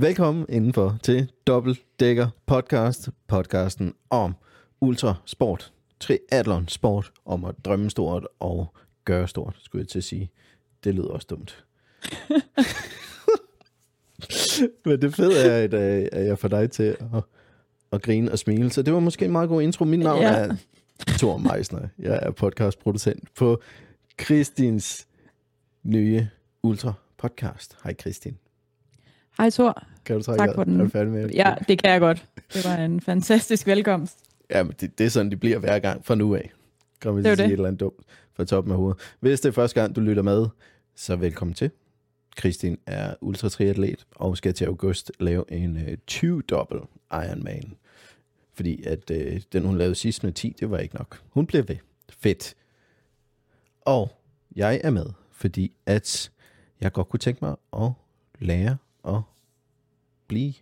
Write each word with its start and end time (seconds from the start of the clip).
Velkommen 0.00 0.46
indenfor 0.48 0.98
til 1.02 1.30
Dækker 2.00 2.28
Podcast, 2.46 3.08
podcasten 3.28 3.94
om 4.10 4.34
ultrasport, 4.80 5.72
triathlon 6.00 6.68
sport, 6.68 7.12
om 7.24 7.44
at 7.44 7.54
drømme 7.64 7.90
stort 7.90 8.26
og 8.38 8.74
gøre 9.04 9.28
stort, 9.28 9.56
skulle 9.62 9.80
jeg 9.82 9.88
til 9.88 9.98
at 9.98 10.04
sige. 10.04 10.30
Det 10.84 10.94
lyder 10.94 11.08
også 11.08 11.26
dumt. 11.30 11.64
Men 14.84 15.02
det 15.02 15.14
fede 15.14 15.50
er, 15.50 15.64
at, 15.64 15.74
øh, 15.74 16.08
at 16.12 16.26
jeg 16.26 16.38
får 16.38 16.48
dig 16.48 16.70
til 16.70 16.82
at, 16.82 17.22
at 17.92 18.02
grine 18.02 18.32
og 18.32 18.38
smile. 18.38 18.70
Så 18.70 18.82
det 18.82 18.94
var 18.94 19.00
måske 19.00 19.24
en 19.24 19.32
meget 19.32 19.48
god 19.48 19.62
intro. 19.62 19.84
Mit 19.84 20.00
navn 20.00 20.22
ja. 20.22 20.32
er 20.32 20.56
Thor 21.06 21.36
Meisner. 21.36 21.88
Jeg 21.98 22.18
er 22.22 22.30
podcastproducent 22.30 23.34
på 23.34 23.60
Kristins 24.16 25.06
nye 25.82 26.28
Ultra 26.62 26.92
podcast. 27.18 27.76
Hej 27.84 27.94
Kristin. 27.94 28.38
Hej 29.38 29.50
Thor. 29.50 29.82
Kan 30.04 30.16
du 30.16 30.22
trække 30.22 30.44
Tak 30.44 30.54
for 30.54 30.64
den. 30.64 30.80
Er 30.80 30.84
du 30.84 30.90
færdig 30.90 31.12
med 31.12 31.28
det? 31.28 31.34
Ja, 31.34 31.54
det 31.68 31.82
kan 31.82 31.90
jeg 31.92 32.00
godt. 32.00 32.26
Det 32.54 32.64
var 32.64 32.76
en 32.76 33.00
fantastisk 33.00 33.66
velkomst. 33.66 34.18
Ja, 34.50 34.62
men 34.62 34.72
det, 34.80 34.98
det 34.98 35.06
er 35.06 35.10
sådan, 35.10 35.30
de 35.30 35.36
bliver 35.36 35.58
hver 35.58 35.78
gang 35.78 36.04
fra 36.04 36.14
nu 36.14 36.34
af. 36.34 36.52
Kom 37.00 37.16
vi 37.16 37.22
Det 37.22 37.24
til 37.24 37.30
at 37.30 37.36
sige 37.38 37.44
det. 37.46 37.52
et 37.52 37.56
eller 37.56 37.66
andet 37.66 37.80
dumt 37.80 38.00
fra 38.34 38.44
toppen 38.44 38.72
af 38.72 38.76
hovedet. 38.78 39.00
Hvis 39.20 39.40
det 39.40 39.48
er 39.48 39.52
første 39.52 39.80
gang, 39.80 39.96
du 39.96 40.00
lytter 40.00 40.22
med, 40.22 40.46
så 40.96 41.16
velkommen 41.16 41.54
til. 41.54 41.70
Kristin 42.36 42.78
er 42.86 43.14
ultratriatlet 43.20 44.06
og 44.16 44.36
skal 44.36 44.54
til 44.54 44.64
august 44.64 45.12
lave 45.20 45.44
en 45.52 45.76
uh, 45.76 45.82
20-dobbelt 46.10 46.82
Ironman. 47.12 47.74
Fordi 48.54 48.82
at 48.82 49.10
uh, 49.10 49.16
den, 49.52 49.64
hun 49.64 49.78
lavede 49.78 49.94
sidst 49.94 50.24
med 50.24 50.32
10, 50.32 50.56
det 50.60 50.70
var 50.70 50.78
ikke 50.78 50.94
nok. 50.96 51.20
Hun 51.30 51.46
blev 51.46 51.68
ved. 51.68 51.76
Fedt. 52.18 52.54
Og 53.80 54.10
jeg 54.56 54.80
er 54.84 54.90
med, 54.90 55.06
fordi 55.32 55.72
at 55.86 56.30
jeg 56.80 56.92
godt 56.92 57.08
kunne 57.08 57.20
tænke 57.20 57.44
mig 57.44 57.56
at 57.76 57.90
lære 58.38 58.76
at 59.08 59.20
blive 60.28 60.54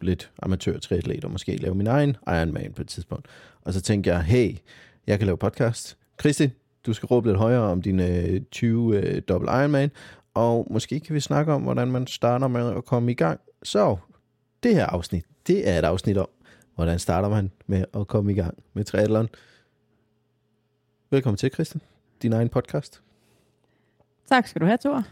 lidt 0.00 0.32
amatør 0.42 0.78
triatlet 0.78 1.24
og 1.24 1.30
måske 1.30 1.56
lave 1.56 1.74
min 1.74 1.86
egen 1.86 2.16
Ironman 2.26 2.72
på 2.72 2.82
et 2.82 2.88
tidspunkt. 2.88 3.26
Og 3.62 3.72
så 3.72 3.80
tænkte 3.80 4.10
jeg, 4.10 4.22
hey, 4.22 4.56
jeg 5.06 5.18
kan 5.18 5.26
lave 5.26 5.38
podcast. 5.38 5.96
Kristin, 6.16 6.50
du 6.86 6.92
skal 6.92 7.06
råbe 7.06 7.28
lidt 7.28 7.38
højere 7.38 7.62
om 7.62 7.82
din 7.82 8.00
øh, 8.00 8.40
20 8.50 8.96
øh, 8.96 9.22
dobbelt 9.28 9.50
Ironman, 9.50 9.90
og 10.34 10.66
måske 10.70 11.00
kan 11.00 11.14
vi 11.14 11.20
snakke 11.20 11.52
om, 11.52 11.62
hvordan 11.62 11.90
man 11.90 12.06
starter 12.06 12.48
med 12.48 12.76
at 12.76 12.84
komme 12.84 13.10
i 13.10 13.14
gang. 13.14 13.40
Så 13.62 13.96
det 14.62 14.74
her 14.74 14.86
afsnit, 14.86 15.24
det 15.46 15.68
er 15.68 15.78
et 15.78 15.84
afsnit 15.84 16.16
om, 16.16 16.28
hvordan 16.74 16.98
starter 16.98 17.28
man 17.28 17.50
med 17.66 17.84
at 17.94 18.06
komme 18.06 18.32
i 18.32 18.34
gang 18.34 18.58
med 18.74 18.84
triathlon. 18.84 19.28
Velkommen 21.10 21.36
til, 21.36 21.50
Christian. 21.52 21.80
Din 22.22 22.32
egen 22.32 22.48
podcast. 22.48 23.02
Tak 24.28 24.46
skal 24.46 24.60
du 24.60 24.66
have, 24.66 24.78
Thor. 24.84 25.04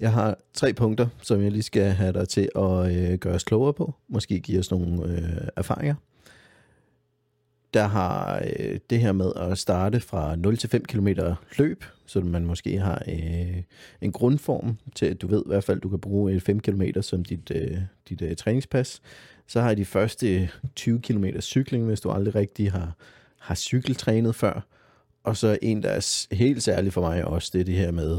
Jeg 0.00 0.12
har 0.12 0.38
tre 0.54 0.72
punkter, 0.72 1.06
som 1.22 1.42
jeg 1.42 1.52
lige 1.52 1.62
skal 1.62 1.90
have 1.90 2.12
dig 2.12 2.28
til 2.28 2.48
at 2.56 2.96
øh, 2.96 3.18
gøre 3.18 3.34
os 3.34 3.44
klogere 3.44 3.72
på. 3.72 3.94
Måske 4.08 4.40
give 4.40 4.58
os 4.58 4.70
nogle 4.70 5.04
øh, 5.04 5.48
erfaringer. 5.56 5.94
Der 7.74 7.86
har 7.86 8.42
øh, 8.58 8.78
det 8.90 9.00
her 9.00 9.12
med 9.12 9.32
at 9.36 9.58
starte 9.58 10.00
fra 10.00 10.36
0 10.36 10.56
til 10.56 10.70
5 10.70 10.84
km 10.84 11.08
løb, 11.58 11.84
så 12.06 12.20
man 12.20 12.44
måske 12.44 12.78
har 12.78 13.02
øh, 13.08 13.62
en 14.00 14.12
grundform 14.12 14.78
til, 14.94 15.06
at 15.06 15.22
du 15.22 15.26
ved 15.26 15.42
i 15.46 15.48
hvert 15.48 15.64
fald, 15.64 15.80
du 15.80 15.88
kan 15.88 15.98
bruge 15.98 16.32
øh, 16.32 16.40
5 16.40 16.60
km 16.60 16.82
som 17.00 17.24
dit, 17.24 17.50
øh, 17.54 17.78
dit 18.08 18.22
øh, 18.22 18.36
træningspas. 18.36 19.02
Så 19.46 19.60
har 19.60 19.68
jeg 19.68 19.76
de 19.76 19.84
første 19.84 20.50
20 20.76 21.00
km 21.00 21.24
cykling, 21.40 21.86
hvis 21.86 22.00
du 22.00 22.10
aldrig 22.10 22.34
rigtig 22.34 22.72
har, 22.72 22.96
har 23.38 23.54
cykeltrænet 23.54 24.34
før. 24.34 24.66
Og 25.24 25.36
så 25.36 25.58
en, 25.62 25.82
der 25.82 25.88
er 25.88 26.34
helt 26.34 26.62
særlig 26.62 26.92
for 26.92 27.00
mig 27.00 27.24
også, 27.24 27.50
det 27.52 27.60
er 27.60 27.64
det 27.64 27.74
her 27.74 27.90
med 27.90 28.18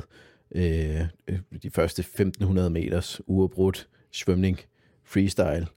øh, 0.52 1.02
øh, 1.28 1.40
de 1.64 1.70
første 1.72 2.00
1500 2.00 2.70
meters 2.70 3.22
uafbrudt 3.26 3.88
svømning, 4.12 4.60
freestyle, 5.04 5.68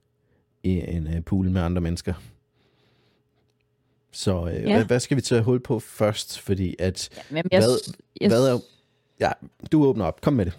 i 0.62 0.70
en 0.88 1.06
øh, 1.14 1.24
pool 1.24 1.50
med 1.50 1.60
andre 1.60 1.80
mennesker. 1.80 2.14
Så 4.12 4.46
øh, 4.46 4.54
Ja. 4.54 4.74
hvad, 4.76 4.84
hvad 4.84 5.00
skal 5.00 5.16
vi 5.16 5.22
tage 5.22 5.42
hul 5.42 5.60
på 5.60 5.78
først? 5.80 6.38
Fordi 6.40 6.76
at, 6.78 7.24
Men 7.30 7.44
jeg, 7.52 7.60
Hvad- 7.60 7.94
jeg, 8.20 8.28
hvad 8.28 8.48
er, 8.48 8.58
ja, 9.20 9.30
du 9.72 9.84
åbner 9.84 10.04
op, 10.04 10.20
kom 10.20 10.32
med 10.32 10.44
det. 10.44 10.58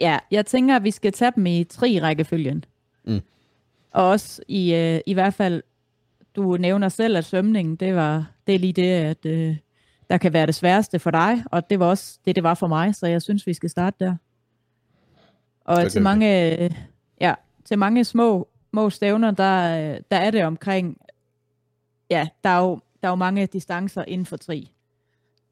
ja, 0.00 0.18
jeg 0.30 0.46
tænker, 0.46 0.76
at 0.76 0.84
vi 0.84 0.90
skal 0.90 1.12
tage 1.12 1.32
dem 1.36 1.46
i 1.46 1.64
tre 1.64 1.98
rækkefølgen. 2.02 2.64
Mm. 3.04 3.20
Og 3.90 4.08
også 4.08 4.42
i, 4.48 4.74
øh, 4.74 5.00
i 5.06 5.14
hvert 5.14 5.34
fald, 5.34 5.62
du 6.36 6.56
nævner 6.56 6.88
selv, 6.88 7.16
at 7.16 7.24
svømningen, 7.24 7.76
det, 7.76 7.94
var, 7.94 8.30
det 8.46 8.54
er 8.54 8.58
lige 8.58 8.72
det, 8.72 8.90
at 8.90 9.26
øh, 9.26 9.56
der 10.10 10.18
kan 10.18 10.32
være 10.32 10.46
det 10.46 10.54
sværeste 10.54 10.98
for 10.98 11.10
dig, 11.10 11.44
og 11.50 11.70
det 11.70 11.80
var 11.80 11.86
også 11.86 12.18
det, 12.24 12.36
det 12.36 12.42
var 12.42 12.54
for 12.54 12.66
mig, 12.66 12.94
så 12.94 13.06
jeg 13.06 13.22
synes, 13.22 13.46
vi 13.46 13.54
skal 13.54 13.70
starte 13.70 14.04
der. 14.04 14.16
Og 15.64 15.76
Okay, 15.76 15.88
til 15.88 16.02
mange, 16.02 16.28
ja, 17.20 17.34
til 17.64 17.78
mange 17.78 18.04
små, 18.04 18.48
små 18.70 18.90
stævner, 18.90 19.30
der, 19.30 19.98
der 20.10 20.16
er 20.16 20.30
det 20.30 20.44
omkring, 20.44 20.98
ja, 22.10 22.28
der 22.44 22.50
er 22.50 22.60
jo, 22.60 22.80
der 23.02 23.08
er 23.08 23.12
jo 23.12 23.16
mange 23.16 23.46
distancer 23.46 24.04
inden 24.08 24.26
for 24.26 24.36
tri. 24.36 24.70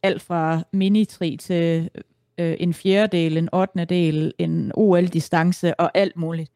Alt 0.02 0.22
fra 0.22 0.62
mini-tri 0.72 1.36
til 1.36 1.90
øh, 2.38 2.56
en 2.60 2.74
fjerdedel, 2.74 3.36
en 3.36 3.48
ottende 3.52 3.84
del, 3.84 4.32
en 4.38 4.72
OL-distance 4.74 5.80
og 5.80 5.90
alt 5.94 6.16
muligt. 6.16 6.50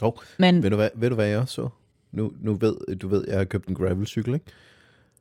Hov, 0.00 0.22
Men 0.38 0.62
Ved 0.62 0.70
du 0.70 0.76
hvad, 0.76 0.90
ved 0.94 1.08
du 1.08 1.14
hvad 1.14 1.26
jeg 1.26 1.38
også 1.38 1.54
så? 1.54 1.68
Nu, 2.12 2.32
nu 2.40 2.54
ved 2.54 2.96
du, 2.96 3.08
ved, 3.08 3.24
jeg 3.28 3.38
har 3.38 3.44
købt 3.44 3.68
en 3.68 3.74
gravelcykel, 3.74 4.34
ikke? 4.34 4.46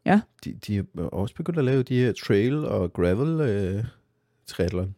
Ja. 0.05 0.21
De, 0.45 0.53
de 0.67 0.77
er 0.77 0.83
også 1.01 1.35
begyndt 1.35 1.59
at 1.59 1.65
lave 1.65 1.83
de 1.83 1.99
her 1.99 2.11
trail 2.11 2.65
og 2.65 2.93
gravel 2.93 3.41
øh, 3.41 3.83
triathlon 4.47 4.95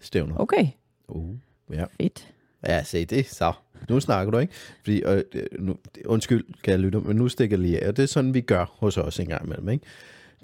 stævner. 0.00 0.40
okay, 0.40 0.66
Uh, 1.08 1.36
ja. 1.72 1.84
fedt. 2.00 2.32
Ja, 2.66 2.82
se 2.82 3.04
det, 3.04 3.26
så. 3.26 3.52
Nu 3.88 4.00
snakker 4.00 4.30
du, 4.30 4.38
ikke? 4.38 4.52
Fordi, 4.84 5.02
øh, 5.02 5.22
nu, 5.58 5.76
undskyld, 6.04 6.44
kan 6.62 6.70
jeg 6.70 6.80
lytte, 6.80 7.00
men 7.00 7.16
nu 7.16 7.28
stikker 7.28 7.56
jeg 7.56 7.62
lige 7.62 7.84
af. 7.84 7.88
Og 7.88 7.96
det 7.96 8.02
er 8.02 8.06
sådan, 8.06 8.34
vi 8.34 8.40
gør 8.40 8.64
hos 8.78 8.96
os 8.98 9.20
en 9.20 9.26
gang 9.26 9.44
imellem, 9.44 9.68
ikke? 9.68 9.84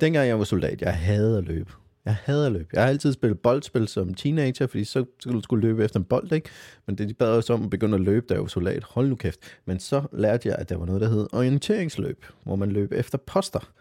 Dengang 0.00 0.28
jeg 0.28 0.38
var 0.38 0.44
soldat, 0.44 0.82
jeg 0.82 0.96
havde 0.96 1.38
at 1.38 1.44
løbe. 1.44 1.72
Jeg 2.04 2.16
hader 2.24 2.46
at 2.46 2.52
løbe. 2.52 2.68
Jeg 2.72 2.82
har 2.82 2.88
altid 2.88 3.12
spillet 3.12 3.40
boldspil 3.40 3.88
som 3.88 4.14
teenager, 4.14 4.66
fordi 4.66 4.84
så 4.84 5.04
skulle 5.20 5.36
du 5.36 5.42
skulle 5.42 5.68
løbe 5.68 5.84
efter 5.84 5.98
en 5.98 6.04
bold, 6.04 6.32
ikke? 6.32 6.48
Men 6.86 6.98
det 6.98 7.08
de 7.08 7.14
bad 7.14 7.28
os 7.28 7.50
om 7.50 7.64
at 7.64 7.70
begynde 7.70 7.94
at 7.94 8.00
løbe, 8.00 8.26
der 8.28 8.34
er 8.34 8.38
jo 8.38 8.46
soldat. 8.46 8.84
Hold 8.84 9.08
nu 9.08 9.14
kæft. 9.14 9.40
Men 9.64 9.80
så 9.80 10.02
lærte 10.12 10.48
jeg, 10.48 10.56
at 10.58 10.68
der 10.68 10.76
var 10.76 10.86
noget, 10.86 11.00
der 11.00 11.08
hed 11.08 11.26
orienteringsløb, 11.32 12.24
hvor 12.44 12.56
man 12.56 12.72
løb 12.72 12.92
efter 12.92 13.18
poster. 13.18 13.72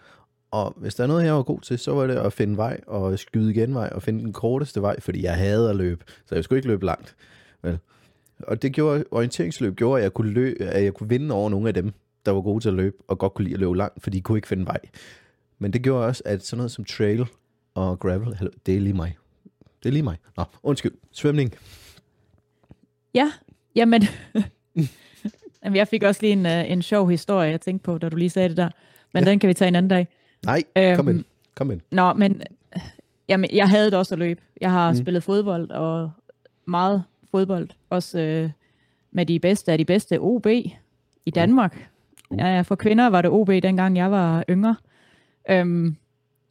Og 0.51 0.73
hvis 0.77 0.95
der 0.95 1.03
er 1.03 1.07
noget, 1.07 1.25
jeg 1.25 1.33
var 1.33 1.43
god 1.43 1.61
til, 1.61 1.79
så 1.79 1.93
var 1.93 2.07
det 2.07 2.15
at 2.15 2.33
finde 2.33 2.57
vej 2.57 2.79
og 2.87 3.19
skyde 3.19 3.53
genvej 3.53 3.89
og 3.91 4.03
finde 4.03 4.23
den 4.23 4.33
korteste 4.33 4.81
vej, 4.81 4.99
fordi 4.99 5.23
jeg 5.23 5.37
havde 5.37 5.69
at 5.69 5.75
løbe. 5.75 6.05
Så 6.25 6.35
jeg 6.35 6.43
skulle 6.43 6.57
ikke 6.57 6.67
løbe 6.67 6.85
langt. 6.85 7.15
Vel? 7.61 7.79
Og 8.39 8.61
det 8.61 8.73
gjorde, 8.73 9.03
orienteringsløb 9.11 9.75
gjorde, 9.75 9.99
at 9.99 10.03
jeg, 10.03 10.13
kunne 10.13 10.31
løbe, 10.31 10.63
at 10.63 10.83
jeg 10.83 10.93
kunne 10.93 11.09
vinde 11.09 11.35
over 11.35 11.49
nogle 11.49 11.67
af 11.67 11.73
dem, 11.73 11.93
der 12.25 12.31
var 12.31 12.41
gode 12.41 12.63
til 12.63 12.69
at 12.69 12.75
løbe, 12.75 12.95
og 13.07 13.19
godt 13.19 13.33
kunne 13.33 13.43
lide 13.43 13.53
at 13.53 13.59
løbe 13.59 13.77
langt, 13.77 14.03
fordi 14.03 14.17
de 14.17 14.21
kunne 14.21 14.37
ikke 14.37 14.47
finde 14.47 14.65
vej. 14.65 14.79
Men 15.59 15.73
det 15.73 15.81
gjorde 15.81 16.05
også, 16.05 16.23
at 16.25 16.45
sådan 16.45 16.57
noget 16.57 16.71
som 16.71 16.85
trail 16.85 17.25
og 17.75 17.99
gravel, 17.99 18.35
hallo, 18.35 18.51
det 18.65 18.75
er 18.75 18.79
lige 18.79 18.93
mig. 18.93 19.17
Det 19.83 19.89
er 19.89 19.93
lige 19.93 20.03
mig. 20.03 20.17
Nå, 20.37 20.43
undskyld. 20.63 20.91
Svømning. 21.11 21.53
Ja, 23.13 23.31
jamen, 23.75 24.01
jamen 25.63 25.75
jeg 25.75 25.87
fik 25.87 26.03
også 26.03 26.21
lige 26.21 26.33
en, 26.33 26.45
øh, 26.45 26.71
en 26.71 26.81
sjov 26.81 27.09
historie, 27.09 27.49
jeg 27.49 27.61
tænkte 27.61 27.83
på, 27.83 27.97
da 27.97 28.09
du 28.09 28.15
lige 28.15 28.29
sagde 28.29 28.49
det 28.49 28.57
der. 28.57 28.69
Men 29.13 29.23
Ja. 29.23 29.29
den 29.31 29.39
kan 29.39 29.47
vi 29.47 29.53
tage 29.53 29.67
en 29.67 29.75
anden 29.75 29.89
dag. 29.89 30.07
Nej, 30.45 30.63
Øhm, 30.77 30.95
kom 30.95 31.07
ind. 31.09 31.23
Kom 31.55 31.71
ind. 31.71 31.81
Nå, 31.91 32.13
men 32.13 32.41
jamen, 33.29 33.49
jeg 33.53 33.69
havde 33.69 33.85
det 33.85 33.93
også 33.93 34.15
at 34.15 34.19
løbe. 34.19 34.41
Jeg 34.61 34.71
har 34.71 34.91
Mm. 34.91 34.97
spillet 34.97 35.23
fodbold, 35.23 35.69
og 35.71 36.11
meget 36.65 37.03
fodbold. 37.31 37.69
Også 37.89 38.19
øh, 38.19 38.49
med 39.11 39.25
de 39.25 39.39
bedste 39.39 39.71
af 39.71 39.77
de 39.77 39.85
bedste 39.85 40.19
OB 40.19 40.45
i 41.25 41.31
Danmark. 41.35 41.89
Uh. 42.29 42.37
Ja, 42.39 42.61
for 42.61 42.75
kvinder 42.75 43.07
var 43.07 43.21
det 43.21 43.31
OB, 43.31 43.47
dengang 43.47 43.97
jeg 43.97 44.11
var 44.11 44.43
yngre. 44.49 44.75
Øhm, 45.49 45.95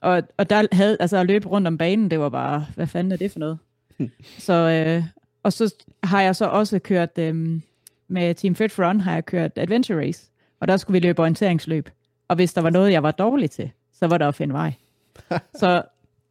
og, 0.01 0.23
og 0.37 0.51
der 0.51 0.67
havde, 0.73 0.97
altså 1.01 1.17
at 1.17 1.27
løbe 1.27 1.49
rundt 1.49 1.67
om 1.67 1.79
banen, 1.79 2.11
det 2.11 2.21
var 2.21 2.29
bare, 2.29 2.67
hvad 2.75 2.87
fanden 2.87 3.13
er 3.13 3.17
det 3.17 3.31
for 3.31 3.39
noget? 3.39 3.59
så, 4.47 4.53
øh, 4.53 5.05
og 5.43 5.53
så 5.53 5.75
har 6.03 6.23
jeg 6.23 6.37
så 6.37 6.47
også 6.47 6.79
kørt, 6.79 7.19
øh, 7.19 7.61
med 8.11 8.35
Team 8.35 8.55
Fit 8.55 8.73
for 8.73 8.89
Run, 8.89 9.01
har 9.01 9.15
jeg 9.15 9.25
kørt 9.25 9.53
Adventure 9.57 9.99
Race. 9.99 10.31
Og 10.61 10.69
der 10.69 10.77
skulle 10.77 11.01
vi 11.01 11.07
løbe 11.07 11.21
orienteringsløb. 11.21 11.89
Og 12.29 12.37
hvis 12.37 12.53
der 12.53 12.61
var 12.61 12.71
noget, 12.71 12.93
jeg 12.93 13.03
var 13.03 13.11
dårlig 13.11 13.51
til, 13.51 13.71
så 13.93 14.07
var 14.07 14.19
der 14.19 14.29
at 14.29 14.35
finde 14.35 14.55
vej. 14.55 14.73
så, 15.61 15.83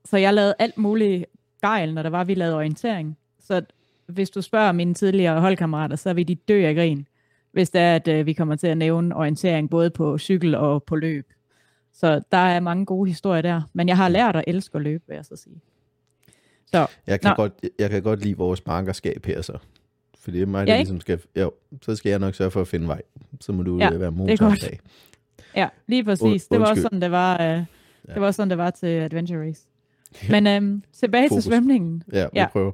så 0.06 0.18
jeg 0.18 0.34
lavede 0.34 0.56
alt 0.60 0.78
muligt 0.78 1.26
gejl, 1.62 1.94
når 1.94 2.04
der 2.04 2.10
var, 2.10 2.24
vi 2.24 2.34
lavede 2.34 2.56
orientering. 2.56 3.18
Så 3.40 3.62
hvis 4.08 4.30
du 4.30 4.42
spørger 4.42 4.72
mine 4.72 4.94
tidligere 4.94 5.42
holdkammerater, 5.42 5.96
så 5.96 6.14
vil 6.14 6.28
de 6.28 6.36
dø 6.36 6.66
af 6.66 6.76
grin, 6.76 7.08
hvis 7.52 7.70
det 7.70 7.82
er, 7.82 7.96
at 7.96 8.08
øh, 8.08 8.26
vi 8.26 8.34
kommer 8.34 8.56
til 8.56 8.68
at 8.68 8.78
nævne 8.78 9.16
orientering 9.16 9.70
både 9.70 9.90
på 9.90 10.18
cykel 10.18 10.56
og 10.56 10.84
på 10.84 10.96
løb. 10.96 11.34
Så 12.00 12.22
der 12.32 12.38
er 12.38 12.60
mange 12.60 12.86
gode 12.86 13.10
historier 13.10 13.42
der. 13.42 13.62
Men 13.74 13.88
jeg 13.88 13.98
har 13.98 14.10
lært 14.10 14.36
at 14.36 14.44
elske 14.48 14.76
at 14.76 14.82
løbe, 14.82 15.04
vil 15.08 15.16
jeg 15.16 15.26
så 15.26 15.36
sige. 15.36 15.56
Så 16.66 16.88
Jeg 17.08 17.22
kan, 17.22 17.30
Nå. 17.30 17.36
godt, 17.36 17.54
jeg 17.80 17.90
kan 17.90 18.04
godt 18.04 18.24
lide 18.24 18.38
vores 18.38 18.66
markerskab 18.66 19.26
her, 19.26 19.42
så. 19.42 19.58
For 20.20 20.32
det 20.32 20.42
er 20.42 20.46
mig, 20.46 20.68
Ja, 20.68 20.72
der 20.72 20.78
ikke? 20.78 20.90
ligesom 20.92 21.02
skal... 21.02 21.20
Jo, 21.36 21.52
så 21.82 21.96
skal 21.96 22.10
jeg 22.10 22.20
nok 22.20 22.36
sørge 22.36 22.52
for 22.52 22.62
at 22.62 22.68
finde 22.68 22.88
vej. 22.88 23.02
Så 23.42 23.52
må 23.52 23.64
du 23.64 23.78
Ja, 23.78 23.92
ja, 23.92 23.98
være 23.98 24.12
motor 24.12 24.38
godt. 24.50 24.60
bag. 24.62 24.80
ja, 25.56 25.68
lige 25.88 26.04
præcis. 26.04 26.24
Und- 26.44 26.48
det 26.52 26.60
var 26.60 26.66
også 26.70 26.82
sådan, 26.82 27.02
det 27.02 27.12
var, 27.12 27.34
øh, 27.42 27.64
Ja. 28.08 28.14
det 28.14 28.22
var 28.22 28.32
sådan, 28.32 28.50
det 28.50 28.58
var 28.58 28.70
til 28.70 28.88
Adventure 28.88 29.48
Race. 29.48 29.68
Men 30.30 30.48
øhm, 30.64 30.84
tilbage 30.94 31.30
Fokus. 31.30 31.44
til 31.44 31.52
svømningen. 31.52 32.04
Ja, 32.14 32.24
vi 32.24 32.40
Ja. 32.40 32.48
prøver. 32.48 32.72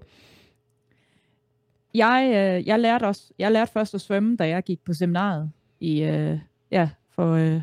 jeg, 1.93 2.31
øh, 2.35 2.67
jeg 2.67 2.79
lærte 2.79 3.03
også, 3.03 3.23
jeg 3.39 3.51
lærte 3.51 3.71
først 3.71 3.93
at 3.93 4.01
svømme, 4.01 4.35
da 4.35 4.47
jeg 4.47 4.63
gik 4.63 4.79
på 4.85 4.93
seminaret 4.93 5.51
i, 5.79 6.01
øh, 6.03 6.39
ja, 6.71 6.89
for, 7.09 7.31
øh, 7.33 7.61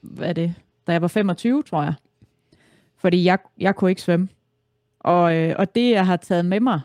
hvad 0.00 0.28
er 0.28 0.32
det, 0.32 0.54
da 0.86 0.92
jeg 0.92 1.02
var 1.02 1.08
25, 1.08 1.62
tror 1.62 1.82
jeg. 1.82 1.94
Fordi 2.96 3.24
jeg, 3.24 3.38
jeg 3.58 3.76
kunne 3.76 3.90
ikke 3.90 4.02
svømme. 4.02 4.28
Og, 5.00 5.36
øh, 5.36 5.54
og 5.58 5.74
det, 5.74 5.90
jeg 5.90 6.06
har 6.06 6.16
taget 6.16 6.44
med 6.44 6.60
mig 6.60 6.80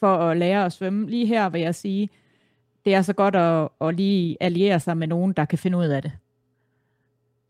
for 0.00 0.16
at 0.16 0.36
lære 0.36 0.64
at 0.64 0.72
svømme, 0.72 1.10
lige 1.10 1.26
her 1.26 1.48
vil 1.48 1.60
jeg 1.60 1.74
sige, 1.74 2.08
det 2.84 2.94
er 2.94 3.02
så 3.02 3.12
godt 3.12 3.36
at, 3.36 3.68
at 3.80 3.94
lige 3.94 4.36
alliere 4.40 4.80
sig 4.80 4.96
med 4.96 5.06
nogen, 5.06 5.32
der 5.32 5.44
kan 5.44 5.58
finde 5.58 5.78
ud 5.78 5.86
af 5.86 6.02
det. 6.02 6.12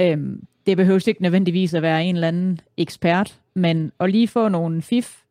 Øhm, 0.00 0.46
det 0.66 0.76
behøver 0.76 1.08
ikke 1.08 1.22
nødvendigvis 1.22 1.74
at 1.74 1.82
være 1.82 2.04
en 2.04 2.14
eller 2.14 2.28
anden 2.28 2.60
ekspert, 2.76 3.40
men 3.54 3.92
at 4.00 4.10
lige 4.10 4.28
få 4.28 4.48
nogle 4.48 4.82
fif 4.82 5.22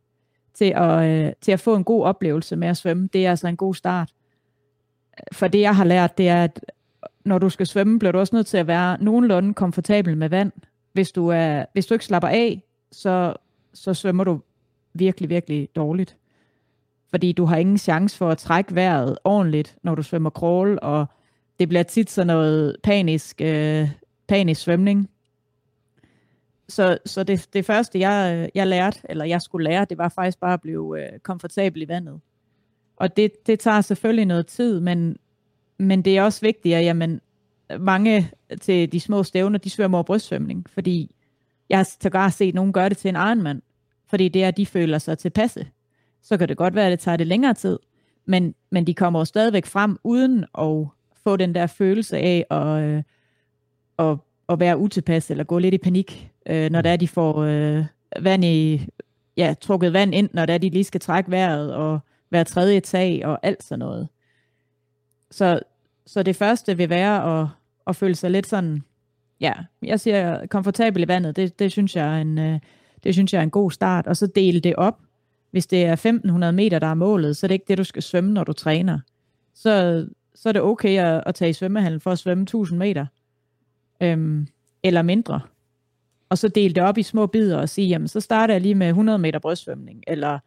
til 0.53 0.73
at, 0.75 1.05
øh, 1.05 1.33
til 1.41 1.51
at 1.51 1.59
få 1.59 1.75
en 1.75 1.83
god 1.83 2.03
oplevelse 2.03 2.55
med 2.55 2.67
at 2.67 2.77
svømme, 2.77 3.09
det 3.13 3.25
er 3.25 3.29
altså 3.29 3.47
en 3.47 3.57
god 3.57 3.75
start. 3.75 4.11
For 5.31 5.47
det, 5.47 5.61
jeg 5.61 5.75
har 5.75 5.83
lært, 5.83 6.17
det 6.17 6.29
er, 6.29 6.43
at 6.43 6.65
når 7.25 7.37
du 7.37 7.49
skal 7.49 7.67
svømme, 7.67 7.99
bliver 7.99 8.11
du 8.11 8.19
også 8.19 8.35
nødt 8.35 8.47
til 8.47 8.57
at 8.57 8.67
være 8.67 9.03
nogenlunde 9.03 9.53
komfortabel 9.53 10.17
med 10.17 10.29
vand. 10.29 10.51
Hvis 10.93 11.11
du, 11.11 11.27
er, 11.27 11.65
hvis 11.73 11.85
du 11.85 11.93
ikke 11.93 12.05
slapper 12.05 12.29
af, 12.29 12.61
så, 12.91 13.33
så 13.73 13.93
svømmer 13.93 14.23
du 14.23 14.41
virkelig, 14.93 15.29
virkelig 15.29 15.69
dårligt. 15.75 16.17
Fordi 17.09 17.31
du 17.31 17.45
har 17.45 17.57
ingen 17.57 17.77
chance 17.77 18.17
for 18.17 18.29
at 18.29 18.37
trække 18.37 18.75
vejret 18.75 19.17
ordentligt, 19.23 19.77
når 19.83 19.95
du 19.95 20.03
svømmer 20.03 20.29
crawl, 20.29 20.79
og 20.81 21.05
det 21.59 21.69
bliver 21.69 21.83
tit 21.83 22.09
sådan 22.09 22.27
noget 22.27 22.75
panisk, 22.83 23.41
øh, 23.41 23.89
panisk 24.27 24.61
svømning. 24.61 25.09
Så, 26.69 26.97
så 27.05 27.23
det, 27.23 27.47
det 27.53 27.65
første, 27.65 27.99
jeg, 27.99 28.49
jeg 28.55 28.67
lærte, 28.67 28.99
eller 29.09 29.25
jeg 29.25 29.41
skulle 29.41 29.63
lære, 29.63 29.85
det 29.85 29.97
var 29.97 30.09
faktisk 30.09 30.39
bare 30.39 30.53
at 30.53 30.61
blive 30.61 31.03
øh, 31.03 31.19
komfortabel 31.19 31.81
i 31.81 31.87
vandet. 31.87 32.19
Og 32.95 33.17
det, 33.17 33.47
det 33.47 33.59
tager 33.59 33.81
selvfølgelig 33.81 34.25
noget 34.25 34.47
tid, 34.47 34.79
men, 34.79 35.17
men 35.79 36.01
det 36.01 36.17
er 36.17 36.23
også 36.23 36.41
vigtigt, 36.41 36.75
at 36.75 36.85
jamen, 36.85 37.21
mange 37.79 38.31
til 38.61 38.91
de 38.91 38.99
små 38.99 39.23
stævner, 39.23 39.59
de 39.59 39.69
svømmer 39.69 39.97
over 39.97 40.03
brystsvømning, 40.03 40.65
fordi 40.69 41.15
jeg 41.69 41.77
har 41.77 41.89
sågar 42.01 42.29
set 42.29 42.55
nogen 42.55 42.73
gøre 42.73 42.89
det 42.89 42.97
til 42.97 43.09
en 43.09 43.15
egen 43.15 43.43
mand, 43.43 43.61
fordi 44.09 44.29
det 44.29 44.43
er, 44.43 44.47
at 44.47 44.57
de 44.57 44.65
føler 44.65 44.97
sig 44.97 45.17
tilpasse. 45.17 45.67
Så 46.21 46.37
kan 46.37 46.49
det 46.49 46.57
godt 46.57 46.75
være, 46.75 46.85
at 46.85 46.91
det 46.91 46.99
tager 46.99 47.17
det 47.17 47.27
længere 47.27 47.53
tid, 47.53 47.79
men, 48.25 48.55
men 48.71 48.87
de 48.87 48.93
kommer 48.93 49.19
jo 49.19 49.25
stadigvæk 49.25 49.65
frem 49.65 49.97
uden 50.03 50.45
at 50.57 50.87
få 51.23 51.37
den 51.37 51.55
der 51.55 51.67
følelse 51.67 52.17
af 52.17 52.45
at, 52.49 52.83
øh, 52.83 53.03
at, 53.99 54.17
at 54.49 54.59
være 54.59 54.77
utilpas 54.77 55.31
eller 55.31 55.43
gå 55.43 55.59
lidt 55.59 55.73
i 55.73 55.77
panik, 55.77 56.31
øh, 56.45 56.71
når 56.71 56.81
det 56.81 56.91
er, 56.91 56.95
de 56.95 57.07
får 57.07 57.37
øh, 57.37 57.85
vand 58.21 58.45
i, 58.45 58.87
ja, 59.37 59.55
trukket 59.61 59.93
vand 59.93 60.15
ind, 60.15 60.29
når 60.33 60.45
det 60.45 60.53
er, 60.53 60.57
de 60.57 60.69
lige 60.69 60.83
skal 60.83 61.01
trække 61.01 61.31
vejret 61.31 61.73
og 61.73 61.99
være 62.31 62.43
tredje 62.43 62.79
tag 62.79 63.25
og 63.25 63.39
alt 63.43 63.63
sådan 63.63 63.79
noget. 63.79 64.07
Så, 65.31 65.59
så 66.05 66.23
det 66.23 66.35
første 66.35 66.77
vil 66.77 66.89
være 66.89 67.41
at, 67.41 67.47
at 67.87 67.95
føle 67.95 68.15
sig 68.15 68.31
lidt 68.31 68.47
sådan, 68.47 68.83
ja, 69.39 69.53
jeg 69.81 69.99
siger 69.99 70.45
komfortabel 70.47 71.03
i 71.03 71.07
vandet, 71.07 71.35
det, 71.35 71.59
det, 71.59 71.71
synes 71.71 71.95
jeg 71.95 72.17
er 72.17 72.21
en, 72.21 72.37
øh, 72.37 72.59
det 73.03 73.13
synes 73.13 73.33
jeg 73.33 73.39
er 73.39 73.43
en 73.43 73.49
god 73.49 73.71
start, 73.71 74.07
og 74.07 74.17
så 74.17 74.27
dele 74.27 74.59
det 74.59 74.75
op. 74.75 74.99
Hvis 75.51 75.67
det 75.67 75.85
er 75.85 75.93
1500 75.93 76.53
meter, 76.53 76.79
der 76.79 76.87
er 76.87 76.93
målet, 76.93 77.37
så 77.37 77.45
er 77.45 77.47
det 77.47 77.55
ikke 77.55 77.65
det, 77.67 77.77
du 77.77 77.83
skal 77.83 78.03
svømme, 78.03 78.33
når 78.33 78.43
du 78.43 78.53
træner. 78.53 78.99
Så, 79.53 80.05
så 80.35 80.49
er 80.49 80.53
det 80.53 80.61
okay 80.61 80.99
at, 80.99 81.23
at 81.25 81.35
tage 81.35 81.49
i 81.49 81.53
svømmehallen 81.53 81.99
for 81.99 82.11
at 82.11 82.19
svømme 82.19 82.41
1000 82.41 82.79
meter, 82.79 83.05
øhm, 84.01 84.47
eller 84.83 85.01
mindre. 85.01 85.41
Og 86.29 86.37
så 86.37 86.47
dele 86.47 86.73
det 86.73 86.83
op 86.83 86.97
i 86.97 87.03
små 87.03 87.27
bidder 87.27 87.57
og 87.57 87.69
sige, 87.69 87.87
jamen 87.87 88.07
så 88.07 88.19
starter 88.19 88.53
jeg 88.53 88.61
lige 88.61 88.75
med 88.75 88.87
100 88.87 89.17
meter 89.17 89.39
brystsvømning, 89.39 90.03
eller 90.07 90.39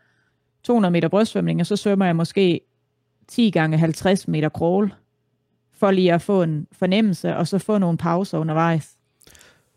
200 0.63 0.93
meter 0.93 1.09
brystsvømning, 1.09 1.61
og 1.61 1.67
så 1.67 1.77
svømmer 1.77 2.07
jeg 2.07 2.17
måske 2.17 2.61
10 3.29 3.51
gange 3.51 3.79
50 3.79 4.29
meter 4.29 4.49
crawl, 4.49 4.95
for 5.73 5.91
lige 5.91 6.13
at 6.13 6.23
få 6.23 6.43
en 6.43 6.67
fornemmelse, 6.73 7.37
og 7.37 7.49
så 7.49 7.59
få 7.59 7.79
nogle 7.79 7.99
pauser 7.99 8.39
undervejs. 8.39 8.97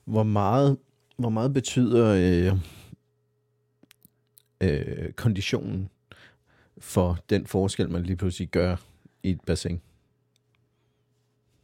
Hvor 0.06 0.24
meget, 0.24 0.78
hvor 1.18 1.30
meget 1.30 1.54
betyder 1.54 2.16
øh, 2.18 2.58
øh, 4.62 5.12
konditionen 5.12 5.90
for 6.78 7.18
den 7.30 7.46
forskel, 7.46 7.90
man 7.90 8.04
lige 8.04 8.16
pludselig 8.16 8.48
gør 8.48 8.76
i 9.24 9.30
et 9.30 9.42
bassin? 9.42 9.82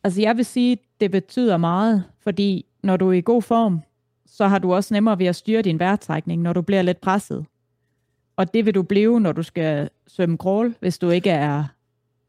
Altså 0.04 0.22
jeg 0.22 0.38
vil 0.38 0.46
sige, 0.46 0.78
det 1.00 1.12
betyder 1.12 1.58
meget, 1.58 2.04
fordi 2.20 2.66
når 2.84 2.98
du 2.98 3.10
er 3.10 3.14
i 3.14 3.22
god 3.22 3.42
form, 3.42 3.82
så 4.26 4.48
har 4.48 4.60
du 4.60 4.74
også 4.74 4.94
nemmere 4.94 5.20
ved 5.20 5.26
at 5.26 5.36
styre 5.36 5.62
din 5.62 5.80
vejrtrækning, 5.80 6.42
når 6.42 6.54
du 6.54 6.62
bliver 6.62 6.82
lidt 6.82 7.02
presset. 7.02 7.46
Og 8.36 8.54
det 8.54 8.66
vil 8.66 8.76
du 8.76 8.84
blive, 8.84 9.20
når 9.20 9.32
du 9.32 9.44
skal 9.44 9.90
svømme 10.08 10.38
crawl, 10.38 10.76
hvis 10.80 10.98
du 10.98 11.10
ikke 11.10 11.30
er 11.30 11.64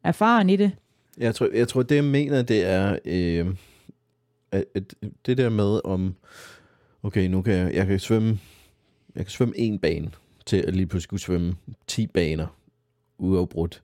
erfaren 0.04 0.50
i 0.50 0.56
det. 0.56 0.72
Jeg 1.18 1.34
tror, 1.34 1.48
jeg 1.54 1.68
tror 1.68 1.82
det 1.82 1.96
jeg 1.96 2.04
mener, 2.04 2.42
det 2.42 2.64
er 2.64 2.98
øh, 3.04 3.54
at, 4.52 4.64
at 4.74 4.94
det 5.26 5.38
der 5.38 5.48
med 5.48 5.80
om, 5.84 6.14
okay, 7.02 7.28
nu 7.28 7.42
kan 7.42 7.54
jeg, 7.54 7.74
jeg 7.74 7.86
kan 7.86 8.00
svømme, 8.00 8.38
jeg 9.16 9.24
kan 9.24 9.30
svømme 9.30 9.58
en 9.58 9.78
bane, 9.78 10.10
til 10.46 10.56
at 10.56 10.74
lige 10.74 10.86
pludselig 10.86 11.08
kunne 11.08 11.20
svømme 11.20 11.56
10 11.86 12.06
baner 12.06 12.46
uafbrudt. 13.18 13.82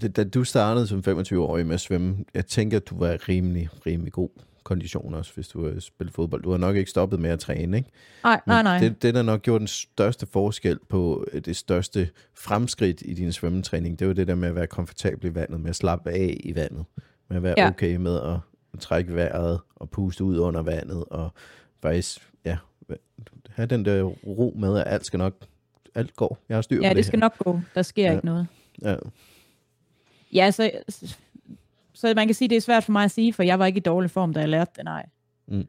Da 0.00 0.24
du 0.24 0.44
startede 0.44 0.86
som 0.86 1.02
25-årig 1.06 1.66
med 1.66 1.74
at 1.74 1.80
svømme, 1.80 2.16
jeg 2.34 2.46
tænker, 2.46 2.76
at 2.76 2.88
du 2.90 2.98
var 2.98 3.28
rimelig, 3.28 3.68
rimelig 3.86 4.12
god 4.12 4.28
kondition 4.64 5.14
også, 5.14 5.34
hvis 5.34 5.48
du 5.48 5.64
har 5.72 5.80
spillet 5.80 6.14
fodbold. 6.14 6.42
Du 6.42 6.50
har 6.50 6.56
nok 6.58 6.76
ikke 6.76 6.90
stoppet 6.90 7.20
med 7.20 7.30
at 7.30 7.40
træne, 7.40 7.76
ikke? 7.76 7.90
Nej, 8.24 8.40
nej, 8.46 8.62
nej. 8.62 8.78
Det, 8.78 9.02
det, 9.02 9.14
der 9.14 9.22
nok 9.22 9.42
gjorde 9.42 9.58
den 9.58 9.66
største 9.68 10.26
forskel 10.26 10.78
på 10.88 11.26
øh, 11.32 11.40
det 11.40 11.56
største 11.56 12.08
fremskridt 12.34 13.02
i 13.04 13.14
din 13.14 13.32
svømmetræning, 13.32 13.98
det 13.98 14.06
var 14.08 14.12
det 14.14 14.26
der 14.28 14.34
med 14.34 14.48
at 14.48 14.54
være 14.54 14.66
komfortabel 14.66 15.30
i 15.30 15.34
vandet, 15.34 15.60
med 15.60 15.70
at 15.70 15.76
slappe 15.76 16.10
af 16.10 16.36
i 16.44 16.54
vandet, 16.54 16.84
med 17.28 17.36
at 17.36 17.42
være 17.42 17.54
ja. 17.58 17.68
okay 17.68 17.96
med 17.96 18.16
at, 18.20 18.80
trække 18.80 19.14
vejret 19.14 19.60
og 19.76 19.90
puste 19.90 20.24
ud 20.24 20.38
under 20.38 20.62
vandet, 20.62 21.04
og 21.10 21.32
faktisk, 21.82 22.20
ja, 22.44 22.56
have 23.50 23.66
den 23.66 23.84
der 23.84 24.02
ro 24.02 24.54
med, 24.58 24.78
at 24.78 24.84
alt 24.86 25.06
skal 25.06 25.18
nok, 25.18 25.34
alt 25.94 26.16
går. 26.16 26.38
Jeg 26.48 26.56
har 26.56 26.62
styr 26.62 26.78
på 26.78 26.82
ja, 26.82 26.88
det 26.88 26.96
det 26.96 27.04
skal 27.06 27.16
her. 27.18 27.20
nok 27.24 27.38
gå. 27.38 27.60
Der 27.74 27.82
sker 27.82 28.04
Ja. 28.04 28.12
ikke 28.12 28.26
noget. 28.26 28.46
Ja. 28.82 28.96
Ja, 30.32 30.50
så, 30.50 30.70
så 31.94 32.12
man 32.16 32.26
kan 32.28 32.34
sige, 32.34 32.48
det 32.48 32.56
er 32.56 32.60
svært 32.60 32.84
for 32.84 32.92
mig 32.92 33.04
at 33.04 33.10
sige, 33.10 33.32
for 33.32 33.42
jeg 33.42 33.58
var 33.58 33.66
ikke 33.66 33.76
i 33.76 33.80
dårlig 33.80 34.10
form, 34.10 34.34
da 34.34 34.40
jeg 34.40 34.48
lærte 34.48 34.72
det, 34.76 34.84
nej. 34.84 35.06
Mm. 35.46 35.66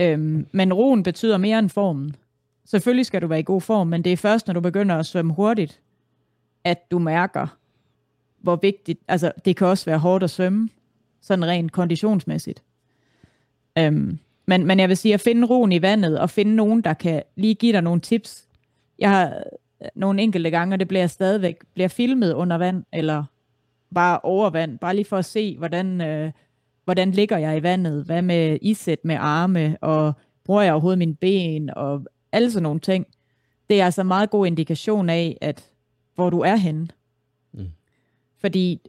Øhm, 0.00 0.46
men 0.52 0.72
roen 0.72 1.02
betyder 1.02 1.38
mere 1.38 1.58
end 1.58 1.70
formen. 1.70 2.16
Selvfølgelig 2.64 3.06
skal 3.06 3.22
du 3.22 3.26
være 3.26 3.40
i 3.40 3.42
god 3.42 3.60
form, 3.60 3.86
men 3.86 4.04
det 4.04 4.12
er 4.12 4.16
først, 4.16 4.46
når 4.46 4.54
du 4.54 4.60
begynder 4.60 4.96
at 4.96 5.06
svømme 5.06 5.32
hurtigt, 5.32 5.80
at 6.64 6.90
du 6.90 6.98
mærker, 6.98 7.46
hvor 8.38 8.56
vigtigt, 8.56 9.00
altså 9.08 9.32
det 9.44 9.56
kan 9.56 9.66
også 9.66 9.84
være 9.84 9.98
hårdt 9.98 10.24
at 10.24 10.30
svømme, 10.30 10.68
sådan 11.20 11.44
rent 11.44 11.72
konditionsmæssigt. 11.72 12.62
Øhm, 13.78 14.18
men, 14.46 14.66
men 14.66 14.80
jeg 14.80 14.88
vil 14.88 14.96
sige, 14.96 15.14
at 15.14 15.20
finde 15.20 15.46
roen 15.46 15.72
i 15.72 15.82
vandet, 15.82 16.18
og 16.18 16.30
finde 16.30 16.54
nogen, 16.54 16.80
der 16.80 16.94
kan 16.94 17.22
lige 17.36 17.54
give 17.54 17.72
dig 17.72 17.82
nogle 17.82 18.00
tips. 18.00 18.44
Jeg 18.98 19.10
har 19.10 19.26
øh, 19.82 19.88
nogle 19.94 20.22
enkelte 20.22 20.50
gange, 20.50 20.74
og 20.74 20.80
det 20.80 20.88
bliver 20.88 21.06
stadigvæk, 21.06 21.56
bliver 21.74 21.88
filmet 21.88 22.32
under 22.32 22.58
vand, 22.58 22.84
eller 22.92 23.24
bare 23.94 24.20
over 24.22 24.50
vand, 24.50 24.78
bare 24.78 24.96
lige 24.96 25.04
for 25.04 25.18
at 25.18 25.24
se, 25.24 25.58
hvordan, 25.58 26.00
øh, 26.00 26.32
hvordan 26.84 27.10
ligger 27.10 27.38
jeg 27.38 27.56
i 27.56 27.62
vandet, 27.62 28.04
hvad 28.04 28.22
med 28.22 28.58
isæt 28.62 29.04
med 29.04 29.16
arme, 29.20 29.76
og 29.80 30.12
bruger 30.44 30.62
jeg 30.62 30.72
overhovedet 30.72 30.98
mine 30.98 31.14
ben, 31.14 31.70
og 31.70 32.06
alle 32.32 32.50
sådan 32.50 32.62
nogle 32.62 32.80
ting. 32.80 33.06
Det 33.70 33.80
er 33.80 33.84
altså 33.84 34.00
en 34.00 34.06
meget 34.06 34.30
god 34.30 34.46
indikation 34.46 35.10
af, 35.10 35.38
at 35.40 35.70
hvor 36.14 36.30
du 36.30 36.40
er 36.40 36.56
henne. 36.56 36.88
Mm. 37.52 37.66
Fordi, 38.40 38.80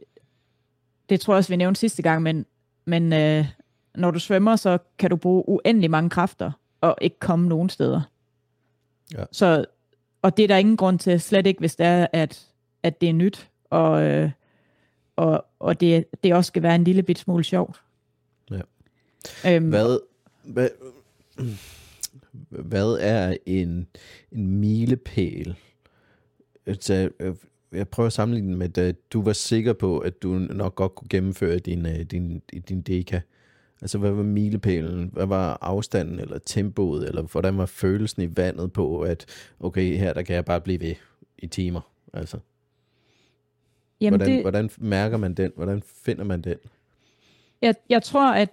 det 1.08 1.20
tror 1.20 1.34
jeg 1.34 1.38
også, 1.38 1.52
vi 1.52 1.56
nævnte 1.56 1.80
sidste 1.80 2.02
gang, 2.02 2.22
men, 2.22 2.46
men 2.84 3.12
øh, 3.12 3.46
når 3.94 4.10
du 4.10 4.18
svømmer, 4.18 4.56
så 4.56 4.78
kan 4.98 5.10
du 5.10 5.16
bruge 5.16 5.48
uendelig 5.48 5.90
mange 5.90 6.10
kræfter, 6.10 6.52
og 6.80 6.96
ikke 7.00 7.18
komme 7.18 7.48
nogen 7.48 7.68
steder. 7.68 8.00
Ja. 9.14 9.24
Så, 9.32 9.64
og 10.22 10.36
det 10.36 10.42
er 10.42 10.48
der 10.48 10.56
ingen 10.56 10.76
grund 10.76 10.98
til, 10.98 11.20
slet 11.20 11.46
ikke 11.46 11.60
hvis 11.60 11.76
det 11.76 11.86
er, 11.86 12.06
at, 12.12 12.48
at 12.82 13.00
det 13.00 13.08
er 13.08 13.12
nyt, 13.12 13.50
og, 13.70 14.02
øh, 14.02 14.30
og, 15.16 15.44
og 15.58 15.80
det, 15.80 16.04
det 16.24 16.34
også 16.34 16.48
skal 16.48 16.62
være 16.62 16.74
en 16.74 16.84
lille 16.84 17.02
bit 17.02 17.18
smule 17.18 17.44
sjovt. 17.44 17.82
Ja. 18.50 18.60
Øhm, 19.46 19.68
Hvad, 19.68 19.98
hvad, 20.44 20.68
hvad 22.48 22.98
er 23.00 23.36
en, 23.46 23.86
en 24.32 24.46
milepæl? 24.46 25.54
Altså, 26.66 27.10
øh, 27.20 27.34
jeg 27.72 27.88
prøver 27.88 28.06
at 28.06 28.12
sammenligne 28.12 28.48
den 28.48 28.58
med, 28.58 28.68
da 28.68 28.92
du 29.12 29.22
var 29.22 29.32
sikker 29.32 29.72
på, 29.72 29.98
at 29.98 30.22
du 30.22 30.28
nok 30.28 30.74
godt 30.74 30.94
kunne 30.94 31.08
gennemføre 31.08 31.58
din, 31.58 31.86
øh, 31.86 32.00
din, 32.00 32.42
din 32.68 32.82
deka. 32.82 33.20
Altså, 33.80 33.98
hvad 33.98 34.10
var 34.10 34.22
milepælen? 34.22 35.10
Hvad 35.12 35.26
var 35.26 35.58
afstanden 35.60 36.20
eller 36.20 36.38
tempoet? 36.38 37.08
Eller 37.08 37.22
hvordan 37.22 37.58
var 37.58 37.66
følelsen 37.66 38.22
i 38.22 38.36
vandet 38.36 38.72
på, 38.72 39.00
at 39.00 39.26
okay, 39.60 39.98
her 39.98 40.12
der 40.12 40.22
kan 40.22 40.36
jeg 40.36 40.44
bare 40.44 40.60
blive 40.60 40.80
ved 40.80 40.94
i 41.38 41.46
timer? 41.46 41.80
Altså, 42.12 42.38
jamen 44.04 44.20
hvordan, 44.20 44.34
det, 44.34 44.42
hvordan 44.42 44.70
mærker 44.78 45.16
man 45.16 45.34
den? 45.34 45.52
Hvordan 45.56 45.82
finder 46.04 46.24
man 46.24 46.40
den? 46.40 46.56
jeg, 47.64 47.74
jeg 47.88 48.02
tror, 48.02 48.32
at 48.32 48.50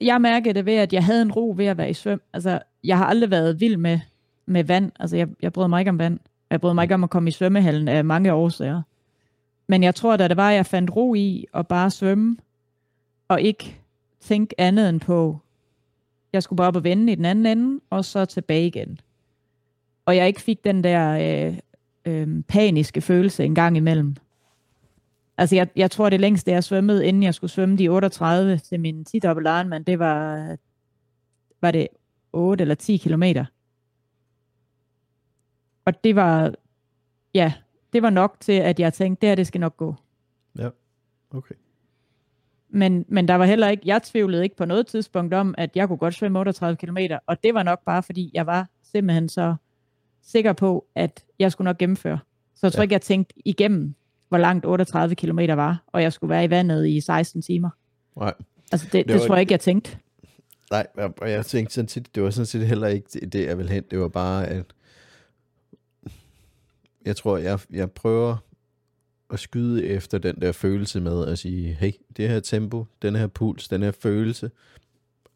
jeg 0.00 0.20
mærkede 0.20 0.54
det 0.54 0.66
ved, 0.66 0.74
at 0.74 0.92
jeg 0.92 1.04
havde 1.04 1.22
en 1.22 1.32
ro 1.32 1.54
ved 1.56 1.66
at 1.66 1.78
være 1.78 1.90
i 1.90 1.94
svøm. 1.94 2.20
Altså, 2.32 2.58
jeg 2.84 2.98
har 2.98 3.06
aldrig 3.06 3.30
været 3.30 3.60
vild 3.60 3.76
med, 3.76 4.00
med 4.46 4.64
vand. 4.64 4.92
Altså, 5.00 5.16
jeg, 5.16 5.28
jeg 5.42 5.52
bryder 5.52 5.68
mig 5.68 5.80
ikke 5.80 5.88
om 5.88 5.98
vand. 5.98 6.18
Jeg 6.50 6.60
brød 6.60 6.74
mig 6.74 6.82
ikke 6.82 6.94
om 6.94 7.04
at 7.04 7.10
komme 7.10 7.28
i 7.28 7.32
svømmehallen 7.32 7.88
af 7.88 8.04
mange 8.04 8.32
årsager. 8.32 8.82
Men 9.66 9.82
jeg 9.82 9.94
tror, 9.94 10.16
da 10.16 10.28
det 10.28 10.36
var, 10.36 10.50
at 10.50 10.56
jeg 10.56 10.66
fandt 10.66 10.96
ro 10.96 11.14
i 11.14 11.46
at 11.54 11.66
bare 11.66 11.90
svømme, 11.90 12.36
og 13.28 13.42
ikke 13.42 13.80
tænke 14.20 14.60
andet 14.60 14.88
end 14.88 15.00
på, 15.00 15.38
jeg 16.32 16.42
skulle 16.42 16.56
bare 16.56 16.68
op 16.68 16.76
og 16.76 16.84
vende 16.84 17.12
i 17.12 17.14
den 17.14 17.24
anden 17.24 17.46
ende, 17.46 17.80
og 17.90 18.04
så 18.04 18.24
tilbage 18.24 18.66
igen. 18.66 19.00
Og 20.06 20.16
jeg 20.16 20.26
ikke 20.26 20.40
fik 20.40 20.64
den 20.64 20.84
der 20.84 21.10
øh, 21.48 21.58
øh, 22.04 22.42
paniske 22.48 23.00
følelse 23.00 23.44
en 23.44 23.54
gang 23.54 23.76
imellem. 23.76 24.16
Altså, 25.36 25.56
jeg, 25.56 25.68
jeg 25.76 25.90
tror, 25.90 26.10
det 26.10 26.20
længste, 26.20 26.50
jeg 26.50 26.64
svømmede, 26.64 27.06
inden 27.06 27.22
jeg 27.22 27.34
skulle 27.34 27.50
svømme 27.50 27.76
de 27.76 27.88
38 27.88 28.58
til 28.58 28.80
min 28.80 29.04
10 29.04 29.18
dobbelt 29.18 29.46
Ironman, 29.46 29.82
det 29.82 29.98
var, 29.98 30.56
var 31.60 31.70
det 31.70 31.88
8 32.32 32.62
eller 32.62 32.74
10 32.74 32.96
kilometer. 32.96 33.44
Og 35.84 36.04
det 36.04 36.16
var, 36.16 36.54
ja, 37.34 37.52
det 37.92 38.02
var 38.02 38.10
nok 38.10 38.36
til, 38.40 38.52
at 38.52 38.80
jeg 38.80 38.92
tænkte, 38.92 39.20
det 39.20 39.28
her, 39.28 39.34
det 39.34 39.46
skal 39.46 39.60
nok 39.60 39.76
gå. 39.76 39.94
Ja, 40.58 40.68
okay. 41.30 41.54
Men, 42.68 43.04
men 43.08 43.28
der 43.28 43.34
var 43.34 43.44
heller 43.44 43.68
ikke, 43.68 43.82
jeg 43.86 44.02
tvivlede 44.02 44.42
ikke 44.42 44.56
på 44.56 44.64
noget 44.64 44.86
tidspunkt 44.86 45.34
om, 45.34 45.54
at 45.58 45.76
jeg 45.76 45.88
kunne 45.88 45.98
godt 45.98 46.14
svømme 46.14 46.38
38 46.38 46.76
km, 46.76 46.98
og 47.26 47.42
det 47.42 47.54
var 47.54 47.62
nok 47.62 47.84
bare, 47.84 48.02
fordi 48.02 48.30
jeg 48.34 48.46
var 48.46 48.68
simpelthen 48.82 49.28
så 49.28 49.54
sikker 50.22 50.52
på, 50.52 50.86
at 50.94 51.24
jeg 51.38 51.52
skulle 51.52 51.64
nok 51.64 51.78
gennemføre. 51.78 52.18
Så 52.54 52.66
jeg 52.66 52.72
tror 52.72 52.80
ja. 52.80 52.82
ikke, 52.82 52.92
jeg 52.92 53.02
tænkte 53.02 53.34
igennem, 53.44 53.94
hvor 54.28 54.38
langt 54.38 54.66
38 54.66 55.14
km 55.14 55.38
var, 55.38 55.82
og 55.86 56.02
jeg 56.02 56.12
skulle 56.12 56.30
være 56.30 56.44
i 56.44 56.50
vandet 56.50 56.86
i 56.86 57.00
16 57.00 57.42
timer. 57.42 57.70
Nej. 58.16 58.34
Altså, 58.72 58.86
det, 58.92 59.08
det, 59.08 59.14
det 59.14 59.22
tror 59.22 59.34
jeg 59.34 59.40
ikke, 59.40 59.52
jeg 59.52 59.60
tænkte. 59.60 59.96
Nej, 60.70 60.86
og 61.20 61.30
jeg 61.30 61.46
tænkte 61.46 61.74
sådan 61.74 61.88
set, 61.88 62.14
det 62.14 62.22
var 62.22 62.30
sådan 62.30 62.46
set 62.46 62.66
heller 62.66 62.86
ikke 62.86 63.08
det, 63.08 63.46
jeg 63.46 63.58
ville 63.58 63.72
hen. 63.72 63.84
Det 63.90 64.00
var 64.00 64.08
bare, 64.08 64.46
at 64.46 64.64
jeg 67.04 67.16
tror, 67.16 67.36
jeg, 67.38 67.58
jeg 67.70 67.90
prøver 67.90 68.36
at 69.30 69.40
skyde 69.40 69.86
efter 69.86 70.18
den 70.18 70.40
der 70.40 70.52
følelse 70.52 71.00
med 71.00 71.26
at 71.26 71.38
sige, 71.38 71.74
hey, 71.74 71.92
det 72.16 72.28
her 72.28 72.40
tempo, 72.40 72.86
den 73.02 73.16
her 73.16 73.26
puls, 73.26 73.68
den 73.68 73.82
her 73.82 73.90
følelse, 73.90 74.50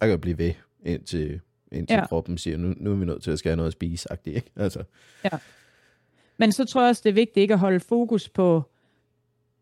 jeg 0.01 0.09
kan 0.09 0.21
blive 0.21 0.39
ved, 0.39 0.53
indtil, 0.85 1.41
indtil 1.73 1.95
ja. 1.95 2.07
kroppen 2.07 2.39
siger, 2.39 2.57
nu, 2.57 2.75
nu 2.77 2.93
er 2.93 2.97
vi 2.97 3.05
nødt 3.05 3.23
til 3.23 3.31
at 3.31 3.39
skære 3.39 3.57
noget 3.57 3.67
at 3.67 3.73
spise, 3.73 4.09
ikke? 4.25 4.51
Altså. 4.57 4.83
Ja. 5.25 5.31
Men 6.37 6.53
så 6.53 6.65
tror 6.65 6.81
jeg 6.81 6.89
også, 6.89 7.01
det 7.05 7.11
er 7.11 7.15
vigtigt 7.15 7.37
ikke 7.37 7.55
at 7.55 7.61
holde 7.61 7.81
fokus 7.81 8.29
på, 8.29 8.63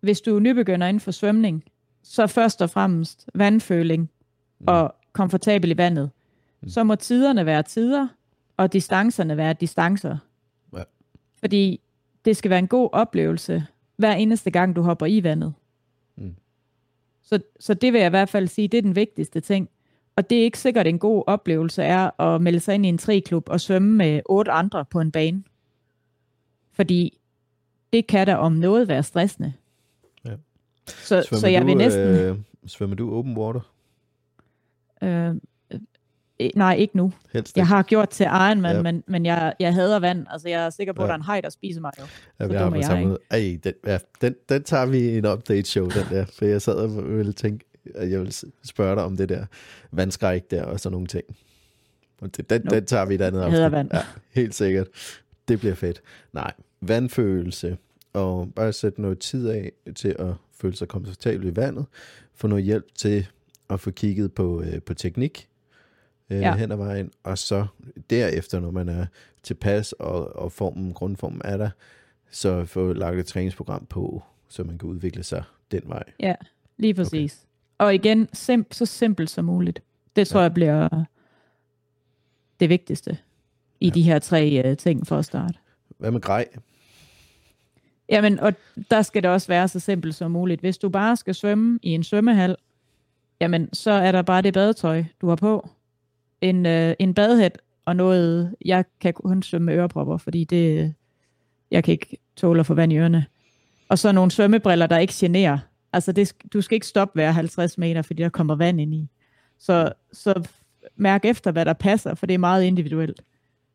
hvis 0.07 0.21
du 0.21 0.37
er 0.37 0.41
nybegynder 0.41 0.87
inden 0.87 1.01
for 1.01 1.11
svømning, 1.11 1.65
så 2.03 2.27
først 2.27 2.63
og 2.63 2.71
fremmest 2.71 3.27
vandføling 3.35 4.11
mm. 4.59 4.65
og 4.69 4.95
komfortabel 5.13 5.71
i 5.71 5.77
vandet. 5.77 6.11
Mm. 6.63 6.69
Så 6.69 6.85
må 6.85 6.95
tiderne 6.95 7.47
være 7.47 7.63
tider, 7.63 8.09
og 8.57 8.73
distancerne 8.73 9.37
være 9.37 9.53
distancer. 9.53 10.17
Ja. 10.73 10.83
Fordi 11.41 11.81
det 12.25 12.37
skal 12.37 12.51
være 12.51 12.59
en 12.59 12.69
god 12.69 12.89
oplevelse, 12.93 13.67
hver 13.97 14.13
eneste 14.13 14.51
gang, 14.51 14.77
du 14.77 14.83
hopper 14.83 15.07
i 15.07 15.23
vandet. 15.23 15.55
Mm. 16.17 16.35
Så, 17.23 17.41
så 17.61 17.75
det 17.75 17.93
vil 17.93 17.99
jeg 17.99 18.07
i 18.07 18.11
hvert 18.11 18.29
fald 18.29 18.49
sige, 18.49 18.69
det 18.69 18.79
er 18.79 18.83
den 18.83 18.97
vigtigste 18.97 19.41
ting. 19.41 19.69
Og 20.17 20.31
det 20.31 20.39
er 20.39 20.43
ikke 20.43 20.59
sikkert 20.59 20.87
en 20.87 20.99
god 20.99 21.25
oplevelse 21.27 21.83
er 21.83 22.21
at 22.21 22.43
melde 22.43 22.61
sig 22.61 22.75
ind 22.75 22.87
i 22.87 22.89
en 22.89 22.99
triklub 22.99 23.49
og 23.49 23.61
svømme 23.61 23.97
med 23.97 24.21
otte 24.27 24.51
andre 24.51 24.85
på 24.85 25.01
en 25.01 25.13
bane. 25.13 25.45
Fordi 26.73 27.21
det 27.93 28.07
kan 28.07 28.27
da 28.27 28.37
om 28.37 28.53
noget 28.53 28.89
være 28.89 29.03
stressende. 29.03 29.53
Ja. 31.11 31.23
Så, 31.23 31.39
så 31.41 31.47
jeg 31.47 31.63
du, 31.63 31.67
vil 31.67 31.77
næsten... 31.77 32.03
Øh, 32.03 32.37
svømmer 32.67 32.97
du 32.97 33.15
open 33.15 33.37
water? 33.37 33.61
Øh, 35.03 35.35
Øh, 36.41 36.51
nej, 36.57 36.75
ikke 36.75 36.97
nu. 36.97 37.13
Helst 37.33 37.51
ikke. 37.51 37.59
Jeg 37.59 37.67
har 37.67 37.83
gjort 37.83 38.09
til 38.09 38.25
Ironman, 38.27 38.77
ja. 38.77 38.83
men, 38.83 39.05
men 39.07 39.27
jeg, 39.27 39.55
jeg 39.61 39.75
hader 39.75 39.99
vand. 39.99 40.27
Altså, 40.31 40.49
jeg 40.49 40.67
er 40.67 40.71
sikker 40.71 40.93
på, 40.93 41.03
ja. 41.03 41.05
at 41.05 41.09
der 41.09 41.15
er 41.15 41.19
en 41.19 41.25
hej, 41.25 41.41
der 41.41 41.51
spiser 41.51 41.81
mig 41.81 41.93
jo. 41.99 42.05
Ja, 42.41 42.47
så 42.47 42.53
jeg 42.53 42.61
har 42.61 42.77
jeg 42.77 43.01
ikke. 43.01 43.17
Ej, 43.31 43.59
den, 43.65 43.73
ja, 43.87 43.99
den, 44.21 44.35
den 44.49 44.63
tager 44.63 44.87
vi 44.87 44.99
i 44.99 45.19
en 45.19 45.27
update-show, 45.27 45.89
den 45.89 46.07
der. 46.11 46.25
For 46.25 46.45
jeg 46.45 46.63
sad 46.63 46.75
og 46.75 47.09
ville 47.09 47.33
tænke, 47.33 47.65
at 47.95 48.11
jeg 48.11 48.21
vil 48.21 48.35
spørge 48.65 48.97
dig 48.97 49.05
om 49.05 49.17
det 49.17 49.29
der 49.29 49.47
vandskræk 49.93 50.51
der 50.51 50.65
og 50.65 50.81
sådan 50.81 50.93
nogle 50.93 51.07
ting. 51.07 51.25
Det, 52.37 52.51
den, 52.51 52.63
no. 52.65 52.71
den 52.71 52.87
tager 52.87 53.05
vi 53.05 53.15
et 53.15 53.21
andet 53.21 53.41
afsnit. 53.41 53.73
Vand. 53.73 53.91
Ja, 53.95 54.01
helt 54.35 54.55
sikkert. 54.55 54.87
Det 55.49 55.59
bliver 55.59 55.75
fedt. 55.75 56.03
Nej, 56.33 56.53
vandfølelse 56.81 57.77
og 58.17 58.55
bare 58.55 58.73
sætte 58.73 59.01
noget 59.01 59.19
tid 59.19 59.49
af 59.49 59.73
til 59.95 60.17
at 60.19 60.35
føle 60.53 60.77
sig 60.77 60.89
komfortabel 60.89 61.49
i 61.49 61.57
vandet. 61.57 61.87
Få 62.35 62.47
noget 62.47 62.65
hjælp 62.65 62.95
til 62.95 63.27
at 63.71 63.81
få 63.81 63.91
kigget 63.91 64.33
på, 64.33 64.63
øh, 64.63 64.83
på 64.83 64.95
teknik 64.95 65.49
øh, 66.31 66.41
ja. 66.41 66.57
hen 66.57 66.73
ad 66.73 66.77
vejen, 66.77 67.11
og 67.23 67.39
så 67.39 67.67
derefter, 68.11 68.61
når 68.61 68.71
man 68.71 68.89
er 68.89 69.07
tilpas, 69.43 69.93
og, 69.93 70.37
og 70.37 70.53
formen, 70.53 70.93
grundformen 70.93 71.41
er 71.45 71.57
der, 71.57 71.71
så 72.31 72.65
få 72.65 72.93
lagt 72.93 73.19
et 73.19 73.27
træningsprogram 73.27 73.87
på, 73.87 74.23
så 74.49 74.65
man 74.65 74.79
kan 74.79 74.89
udvikle 74.89 75.23
sig 75.23 75.43
den 75.71 75.83
vej. 75.87 76.03
Ja, 76.21 76.35
lige 76.77 76.95
præcis. 76.95 77.47
Okay. 77.79 77.87
Og 77.87 77.95
igen, 77.95 78.29
sim- 78.37 78.67
så 78.71 78.87
simpelt 78.87 79.31
som 79.31 79.45
muligt. 79.45 79.83
Det 80.17 80.29
tror 80.29 80.41
ja. 80.41 80.43
jeg 80.43 80.55
bliver 80.55 81.05
det 82.61 82.69
vigtigste 82.69 83.19
i 83.81 83.87
ja. 83.87 83.95
de 83.95 84.03
her 84.03 84.19
tre 84.19 84.63
uh, 84.71 84.77
ting 84.77 85.07
for 85.07 85.19
at 85.19 85.25
starte. 85.25 85.59
Hvad 85.99 86.11
med 86.11 86.21
grej? 86.21 86.47
Jamen, 88.09 88.41
og 88.41 88.55
der 88.91 89.03
skal 89.03 89.23
det 89.23 89.31
også 89.31 89.49
være 89.49 89.69
så 89.69 89.81
simpelt 89.81 90.15
som 90.15 90.31
muligt. 90.31 90.61
Hvis 90.61 90.79
du 90.79 90.89
bare 90.89 91.17
skal 91.17 91.35
svømme 91.35 91.79
i 91.83 91.91
en 91.91 92.05
svømmehal, 92.05 92.57
jamen, 93.41 93.75
så 93.75 93.91
er 93.91 94.13
der 94.13 94.23
bare 94.23 94.43
det 94.43 94.55
badetøj, 94.55 95.05
du 95.21 95.29
har 95.29 95.37
på 95.37 95.69
en, 96.41 96.67
øh, 96.67 96.95
en 96.99 97.15
badhæt 97.15 97.59
og 97.85 97.97
noget, 97.97 98.55
jeg 98.65 98.85
kan 99.01 99.15
kun 99.15 99.43
svømme 99.43 99.67
med 99.67 99.75
ørepropper, 99.75 100.17
fordi 100.17 100.45
det, 100.45 100.95
jeg 101.71 101.85
kan 101.85 101.93
ikke 101.93 102.17
tåle 102.37 102.61
at 102.61 102.67
få 102.67 102.75
vand 102.75 102.93
i 102.93 102.97
ørerne. 102.97 103.27
Og 103.89 103.99
så 103.99 104.13
nogle 104.13 104.31
svømmebriller, 104.31 104.87
der 104.87 104.99
ikke 104.99 105.15
generer. 105.17 105.59
Altså, 105.93 106.13
det, 106.13 106.33
du 106.53 106.61
skal 106.61 106.75
ikke 106.75 106.87
stoppe 106.87 107.13
hver 107.15 107.31
50 107.31 107.79
meter, 107.79 108.03
fordi 108.03 108.23
der 108.23 108.29
kommer 108.29 108.55
vand 108.55 108.81
ind 108.81 108.95
i. 108.95 109.09
Så, 109.59 109.93
så 110.13 110.49
mærk 110.97 111.25
efter, 111.25 111.53
hvad 111.53 111.65
der 111.65 111.73
passer, 111.73 112.15
for 112.15 112.27
det 112.27 112.35
er 112.35 112.39
meget 112.39 112.65
individuelt. 112.65 113.23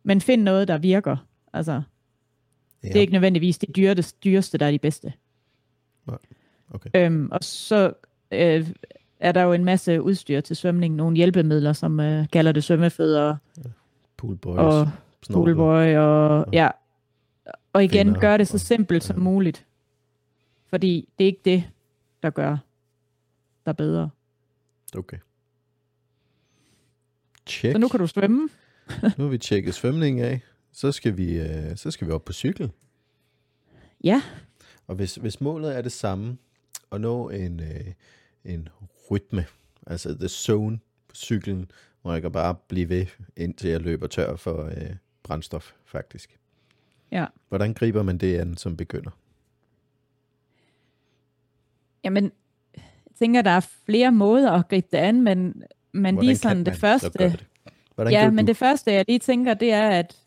Men 0.04 0.22
find 0.22 0.44
noget, 0.44 0.68
der 0.68 0.78
virker. 0.78 1.18
Altså, 1.54 1.82
ja. 2.84 2.88
det 2.88 2.96
er 2.96 3.02
ikke 3.02 3.14
nødvendigvis 3.14 3.58
det 3.58 3.76
dyreste, 3.76 4.16
dyreste, 4.24 4.58
der 4.58 4.66
er 4.66 4.72
de 4.72 4.80
bedste. 4.80 5.14
Okay. 6.74 6.90
Øhm, 6.96 7.30
og 7.32 7.40
så 7.42 7.94
øh, 8.32 8.68
er 9.20 9.32
der 9.32 9.42
jo 9.42 9.54
en 9.54 9.66
masse 9.66 10.02
udstyr 10.02 10.42
til 10.42 10.56
svømning, 10.56 10.96
nogle 10.96 11.18
hjælpemidler, 11.18 11.74
som 11.74 12.00
uh, 12.00 12.28
kalder 12.34 12.52
det 12.52 12.64
svømmefødder. 12.64 13.36
Ja. 13.58 13.70
Poolboys. 14.18 14.58
Og 14.58 14.90
poolboy, 15.34 15.96
og 15.96 16.46
ja. 16.54 16.70
Og 17.74 17.84
igen, 17.84 18.08
Finder, 18.08 18.20
gør 18.20 18.38
det 18.38 18.48
så 18.48 18.58
simpelt 18.58 19.04
og, 19.04 19.08
som 19.08 19.20
muligt. 19.20 19.66
Fordi 20.70 21.10
det 21.18 21.24
er 21.24 21.28
ikke 21.28 21.42
det, 21.46 21.64
der 22.24 22.30
gør 22.30 22.58
der 23.66 23.74
bedre. 23.74 24.10
Okay. 24.98 25.18
Check. 27.48 27.72
Så 27.72 27.78
nu 27.78 27.88
kan 27.88 28.00
du 28.00 28.08
svømme. 28.08 28.50
nu 29.18 29.24
har 29.24 29.28
vi 29.28 29.38
tjekket 29.38 29.74
svømning 29.74 30.20
af. 30.20 30.42
Så 30.72 30.92
skal 30.92 31.18
vi, 31.18 31.42
uh, 31.42 31.76
så 31.76 31.92
skal 31.92 32.08
vi 32.08 32.12
op 32.12 32.26
på 32.26 32.34
cykel. 32.34 32.72
Ja. 34.04 34.22
Og 34.88 34.96
hvis, 34.96 35.16
hvis 35.16 35.42
målet 35.42 35.78
er 35.78 35.82
det 35.82 35.92
samme, 35.92 36.38
at 36.92 37.02
nå 37.02 37.30
en, 37.30 37.60
uh, 37.60 37.94
en 38.54 38.70
rytme, 39.12 39.46
altså 39.88 40.18
the 40.18 40.28
zone 40.28 40.80
på 41.08 41.16
cyklen, 41.16 41.72
hvor 42.02 42.14
jeg 42.14 42.22
kan 42.22 42.32
bare 42.32 42.56
blive 42.68 42.90
ved, 42.90 43.06
indtil 43.38 43.70
jeg 43.70 43.82
løber 43.82 44.08
tør 44.08 44.36
for 44.36 44.66
øh, 44.66 44.96
brændstof, 45.24 45.72
faktisk. 45.86 46.38
Ja. 47.12 47.26
Hvordan 47.50 47.74
griber 47.74 48.04
man 48.04 48.18
det 48.18 48.38
an 48.38 48.58
som 48.58 48.78
begynder? 48.78 49.12
Jamen, 52.04 52.32
jeg 52.76 52.84
tænker, 53.20 53.42
der 53.42 53.52
er 53.52 53.68
flere 53.86 54.12
måder 54.12 54.52
at 54.52 54.68
gribe 54.68 54.88
det 54.92 54.98
an, 54.98 55.22
men, 55.22 55.64
men 55.92 56.20
lige 56.20 56.36
sådan 56.36 56.66
det 56.66 56.76
første... 56.76 57.10
Det? 57.10 57.48
ja, 57.98 58.30
men 58.30 58.46
du? 58.46 58.50
det 58.50 58.58
første, 58.58 58.92
jeg 58.92 59.06
lige 59.08 59.20
tænker, 59.20 59.54
det 59.54 59.72
er, 59.72 59.90
at 59.90 60.18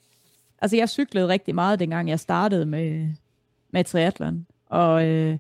altså, 0.65 0.77
jeg 0.77 0.89
cyklede 0.89 1.29
rigtig 1.29 1.55
meget, 1.55 1.79
dengang 1.79 2.09
jeg 2.09 2.21
startede 2.21 2.67
med, 2.67 3.09
med 3.71 3.85
triathlon. 3.85 4.47
Og, 4.67 5.07
øh, 5.07 5.39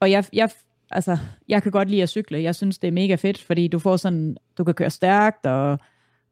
og 0.00 0.10
jeg, 0.10 0.24
jeg 0.32 0.50
altså, 0.90 1.18
jeg 1.48 1.62
kan 1.62 1.72
godt 1.72 1.90
lide 1.90 2.02
at 2.02 2.08
cykle. 2.08 2.42
Jeg 2.42 2.54
synes, 2.54 2.78
det 2.78 2.88
er 2.88 2.92
mega 2.92 3.14
fedt, 3.14 3.42
fordi 3.42 3.68
du 3.68 3.78
får 3.78 3.96
sådan, 3.96 4.36
du 4.58 4.64
kan 4.64 4.74
køre 4.74 4.90
stærkt, 4.90 5.46
og, 5.46 5.78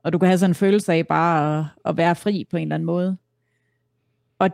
og 0.02 0.12
du 0.12 0.18
kan 0.18 0.28
have 0.28 0.38
sådan 0.38 0.50
en 0.50 0.54
følelse 0.54 0.92
af 0.92 1.06
bare 1.06 1.58
at, 1.58 1.64
at 1.84 1.96
være 1.96 2.16
fri 2.16 2.46
på 2.50 2.56
en 2.56 2.62
eller 2.62 2.74
anden 2.74 2.86
måde. 2.86 3.16
Og 4.38 4.50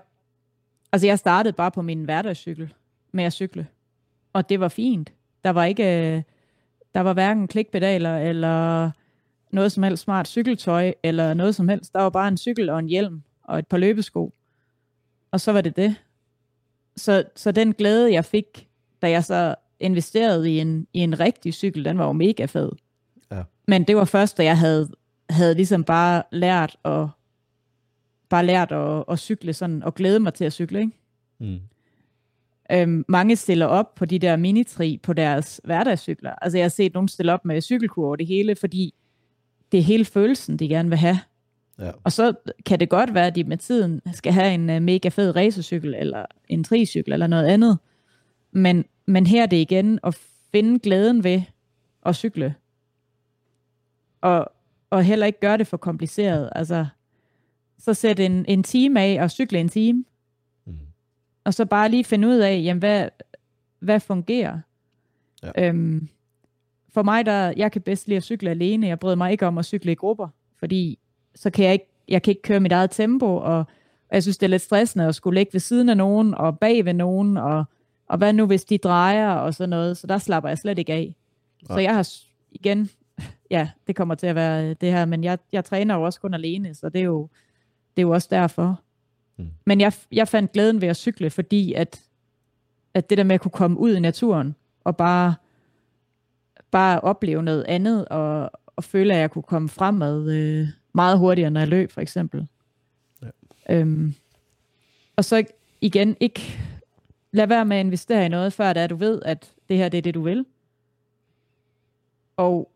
altså, 0.92 1.06
jeg 1.06 1.18
startede 1.18 1.52
bare 1.52 1.70
på 1.70 1.82
min 1.82 2.04
hverdagscykel 2.04 2.74
med 3.12 3.24
at 3.24 3.32
cykle. 3.32 3.66
Og 4.32 4.48
det 4.48 4.60
var 4.60 4.68
fint. 4.68 5.12
Der 5.44 5.50
var 5.50 5.64
ikke, 5.64 6.16
øh, 6.16 6.22
der 6.94 7.00
var 7.00 7.12
hverken 7.12 7.48
klikpedaler, 7.48 8.18
eller 8.18 8.90
noget 9.50 9.72
som 9.72 9.82
helst 9.82 10.02
smart 10.02 10.28
cykeltøj, 10.28 10.94
eller 11.02 11.34
noget 11.34 11.54
som 11.54 11.68
helst. 11.68 11.92
Der 11.92 12.00
var 12.00 12.10
bare 12.10 12.28
en 12.28 12.38
cykel 12.38 12.70
og 12.70 12.78
en 12.78 12.86
hjelm, 12.86 13.22
og 13.48 13.58
et 13.58 13.66
par 13.66 13.78
løbesko. 13.78 14.34
Og 15.30 15.40
så 15.40 15.52
var 15.52 15.60
det 15.60 15.76
det. 15.76 15.96
Så, 16.96 17.24
så 17.36 17.52
den 17.52 17.74
glæde, 17.74 18.12
jeg 18.12 18.24
fik, 18.24 18.68
da 19.02 19.10
jeg 19.10 19.24
så 19.24 19.54
investeret 19.80 20.46
i 20.46 20.60
en, 20.60 20.86
i 20.92 20.98
en 20.98 21.20
rigtig 21.20 21.54
cykel, 21.54 21.84
den 21.84 21.98
var 21.98 22.06
jo 22.06 22.12
mega 22.12 22.44
fed. 22.44 22.70
Ja. 23.30 23.42
Men 23.68 23.84
det 23.84 23.96
var 23.96 24.04
først, 24.04 24.38
da 24.38 24.44
jeg 24.44 24.58
havde, 24.58 24.88
havde 25.30 25.54
ligesom 25.54 25.84
bare 25.84 26.22
lært 26.32 26.76
at 26.84 27.08
bare 28.28 28.46
lært 28.46 28.72
at, 28.72 29.04
at 29.08 29.18
cykle 29.18 29.52
sådan, 29.52 29.82
og 29.82 29.94
glæde 29.94 30.20
mig 30.20 30.34
til 30.34 30.44
at 30.44 30.52
cykle, 30.52 30.80
ikke? 30.80 30.92
Mm. 31.38 31.58
Øhm, 32.72 33.04
mange 33.08 33.36
stiller 33.36 33.66
op 33.66 33.94
på 33.94 34.04
de 34.04 34.18
der 34.18 34.36
minitri 34.36 35.00
på 35.02 35.12
deres 35.12 35.60
hverdagscykler. 35.64 36.34
Altså 36.42 36.58
jeg 36.58 36.64
har 36.64 36.68
set 36.68 36.94
nogen 36.94 37.08
stille 37.08 37.32
op 37.32 37.44
med 37.44 37.60
cykelkur 37.60 38.06
over 38.06 38.16
det 38.16 38.26
hele, 38.26 38.56
fordi 38.56 38.94
det 39.72 39.78
er 39.78 39.82
hele 39.82 40.04
følelsen, 40.04 40.56
de 40.56 40.68
gerne 40.68 40.88
vil 40.88 40.98
have. 40.98 41.20
Ja. 41.78 41.90
Og 42.04 42.12
så 42.12 42.34
kan 42.66 42.80
det 42.80 42.88
godt 42.88 43.14
være, 43.14 43.26
at 43.26 43.34
de 43.34 43.44
med 43.44 43.56
tiden 43.56 44.00
skal 44.12 44.32
have 44.32 44.54
en 44.54 44.70
uh, 44.70 44.82
mega 44.82 45.08
fed 45.08 45.36
racercykel, 45.36 45.94
eller 45.94 46.26
en 46.48 46.64
tricykel, 46.64 47.12
eller 47.12 47.26
noget 47.26 47.46
andet. 47.46 47.78
Men, 48.52 48.84
men 49.06 49.26
her 49.26 49.42
er 49.42 49.46
det 49.46 49.56
igen 49.56 49.98
at 50.04 50.18
finde 50.52 50.78
glæden 50.78 51.24
ved 51.24 51.42
at 52.06 52.16
cykle. 52.16 52.54
Og, 54.20 54.52
og 54.90 55.04
heller 55.04 55.26
ikke 55.26 55.40
gøre 55.40 55.58
det 55.58 55.66
for 55.66 55.76
kompliceret. 55.76 56.50
Altså, 56.54 56.86
så 57.78 57.94
sæt 57.94 58.20
en, 58.20 58.44
en 58.48 58.62
time 58.62 59.00
af 59.00 59.22
og 59.22 59.30
cykle 59.30 59.60
en 59.60 59.68
time. 59.68 60.04
Mm. 60.64 60.78
Og 61.44 61.54
så 61.54 61.64
bare 61.64 61.88
lige 61.88 62.04
finde 62.04 62.28
ud 62.28 62.36
af, 62.36 62.62
jamen, 62.64 62.78
hvad, 62.78 63.08
hvad 63.78 64.00
fungerer. 64.00 64.60
Ja. 65.42 65.68
Øhm, 65.68 66.08
for 66.88 67.02
mig, 67.02 67.26
der, 67.26 67.52
jeg 67.56 67.72
kan 67.72 67.82
bedst 67.82 68.08
lide 68.08 68.16
at 68.16 68.22
cykle 68.22 68.50
alene. 68.50 68.86
Jeg 68.86 68.98
bryder 68.98 69.16
mig 69.16 69.32
ikke 69.32 69.46
om 69.46 69.58
at 69.58 69.64
cykle 69.64 69.92
i 69.92 69.94
grupper, 69.94 70.28
fordi 70.58 70.98
så 71.36 71.50
kan 71.50 71.64
jeg 71.64 71.72
ikke, 71.72 71.86
jeg 72.08 72.22
kan 72.22 72.30
ikke 72.30 72.42
køre 72.42 72.60
mit 72.60 72.72
eget 72.72 72.90
tempo, 72.90 73.26
og, 73.36 73.58
og 74.08 74.12
jeg 74.12 74.22
synes, 74.22 74.38
det 74.38 74.46
er 74.46 74.50
lidt 74.50 74.62
stressende 74.62 75.06
at 75.06 75.14
skulle 75.14 75.40
ligge 75.40 75.52
ved 75.52 75.60
siden 75.60 75.88
af 75.88 75.96
nogen, 75.96 76.34
og 76.34 76.58
bag 76.58 76.84
ved 76.84 76.94
nogen, 76.94 77.36
og, 77.36 77.64
og 78.08 78.18
hvad 78.18 78.32
nu, 78.32 78.46
hvis 78.46 78.64
de 78.64 78.78
drejer, 78.78 79.30
og 79.30 79.54
sådan 79.54 79.70
noget. 79.70 79.96
Så 79.96 80.06
der 80.06 80.18
slapper 80.18 80.48
jeg 80.48 80.58
slet 80.58 80.78
ikke 80.78 80.92
af. 80.92 81.16
Så 81.66 81.72
Nej. 81.72 81.82
jeg 81.82 81.94
har 81.94 82.08
igen, 82.52 82.90
ja, 83.50 83.70
det 83.86 83.96
kommer 83.96 84.14
til 84.14 84.26
at 84.26 84.34
være 84.34 84.74
det 84.74 84.92
her, 84.92 85.04
men 85.04 85.24
jeg, 85.24 85.38
jeg 85.52 85.64
træner 85.64 85.94
jo 85.94 86.02
også 86.02 86.20
kun 86.20 86.34
alene, 86.34 86.74
så 86.74 86.88
det 86.88 87.00
er 87.00 87.04
jo, 87.04 87.28
det 87.96 88.02
er 88.02 88.06
jo 88.06 88.10
også 88.10 88.28
derfor. 88.30 88.80
Mm. 89.36 89.48
Men 89.64 89.80
jeg, 89.80 89.92
jeg 90.12 90.28
fandt 90.28 90.52
glæden 90.52 90.80
ved 90.80 90.88
at 90.88 90.96
cykle, 90.96 91.30
fordi 91.30 91.72
at, 91.72 92.00
at 92.94 93.10
det 93.10 93.18
der 93.18 93.24
med 93.24 93.34
at 93.34 93.40
kunne 93.40 93.50
komme 93.50 93.78
ud 93.78 93.94
i 93.94 94.00
naturen, 94.00 94.54
og 94.84 94.96
bare, 94.96 95.34
bare 96.70 97.00
opleve 97.00 97.42
noget 97.42 97.64
andet, 97.68 98.08
og, 98.08 98.50
og 98.66 98.84
føle, 98.84 99.14
at 99.14 99.20
jeg 99.20 99.30
kunne 99.30 99.42
komme 99.42 99.68
fremad 99.68 100.32
øh, 100.32 100.68
meget 100.96 101.18
hurtigere, 101.18 101.50
når 101.50 101.60
jeg 101.60 101.68
løb, 101.68 101.92
for 101.92 102.00
eksempel. 102.00 102.46
Ja. 103.22 103.28
Øhm, 103.70 104.14
og 105.16 105.24
så 105.24 105.44
igen, 105.80 106.16
ikke 106.20 106.58
lad 107.32 107.46
være 107.46 107.64
med 107.64 107.76
at 107.76 107.86
investere 107.86 108.26
i 108.26 108.28
noget, 108.28 108.52
før 108.52 108.72
det 108.72 108.82
er, 108.82 108.86
du 108.86 108.96
ved, 108.96 109.22
at 109.24 109.52
det 109.68 109.76
her 109.76 109.88
det 109.88 109.98
er 109.98 110.02
det, 110.02 110.14
du 110.14 110.22
vil. 110.22 110.44
Og 112.36 112.70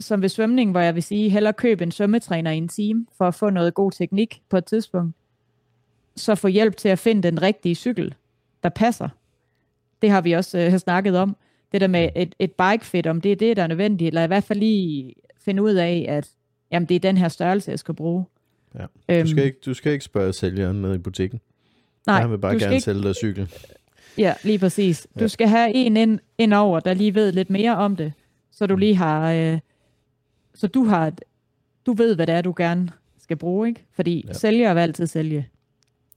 som 0.00 0.22
ved 0.22 0.28
svømning, 0.28 0.70
hvor 0.70 0.80
jeg 0.80 0.94
vil 0.94 1.02
sige, 1.02 1.30
hellere 1.30 1.52
køb 1.52 1.80
en 1.80 1.90
svømmetræner 1.90 2.50
i 2.50 2.56
en 2.56 2.68
time, 2.68 3.06
for 3.18 3.28
at 3.28 3.34
få 3.34 3.50
noget 3.50 3.74
god 3.74 3.92
teknik 3.92 4.42
på 4.48 4.56
et 4.56 4.64
tidspunkt. 4.64 5.16
Så 6.16 6.34
få 6.34 6.48
hjælp 6.48 6.76
til 6.76 6.88
at 6.88 6.98
finde 6.98 7.22
den 7.22 7.42
rigtige 7.42 7.74
cykel, 7.74 8.14
der 8.62 8.68
passer. 8.68 9.08
Det 10.02 10.10
har 10.10 10.20
vi 10.20 10.32
også 10.32 10.58
øh, 10.58 10.78
snakket 10.78 11.16
om. 11.16 11.36
Det 11.72 11.80
der 11.80 11.86
med 11.86 12.08
et, 12.16 12.34
et 12.38 12.52
bike 12.52 12.86
fit, 12.86 13.06
om 13.06 13.20
det 13.20 13.32
er 13.32 13.36
det, 13.36 13.56
der 13.56 13.62
er 13.62 13.66
nødvendigt, 13.66 14.08
eller 14.08 14.24
i 14.24 14.26
hvert 14.26 14.44
fald 14.44 14.58
lige 14.58 15.14
finde 15.38 15.62
ud 15.62 15.74
af, 15.74 16.06
at 16.08 16.30
jamen, 16.74 16.88
det 16.88 16.94
er 16.94 17.00
den 17.00 17.16
her 17.16 17.28
størrelse, 17.28 17.70
jeg 17.70 17.78
skal 17.78 17.94
bruge. 17.94 18.24
Ja. 19.08 19.20
Du, 19.22 19.26
skal 19.28 19.44
ikke, 19.44 19.58
du 19.66 19.74
skal 19.74 19.92
ikke 19.92 20.04
spørge 20.04 20.32
sælgeren 20.32 20.82
nede 20.82 20.94
i 20.94 20.98
butikken. 20.98 21.40
nej, 22.06 22.20
Han 22.20 22.30
vil 22.30 22.38
bare 22.38 22.58
gerne 22.58 22.74
ikke 22.74 22.84
sælge 22.84 23.02
dig 23.02 23.14
cykel. 23.14 23.52
Ja, 24.18 24.34
lige 24.44 24.58
præcis. 24.58 25.06
Du 25.18 25.24
Ja. 25.24 25.28
skal 25.28 25.48
have 25.48 25.74
en 25.74 25.96
ind, 25.96 26.18
ind 26.38 26.54
over, 26.54 26.80
der 26.80 26.94
lige 26.94 27.14
ved 27.14 27.32
lidt 27.32 27.50
mere 27.50 27.76
om 27.76 27.96
det, 27.96 28.12
så 28.50 28.66
du 28.66 28.76
lige 28.76 28.94
har, 28.96 29.32
øh, 29.32 29.58
så 30.54 30.66
du 30.66 30.84
har, 30.84 31.12
du 31.86 31.92
ved, 31.92 32.14
hvad 32.14 32.26
det 32.26 32.34
er, 32.34 32.42
du 32.42 32.54
gerne 32.56 32.88
skal 33.22 33.36
bruge, 33.36 33.68
ikke? 33.68 33.84
Fordi 33.92 34.24
Ja. 34.28 34.32
sælgere 34.32 34.74
vil 34.74 34.80
altid 34.80 35.06
sælge. 35.06 35.48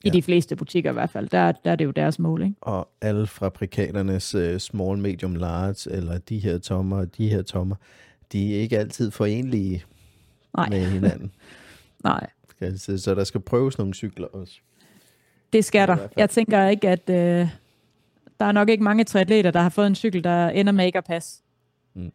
I 0.04 0.08
Ja. 0.08 0.10
de 0.14 0.22
fleste 0.22 0.56
butikker 0.56 0.90
i 0.90 0.94
hvert 0.94 1.10
fald. 1.10 1.30
Der, 1.30 1.52
der 1.52 1.72
er 1.72 1.76
det 1.76 1.86
jo 1.86 1.92
deres 1.92 2.20
mål, 2.20 2.42
ikke? 2.44 2.56
Og 2.62 2.90
alle 3.02 3.28
fabrikaternes 3.28 4.36
uh, 4.36 4.58
small, 4.58 4.98
medium, 4.98 5.36
large, 5.36 5.92
eller 5.92 6.18
de 6.18 6.40
her 6.40 6.58
tommer 6.58 6.98
og 6.98 7.18
de 7.18 7.30
her 7.30 7.42
tommer, 7.42 7.76
de 8.32 8.56
er 8.56 8.60
ikke 8.60 8.78
altid 8.80 9.12
forenlige 9.12 9.84
Nej, 10.58 10.70
med 10.70 10.86
hinanden. 10.86 11.32
nej. 12.04 12.28
Sige. 12.76 13.00
Så 13.00 13.16
der 13.16 13.24
skal 13.24 13.42
prøves 13.42 13.78
nogle 13.78 13.94
cykler 13.94 14.28
også. 14.28 14.60
Det 15.54 15.66
skal 15.66 15.88
der. 15.88 16.08
Jeg 16.18 16.30
tænker 16.30 16.68
ikke, 16.68 16.90
at 16.90 17.10
øh, 17.10 17.50
der 18.40 18.46
er 18.46 18.52
nok 18.52 18.70
ikke 18.70 18.84
mange 18.84 19.04
triatleter, 19.04 19.52
der 19.52 19.60
har 19.60 19.70
fået 19.70 19.88
en 19.88 19.96
cykel, 19.96 20.24
der 20.24 20.50
ender 20.50 20.72
med 20.72 20.86
ikke 20.86 20.98
at 20.98 21.04
passe. 21.04 21.42
Mm. 21.94 22.12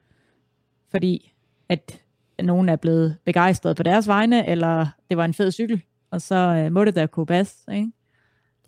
Fordi 0.91 1.35
at 1.69 2.01
nogen 2.43 2.69
er 2.69 2.77
blevet 2.77 3.17
begejstret 3.25 3.77
på 3.77 3.83
deres 3.83 4.09
vegne, 4.09 4.49
eller 4.49 4.87
det 5.09 5.17
var 5.17 5.25
en 5.25 5.35
fed 5.35 5.53
cykel, 5.53 5.83
og 6.11 6.23
så 6.23 6.35
øh, 6.35 6.73
må 6.73 6.85
det 6.85 6.95
da 6.95 7.07
kunne 7.07 7.27
passe. 7.27 7.57
Ikke? 7.73 7.93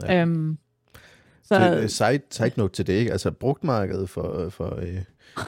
Ja. 0.03 0.23
Øhm, 0.23 0.59
så 1.43 1.85
Så, 1.89 1.89
side, 1.89 2.21
side 2.31 2.53
note 2.57 2.75
til 2.75 2.87
det, 2.87 2.93
ikke? 2.93 3.13
Altså 3.13 3.31
brugtmarkedet 3.31 4.11
for, 4.11 4.49
for, 4.49 4.77
øh, 4.77 5.03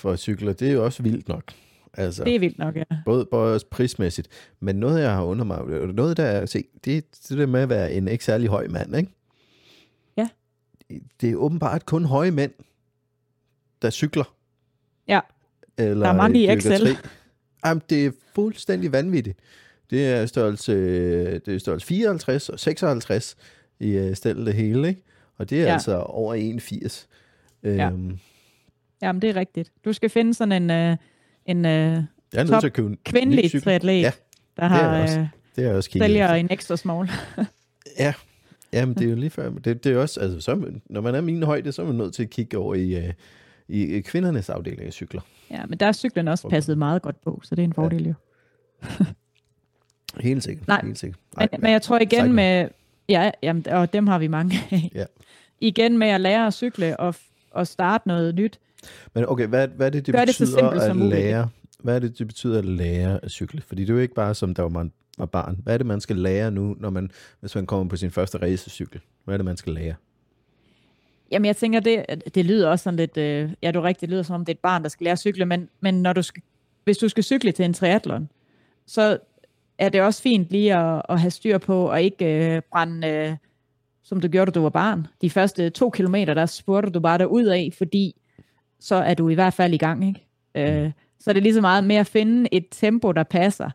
for 0.00 0.16
cykler, 0.16 0.52
det 0.52 0.68
er 0.68 0.72
jo 0.72 0.84
også 0.84 1.02
vildt 1.02 1.28
nok. 1.28 1.52
Altså, 1.96 2.24
det 2.24 2.34
er 2.34 2.38
vildt 2.38 2.58
nok, 2.58 2.76
ja. 2.76 2.82
både, 3.04 3.26
både 3.30 3.54
også 3.54 3.66
prismæssigt. 3.70 4.28
Men 4.60 4.76
noget, 4.76 5.02
jeg 5.02 5.14
har 5.14 5.22
under 5.22 5.44
mig, 5.44 5.64
noget 5.94 6.16
der 6.16 6.24
er, 6.24 6.46
se, 6.46 6.64
det 6.84 6.96
er 6.96 7.00
det 7.28 7.38
der 7.38 7.46
med 7.46 7.60
at 7.60 7.68
være 7.68 7.92
en 7.92 8.08
ikke 8.08 8.24
særlig 8.24 8.48
høj 8.48 8.66
mand, 8.68 8.96
ikke? 8.96 9.10
Ja. 10.16 10.28
Det 11.20 11.30
er 11.30 11.36
åbenbart 11.36 11.86
kun 11.86 12.04
høje 12.04 12.30
mænd, 12.30 12.52
der 13.82 13.90
cykler. 13.90 14.34
Ja. 15.08 15.20
Eller 15.78 16.06
Der 16.06 16.12
er 16.12 16.16
mange 16.16 16.40
i 16.40 16.48
Excel. 16.48 16.98
Jamen, 17.64 17.82
det 17.90 18.06
er 18.06 18.10
fuldstændig 18.34 18.92
vanvittigt. 18.92 19.38
Det 19.90 20.06
er 20.06 20.26
størrelse, 20.26 20.74
det 21.34 21.48
er 21.48 21.58
størrelse 21.58 21.86
54 21.86 22.48
og 22.48 22.60
56 22.60 23.36
i 23.80 23.90
øh, 23.90 24.16
stedet 24.16 24.46
det 24.46 24.54
hele, 24.54 24.88
ikke? 24.88 25.02
Og 25.38 25.50
det 25.50 25.60
er. 25.60 25.66
Ja. 25.66 25.72
altså 25.72 25.98
over 25.98 26.34
81. 26.34 27.08
Ja. 27.62 27.90
Øhm, 27.90 28.18
Jamen, 29.02 29.22
det 29.22 29.30
er 29.30 29.36
rigtigt. 29.36 29.72
Du 29.84 29.92
skal 29.92 30.10
finde 30.10 30.34
sådan 30.34 30.62
en, 30.62 30.70
øh, 30.70 30.96
en 31.46 31.64
øh, 31.64 32.02
nødt 32.34 32.48
Top 32.48 32.60
til 32.60 32.66
at 32.66 32.72
købe 32.72 32.88
en 32.88 32.98
kvindelig 33.04 33.48
cykel. 33.50 33.64
triatlet, 33.64 34.02
Ja, 34.02 34.12
der 34.56 34.62
er 34.62 34.68
har 34.68 35.02
også. 35.02 35.20
øh, 35.20 35.26
Det 35.56 35.62
er 35.64 35.68
jeg 35.68 35.76
også 35.76 35.90
kigget 35.90 36.08
sælger 36.10 36.34
en 36.34 36.48
ekstra 36.50 36.76
small. 36.76 37.08
Ja, 37.98 38.14
Jamen, 38.72 38.94
det 38.94 39.04
er 39.04 39.08
jo 39.10 39.16
lige 39.16 39.30
før. 39.30 39.50
Det, 39.50 39.84
det 39.84 39.92
er 39.92 39.98
også, 39.98 40.20
altså, 40.20 40.40
så, 40.40 40.72
når 40.86 41.00
man 41.00 41.14
er 41.14 41.20
min 41.20 41.42
højde, 41.42 41.72
så 41.72 41.82
er 41.82 41.86
man 41.86 41.94
nødt 41.94 42.14
til 42.14 42.22
at 42.22 42.30
kigge 42.30 42.58
over 42.58 42.74
i, 42.74 42.96
øh, 43.06 43.12
i 43.68 44.00
kvindernes 44.00 44.50
afdeling 44.50 44.82
af 44.82 44.92
cykler. 44.92 45.20
ja, 45.50 45.66
men 45.66 45.78
der 45.78 45.86
er 45.86 45.92
cyklen 45.92 46.28
også 46.28 46.46
Okay. 46.46 46.56
passet 46.56 46.78
meget 46.78 47.02
godt 47.02 47.20
på, 47.24 47.40
så 47.44 47.54
det 47.54 47.62
er 47.62 47.66
en 47.66 47.72
fordel 47.72 48.06
jo. 48.06 48.14
Helt 50.20 50.42
sikkert. 50.44 50.68
Nej, 50.68 50.80
helt 50.84 50.98
sikkert. 50.98 51.20
Men, 51.38 51.48
men 51.60 51.72
jeg 51.72 51.82
tror 51.82 51.98
igen 51.98 52.32
med, 52.32 52.68
ja, 53.08 53.30
jamen, 53.42 53.68
og 53.68 53.92
dem 53.92 54.06
har 54.06 54.18
vi 54.18 54.26
mange 54.28 54.56
af. 54.70 54.90
Ja. 54.94 55.04
Igen 55.60 55.98
med 55.98 56.08
at 56.08 56.20
lære 56.20 56.46
at 56.46 56.54
cykle 56.54 57.00
og, 57.00 57.14
og 57.50 57.66
starte 57.66 58.08
noget 58.08 58.34
nyt. 58.34 58.58
Men 59.14 59.24
okay, 59.28 59.46
hvad, 59.46 59.68
hvad 59.68 59.86
er 59.86 59.90
det, 59.90 60.06
det 60.06 60.14
Gør 60.14 60.24
det 60.24 60.34
så 60.34 60.44
betyder 60.44 60.58
simpelt 60.58 60.82
at 60.82 60.88
som 60.88 60.96
muligt. 60.96 61.14
lære? 61.14 61.48
Hvad 61.80 61.94
er 61.94 61.98
det, 61.98 62.18
det 62.18 62.26
betyder 62.26 62.58
at 62.58 62.64
lære 62.64 63.20
at 63.24 63.30
cykle? 63.30 63.62
Fordi 63.66 63.82
det 63.82 63.90
er 63.90 63.94
jo 63.94 64.00
ikke 64.00 64.14
bare 64.14 64.34
som, 64.34 64.54
da 64.54 64.68
man 64.68 64.92
var 65.18 65.26
barn. 65.26 65.58
Hvad 65.62 65.74
er 65.74 65.78
det, 65.78 65.86
man 65.86 66.00
skal 66.00 66.16
lære 66.16 66.50
nu, 66.50 66.76
når 66.80 66.90
man, 66.90 67.10
hvis 67.40 67.54
man 67.54 67.66
kommer 67.66 67.88
på 67.88 67.96
sin 67.96 68.10
første 68.10 68.38
racercykel? 68.38 69.00
Hvad 69.24 69.34
er 69.34 69.38
det, 69.38 69.44
man 69.44 69.56
skal 69.56 69.72
lære? 69.72 69.94
Jamen 71.30 71.46
jeg 71.46 71.56
tænker, 71.56 71.80
det, 71.80 72.04
det 72.34 72.44
lyder 72.44 72.68
også 72.68 72.82
sådan 72.82 72.96
lidt, 72.96 73.16
øh, 73.16 73.50
ja 73.62 73.70
du 73.70 73.78
er 73.78 73.84
rigtigt, 73.84 74.00
det 74.00 74.08
lyder 74.10 74.22
som 74.22 74.34
om 74.34 74.44
det 74.44 74.52
er 74.52 74.54
et 74.56 74.60
barn, 74.62 74.82
der 74.82 74.88
skal 74.88 75.04
lære 75.04 75.12
at 75.12 75.18
cykle, 75.18 75.44
men, 75.44 75.68
men 75.80 76.02
når 76.02 76.12
du 76.12 76.22
skal, 76.22 76.42
hvis 76.84 76.98
du 76.98 77.08
skal 77.08 77.24
cykle 77.24 77.52
til 77.52 77.64
en 77.64 77.74
triathlon, 77.74 78.28
så 78.86 79.18
er 79.78 79.88
det 79.88 80.02
også 80.02 80.22
fint 80.22 80.50
lige 80.50 80.76
at, 80.76 81.02
at 81.08 81.20
have 81.20 81.30
styr 81.30 81.58
på, 81.58 81.90
og 81.90 82.02
ikke 82.02 82.54
øh, 82.54 82.62
brænde, 82.72 83.08
øh, 83.08 83.36
som 84.02 84.20
du 84.20 84.28
gjorde, 84.28 84.50
da 84.50 84.54
du 84.54 84.62
var 84.62 84.70
barn. 84.70 85.06
De 85.22 85.30
første 85.30 85.70
to 85.70 85.90
kilometer, 85.90 86.34
der 86.34 86.46
spurgte 86.46 86.90
du 86.90 87.00
bare 87.00 87.30
ud 87.30 87.44
af, 87.44 87.70
fordi 87.78 88.16
så 88.80 88.94
er 88.94 89.14
du 89.14 89.28
i 89.28 89.34
hvert 89.34 89.54
fald 89.54 89.74
i 89.74 89.78
gang, 89.78 90.08
ikke? 90.08 90.26
Øh, 90.54 90.92
så 91.18 91.30
er 91.30 91.32
det 91.32 91.42
lige 91.42 91.54
så 91.54 91.60
meget 91.60 91.84
med 91.84 91.96
at 91.96 92.06
finde 92.06 92.48
et 92.52 92.66
tempo, 92.70 93.12
der 93.12 93.22
passer. 93.22 93.70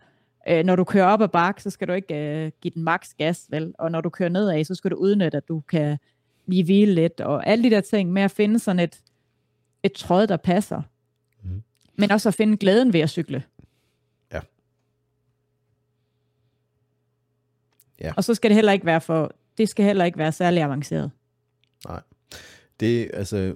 Øh, 0.47 0.63
når 0.63 0.75
du 0.75 0.83
kører 0.83 1.05
op 1.05 1.21
ad 1.21 1.27
bakke, 1.27 1.63
så 1.63 1.69
skal 1.69 1.87
du 1.87 1.93
ikke 1.93 2.15
øh, 2.15 2.51
give 2.61 2.71
den 2.75 2.83
maks 2.83 3.13
gas, 3.13 3.45
vel? 3.49 3.73
Og 3.79 3.91
når 3.91 4.01
du 4.01 4.09
kører 4.09 4.29
nedad, 4.29 4.63
så 4.63 4.75
skal 4.75 4.91
du 4.91 4.95
udnytte, 4.95 5.37
at 5.37 5.47
du 5.47 5.59
kan 5.59 5.97
lige 6.45 6.63
hvile 6.63 6.93
lidt, 6.93 7.21
og 7.21 7.47
alle 7.47 7.63
de 7.63 7.69
der 7.69 7.81
ting 7.81 8.11
med 8.11 8.21
at 8.21 8.31
finde 8.31 8.59
sådan 8.59 8.79
et, 8.79 8.99
et 9.83 9.93
tråd, 9.93 10.27
der 10.27 10.37
passer. 10.37 10.81
Mhm. 11.43 11.63
Men 11.95 12.11
også 12.11 12.29
at 12.29 12.35
finde 12.35 12.57
glæden 12.57 12.93
ved 12.93 12.99
at 12.99 13.09
cykle. 13.09 13.43
Ja. 14.33 14.39
Ja. 18.01 18.13
Og 18.17 18.23
så 18.23 18.33
skal 18.33 18.49
det 18.49 18.55
heller 18.55 18.71
ikke 18.71 18.85
være 18.85 19.01
for, 19.01 19.31
det 19.57 19.69
skal 19.69 19.85
heller 19.85 20.05
ikke 20.05 20.17
være 20.17 20.31
særlig 20.31 20.63
avanceret. 20.63 21.11
Nej. 21.87 22.01
Det, 22.79 23.11
altså, 23.13 23.55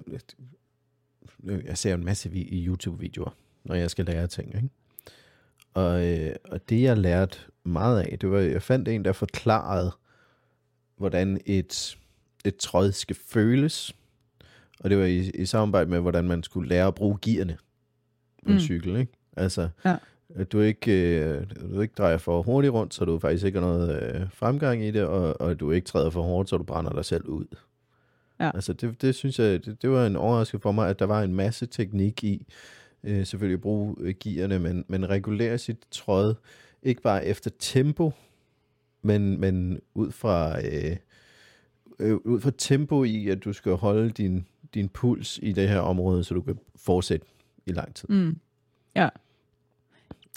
jeg 1.44 1.78
ser 1.78 1.94
en 1.94 2.04
masse 2.04 2.30
vi- 2.30 2.42
i 2.42 2.66
YouTube-videoer, 2.66 3.36
når 3.64 3.74
jeg 3.74 3.90
skal 3.90 4.04
lære 4.04 4.26
ting, 4.26 4.54
ikke? 4.54 4.68
Og, 5.74 6.06
øh, 6.06 6.34
og 6.44 6.68
det, 6.68 6.82
jeg 6.82 6.96
lærte 6.98 7.38
meget 7.64 8.00
af, 8.02 8.18
det 8.18 8.30
var, 8.30 8.38
jeg 8.38 8.62
fandt 8.62 8.88
en, 8.88 9.04
der 9.04 9.12
forklarede, 9.12 9.92
hvordan 10.96 11.40
et, 11.46 11.96
et 12.44 12.56
tråd 12.56 12.92
skal 12.92 13.16
føles. 13.28 13.96
Og 14.80 14.90
det 14.90 14.98
var 14.98 15.04
i, 15.04 15.18
i 15.34 15.44
samarbejde 15.46 15.90
med, 15.90 16.00
hvordan 16.00 16.28
man 16.28 16.42
skulle 16.42 16.68
lære 16.68 16.86
at 16.86 16.94
bruge 16.94 17.18
gearne 17.22 17.56
på 18.44 18.48
en 18.50 18.54
Mm. 18.54 18.60
cykel, 18.60 18.96
ikke? 18.96 19.12
Altså, 19.36 19.68
Ja. 19.84 19.96
at 20.34 20.52
du 20.52 20.60
ikke, 20.60 21.20
øh, 21.20 21.46
du 21.72 21.80
ikke 21.80 21.94
drejer 21.98 22.18
for 22.18 22.42
hurtigt 22.42 22.72
rundt, 22.72 22.94
så 22.94 23.04
du 23.04 23.18
faktisk 23.18 23.44
ikke 23.44 23.58
har 23.60 23.66
noget 23.66 24.02
øh, 24.14 24.30
fremgang 24.32 24.84
i 24.84 24.90
det, 24.90 25.02
og, 25.02 25.40
og 25.40 25.60
du 25.60 25.70
ikke 25.70 25.84
træder 25.86 26.10
for 26.10 26.22
hårdt, 26.22 26.48
så 26.48 26.56
du 26.56 26.62
brænder 26.64 26.92
dig 26.92 27.04
selv 27.04 27.24
ud. 27.24 27.46
Ja. 28.40 28.50
Altså 28.54 28.72
det, 28.72 29.02
det 29.02 29.14
synes 29.14 29.38
jeg, 29.38 29.64
det, 29.64 29.82
det 29.82 29.90
var 29.90 30.06
en 30.06 30.16
overraskelse 30.16 30.62
for 30.62 30.72
mig, 30.72 30.88
at 30.88 30.98
der 30.98 31.04
var 31.04 31.22
en 31.22 31.34
masse 31.34 31.66
teknik 31.66 32.24
i, 32.24 32.46
øh, 33.04 33.26
selvfølgelig 33.26 33.60
bruge 33.60 33.96
øh, 34.00 34.14
gearne, 34.20 34.58
men, 34.58 34.84
men 34.88 35.08
regulere 35.08 35.58
sit 35.58 35.78
tråd, 35.90 36.34
ikke 36.82 37.02
bare 37.02 37.26
efter 37.26 37.50
tempo, 37.58 38.12
men, 39.02 39.40
men 39.40 39.80
ud 39.94 40.10
fra 40.12 40.60
øh, 40.66 40.96
øh, 41.98 42.14
ud 42.14 42.40
fra 42.40 42.52
tempo 42.58 43.04
i, 43.04 43.28
at 43.28 43.44
du 43.44 43.52
skal 43.52 43.72
holde 43.72 44.10
din, 44.10 44.46
din 44.74 44.88
puls 44.88 45.38
i 45.42 45.52
det 45.52 45.68
her 45.68 45.80
område, 45.80 46.24
så 46.24 46.34
du 46.34 46.40
kan 46.40 46.58
fortsætte 46.76 47.26
i 47.66 47.72
lang 47.72 47.94
tid. 47.94 48.08
Mm. 48.08 48.38
Ja. 48.96 49.08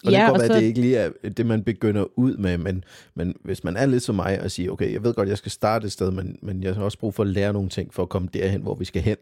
Og 0.06 0.12
det 0.12 0.18
Ja, 0.18 0.20
kan 0.26 0.30
godt 0.30 0.40
være, 0.42 0.48
så- 0.48 0.54
at 0.54 0.62
det 0.62 0.68
ikke 0.68 0.82
lige 0.82 0.98
er 0.98 1.10
det, 1.38 1.46
man 1.46 1.64
begynder 1.64 2.06
ud 2.16 2.38
med, 2.38 2.58
men, 2.58 2.84
men 3.16 3.36
hvis 3.44 3.64
man 3.64 3.76
er 3.78 3.86
lidt 3.86 4.04
som 4.04 4.16
mig 4.16 4.42
og 4.42 4.52
siger, 4.52 4.72
okay, 4.72 4.94
jeg 4.94 5.04
ved 5.04 5.14
godt, 5.14 5.30
jeg 5.30 5.38
skal 5.38 5.52
starte 5.52 5.86
et 5.86 5.92
sted, 5.92 6.12
men, 6.12 6.40
men 6.42 6.64
jeg 6.64 6.76
har 6.76 6.84
også 6.84 7.00
brug 7.00 7.14
for 7.14 7.24
at 7.24 7.30
lære 7.30 7.54
nogle 7.54 7.70
ting 7.70 7.94
for 7.94 8.04
at 8.04 8.10
komme 8.10 8.28
derhen, 8.34 8.62
hvor 8.62 8.76
vi 8.76 8.86
skal 8.86 9.02
hen. 9.02 9.18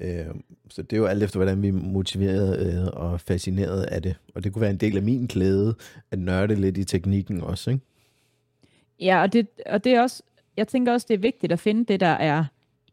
Øh, 0.00 0.26
så 0.70 0.82
det 0.82 0.92
er 0.92 0.96
jo 0.96 1.06
alt 1.06 1.22
efter, 1.22 1.38
hvordan 1.38 1.62
vi 1.62 1.68
er 1.68 1.72
motiveret 1.72 2.72
øh, 2.82 2.86
og 2.92 3.20
fascineret 3.20 3.82
af 3.82 4.02
det. 4.02 4.16
Og 4.34 4.44
det 4.44 4.52
kunne 4.52 4.60
være 4.60 4.70
en 4.70 4.76
del 4.76 4.96
af 4.96 5.02
min 5.02 5.26
glæde 5.26 5.74
at 6.10 6.18
nørde 6.18 6.54
lidt 6.54 6.78
i 6.78 6.84
teknikken 6.84 7.40
også, 7.40 7.70
ikke? 7.70 7.82
Ja, 9.00 9.22
og 9.22 9.32
det, 9.32 9.46
og 9.66 9.84
det 9.84 9.94
er 9.94 10.02
også, 10.02 10.22
jeg 10.56 10.68
tænker 10.68 10.92
også, 10.92 11.06
det 11.08 11.14
er 11.14 11.18
vigtigt 11.18 11.52
at 11.52 11.60
finde 11.60 11.84
det, 11.92 12.00
der 12.00 12.06
er, 12.06 12.44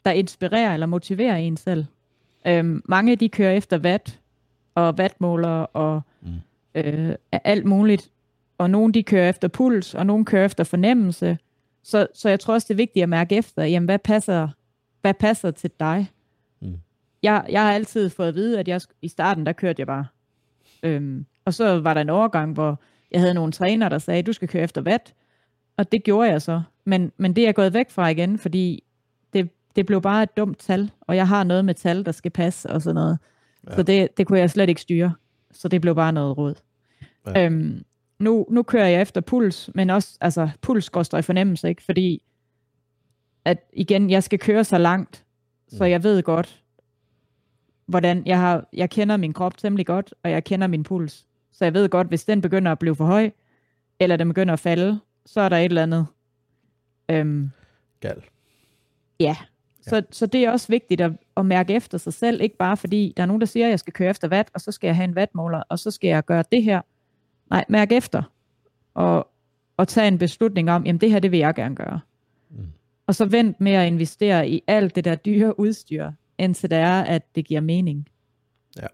der 0.05 0.11
inspirerer 0.11 0.73
eller 0.73 0.85
motiverer 0.87 1.35
en 1.35 1.57
selv. 1.57 1.85
Øhm, 2.47 2.81
mange 2.85 3.15
de 3.15 3.29
kører 3.29 3.51
efter 3.51 3.79
watt 3.79 4.19
og 4.75 4.93
wattmåler 4.99 5.49
og 5.49 6.01
Mm. 6.21 6.29
øh, 6.75 7.15
alt 7.31 7.65
muligt. 7.65 8.09
Og 8.57 8.69
nogle 8.69 8.93
de 8.93 9.03
kører 9.03 9.29
efter 9.29 9.47
puls, 9.47 9.93
og 9.93 10.05
nogle 10.05 10.25
kører 10.25 10.45
efter 10.45 10.63
fornemmelse. 10.63 11.37
Så, 11.83 12.07
så 12.13 12.29
jeg 12.29 12.39
tror 12.39 12.53
også, 12.53 12.65
det 12.67 12.73
er 12.73 12.77
vigtigt 12.77 13.03
at 13.03 13.09
mærke 13.09 13.35
efter, 13.35 13.63
jamen, 13.63 13.85
hvad 13.85 13.99
passer, 13.99 14.47
hvad 15.01 15.13
passer 15.13 15.51
til 15.51 15.71
dig? 15.79 16.11
Mm. 16.61 16.77
Jeg, 17.23 17.45
jeg 17.49 17.61
har 17.61 17.71
altid 17.73 18.09
fået 18.09 18.27
at 18.27 18.35
vide, 18.35 18.59
at 18.59 18.67
jeg, 18.67 18.81
i 19.01 19.07
starten, 19.07 19.45
der 19.45 19.51
kørte 19.51 19.79
jeg 19.79 19.87
bare. 19.87 20.05
Øhm, 20.83 21.25
og 21.45 21.53
så 21.53 21.79
var 21.79 21.93
der 21.93 22.01
en 22.01 22.09
overgang, 22.09 22.53
hvor 22.53 22.79
jeg 23.11 23.19
havde 23.21 23.33
nogle 23.33 23.51
træner, 23.51 23.89
der 23.89 23.97
sagde, 23.97 24.23
du 24.23 24.33
skal 24.33 24.47
køre 24.47 24.63
efter 24.63 24.81
watt. 24.81 25.13
Og 25.77 25.91
det 25.91 26.03
gjorde 26.03 26.29
jeg 26.29 26.41
så. 26.41 26.61
Men, 26.85 27.11
men 27.17 27.35
det 27.35 27.41
er 27.41 27.47
jeg 27.47 27.55
gået 27.55 27.73
væk 27.73 27.89
fra 27.89 28.07
igen, 28.07 28.37
fordi 28.37 28.83
det, 29.33 29.49
det 29.75 29.85
blev 29.85 30.01
bare 30.01 30.23
et 30.23 30.37
dumt 30.37 30.59
tal, 30.59 30.91
og 31.01 31.15
jeg 31.15 31.27
har 31.27 31.43
noget 31.43 31.65
med 31.65 31.73
tal, 31.73 32.05
der 32.05 32.11
skal 32.11 32.31
passe 32.31 32.69
og 32.69 32.81
sådan 32.81 32.95
noget. 32.95 33.17
Ja. 33.19 33.34
Ja. 33.69 33.75
Så 33.75 33.83
det, 33.83 34.17
det 34.17 34.27
kunne 34.27 34.39
jeg 34.39 34.49
slet 34.49 34.69
ikke 34.69 34.81
styre. 34.81 35.13
Så 35.51 35.67
det 35.67 35.81
blev 35.81 35.95
bare 35.95 36.13
noget 36.13 36.37
råd. 36.37 36.55
Ja. 37.27 37.45
Øhm, 37.45 37.83
nu, 38.19 38.45
nu 38.49 38.63
kører 38.63 38.87
jeg 38.87 39.01
efter 39.01 39.21
puls, 39.21 39.69
men 39.75 39.89
også, 39.89 40.17
altså 40.21 40.49
puls 40.61 40.89
går 40.89 41.17
i 41.17 41.21
fornemmelse, 41.21 41.69
ikke? 41.69 41.83
Fordi, 41.83 42.21
at 43.45 43.57
igen, 43.73 44.09
jeg 44.09 44.23
skal 44.23 44.39
køre 44.39 44.63
så 44.63 44.77
langt, 44.77 45.25
så 45.67 45.83
Mm. 45.83 45.89
jeg 45.89 46.03
ved 46.03 46.23
godt, 46.23 46.63
hvordan 47.85 48.23
jeg 48.25 48.39
har, 48.39 48.67
jeg 48.73 48.89
kender 48.89 49.17
min 49.17 49.33
krop 49.33 49.57
temmelig 49.57 49.85
godt, 49.85 50.13
og 50.23 50.31
jeg 50.31 50.43
kender 50.43 50.67
min 50.67 50.83
puls. 50.83 51.25
Så 51.51 51.65
jeg 51.65 51.73
ved 51.73 51.89
godt, 51.89 52.07
hvis 52.07 52.25
den 52.25 52.41
begynder 52.41 52.71
at 52.71 52.79
blive 52.79 52.95
for 52.95 53.05
høj, 53.05 53.31
eller 53.99 54.15
den 54.17 54.27
begynder 54.27 54.53
at 54.53 54.59
falde, 54.59 54.99
så 55.25 55.41
er 55.41 55.49
der 55.49 55.57
et 55.57 55.65
eller 55.65 55.83
andet. 55.83 56.05
Øhm, 57.09 57.49
Gal. 57.99 58.23
Ja, 59.19 59.35
så, 59.89 60.01
så 60.11 60.25
det 60.25 60.43
er 60.43 60.51
også 60.51 60.67
vigtigt 60.67 61.01
at, 61.01 61.11
at 61.37 61.45
mærke 61.45 61.73
efter 61.73 61.97
sig 61.97 62.13
selv, 62.13 62.41
ikke 62.41 62.57
bare 62.57 62.77
fordi 62.77 63.13
der 63.17 63.23
er 63.23 63.27
nogen, 63.27 63.39
der 63.39 63.47
siger, 63.47 63.65
at 63.65 63.69
jeg 63.69 63.79
skal 63.79 63.93
køre 63.93 64.09
efter 64.09 64.27
watt, 64.27 64.49
og 64.53 64.61
så 64.61 64.71
skal 64.71 64.87
jeg 64.87 64.95
have 64.95 65.03
en 65.03 65.13
wattmåler, 65.13 65.61
og 65.69 65.79
så 65.79 65.91
skal 65.91 66.07
jeg 66.07 66.25
gøre 66.25 66.43
det 66.51 66.63
her. 66.63 66.81
Nej, 67.49 67.65
mærk 67.69 67.91
efter, 67.91 68.23
og, 68.93 69.27
og 69.77 69.87
tage 69.87 70.07
en 70.07 70.17
beslutning 70.17 70.71
om, 70.71 70.85
jamen 70.85 71.01
det 71.01 71.11
her, 71.11 71.19
det 71.19 71.31
vil 71.31 71.39
jeg 71.39 71.55
gerne 71.55 71.75
gøre. 71.75 71.99
Mm. 72.49 72.57
Og 73.07 73.15
så 73.15 73.25
vent 73.25 73.61
med 73.61 73.71
at 73.71 73.87
investere 73.87 74.49
i 74.49 74.63
alt 74.67 74.95
det 74.95 75.05
der 75.05 75.15
dyre 75.15 75.59
udstyr, 75.59 76.11
indtil 76.37 76.69
det 76.69 76.77
er, 76.77 77.01
at 77.01 77.35
det 77.35 77.45
giver 77.45 77.61
mening. 77.61 78.07
Ja. 78.77 78.87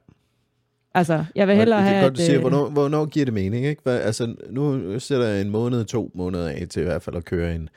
Altså, 0.93 1.25
jeg 1.35 1.47
vil 1.47 1.55
hellere 1.55 1.79
det 1.79 1.87
er 1.87 1.91
have, 1.91 2.03
godt, 2.03 2.17
du 2.17 2.21
siger, 2.21 2.35
øh, 2.35 2.41
hvornår, 2.41 2.69
hvornår 2.69 3.05
giver 3.05 3.25
det 3.25 3.33
mening, 3.33 3.65
ikke? 3.65 3.81
Hvad, 3.83 3.99
altså, 3.99 4.35
nu 4.49 4.99
sætter 4.99 5.27
jeg 5.27 5.41
en 5.41 5.49
måned, 5.49 5.85
to 5.85 6.11
måneder 6.13 6.49
af 6.49 6.67
til 6.69 6.81
i 6.81 6.85
hvert 6.85 7.01
fald 7.01 7.15
at 7.15 7.25
køre 7.25 7.55
en, 7.55 7.69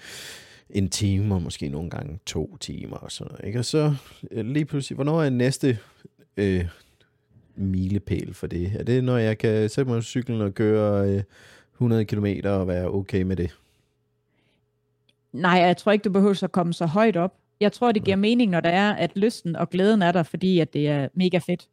en 0.71 0.89
time, 0.89 1.35
og 1.35 1.43
måske 1.43 1.69
nogle 1.69 1.91
gange 1.91 2.19
to 2.27 2.57
timer 2.57 2.97
og 2.97 3.13
sådan 3.13 3.31
noget, 3.31 3.47
ikke? 3.47 3.59
Og 3.59 3.65
så 3.65 3.95
øh, 4.31 4.47
lige 4.47 4.65
pludselig, 4.65 4.95
hvornår 4.95 5.23
er 5.23 5.31
næste 5.31 5.79
øh, 6.37 6.65
milepæl 7.57 8.35
for 8.35 8.47
det? 8.47 8.73
Er 8.79 8.83
det, 8.85 9.05
når 9.05 9.19
jeg 9.19 9.39
kan 9.39 9.69
sætte 9.69 9.91
mig 9.91 9.99
på 9.99 10.03
cyklen 10.03 10.41
og 10.41 10.55
køre 10.55 11.11
øh, 11.11 11.23
100 11.75 12.05
km 12.05 12.27
og 12.45 12.69
være 12.69 12.91
okay 12.91 13.23
med 13.23 13.37
det? 13.37 13.59
Nej, 15.33 15.53
jeg 15.53 15.77
tror 15.77 15.93
ikke, 15.93 16.03
du 16.03 16.11
behøver 16.11 16.45
at 16.45 16.53
komme 16.53 16.73
så 16.73 16.87
højt 16.87 17.17
op. 17.17 17.35
Jeg 17.61 17.73
tror, 17.73 17.93
det 17.93 18.05
giver 18.05 18.17
mening, 18.17 18.51
når 18.51 18.61
der 18.61 18.71
er, 18.71 18.93
at 18.93 19.11
lysten 19.17 19.57
og 19.57 19.71
glæden 19.71 20.03
er 20.03 20.13
der, 20.13 20.23
fordi 20.23 20.59
at 20.61 20.73
det 20.73 20.89
er 20.89 21.09
mega 21.15 21.39
fedt. 21.39 21.69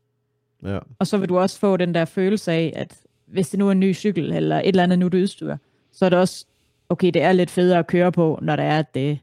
Ja, 0.63 0.79
Og 0.99 1.07
så 1.07 1.17
vil 1.17 1.29
du 1.29 1.37
også 1.37 1.59
få 1.59 1.77
den 1.77 1.93
der 1.93 2.05
følelse 2.05 2.51
af, 2.51 2.73
at 2.75 2.97
hvis 3.25 3.49
det 3.49 3.59
nu 3.59 3.67
er 3.67 3.71
en 3.71 3.79
ny 3.79 3.95
cykel, 3.95 4.31
eller 4.33 4.59
et 4.59 4.67
eller 4.67 4.83
andet 4.83 4.99
nyt 4.99 5.13
udstyr, 5.13 5.57
så 5.91 6.05
er 6.05 6.09
det 6.09 6.19
også, 6.19 6.45
okay, 6.91 7.11
det 7.13 7.21
er 7.21 7.31
lidt 7.31 7.49
federe 7.51 7.79
at 7.79 7.87
køre 7.87 8.11
på, 8.11 8.39
når 8.41 8.55
der 8.55 8.63
er, 8.63 8.79
at 8.79 8.93
det, 8.95 9.19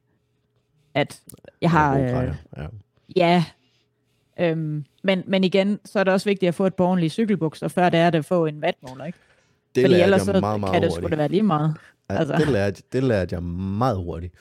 at 0.94 1.20
jeg 1.61 1.70
har, 1.70 1.98
øh, 1.98 2.35
ja. 2.57 2.66
ja, 3.16 3.44
øhm, 4.40 4.85
men, 5.02 5.22
men 5.26 5.44
igen, 5.44 5.81
så 5.85 5.98
er 6.00 6.04
det 6.04 6.12
også 6.12 6.28
vigtigt 6.31 6.48
at 6.48 6.54
få 6.54 6.66
et 6.66 6.81
ordentlige 6.81 7.11
cykelbukser, 7.11 7.68
før 7.68 7.88
det 7.88 8.00
er 8.00 8.11
det 8.11 8.18
at 8.18 8.24
få 8.24 8.46
en 8.46 8.62
vatmåler, 8.62 9.04
ikke? 9.04 9.18
Det 9.74 9.85
Fordi 9.85 9.94
ellers 10.00 10.26
jeg 10.26 10.35
så 10.35 10.40
meget, 10.40 10.61
meget 10.61 10.72
kan 10.72 10.83
det 10.83 10.92
sgu 10.92 11.00
hurtigt. 11.00 11.11
da 11.11 11.16
være 11.16 11.28
lige 11.28 11.42
meget. 11.42 11.74
Ja, 12.11 12.14
altså. 12.18 12.35
det, 12.37 12.48
lærte, 12.48 12.83
det 12.92 13.04
lærte 13.04 13.35
jeg 13.35 13.42
meget 13.42 13.96
hurtigt. 13.96 14.35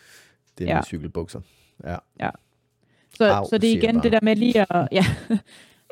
Det 0.58 0.64
er 0.64 0.68
Ja. 0.70 0.76
med 0.76 0.84
cykelbukser. 0.84 1.42
Ja. 1.86 2.30
Så, 3.18 3.30
Au, 3.30 3.46
så 3.50 3.58
det 3.58 3.70
er 3.72 3.78
igen 3.78 4.04
det 4.04 4.12
der 4.12 4.20
med 4.22 4.36
lige 4.36 4.62
at, 4.74 4.88
ja, 4.98 5.06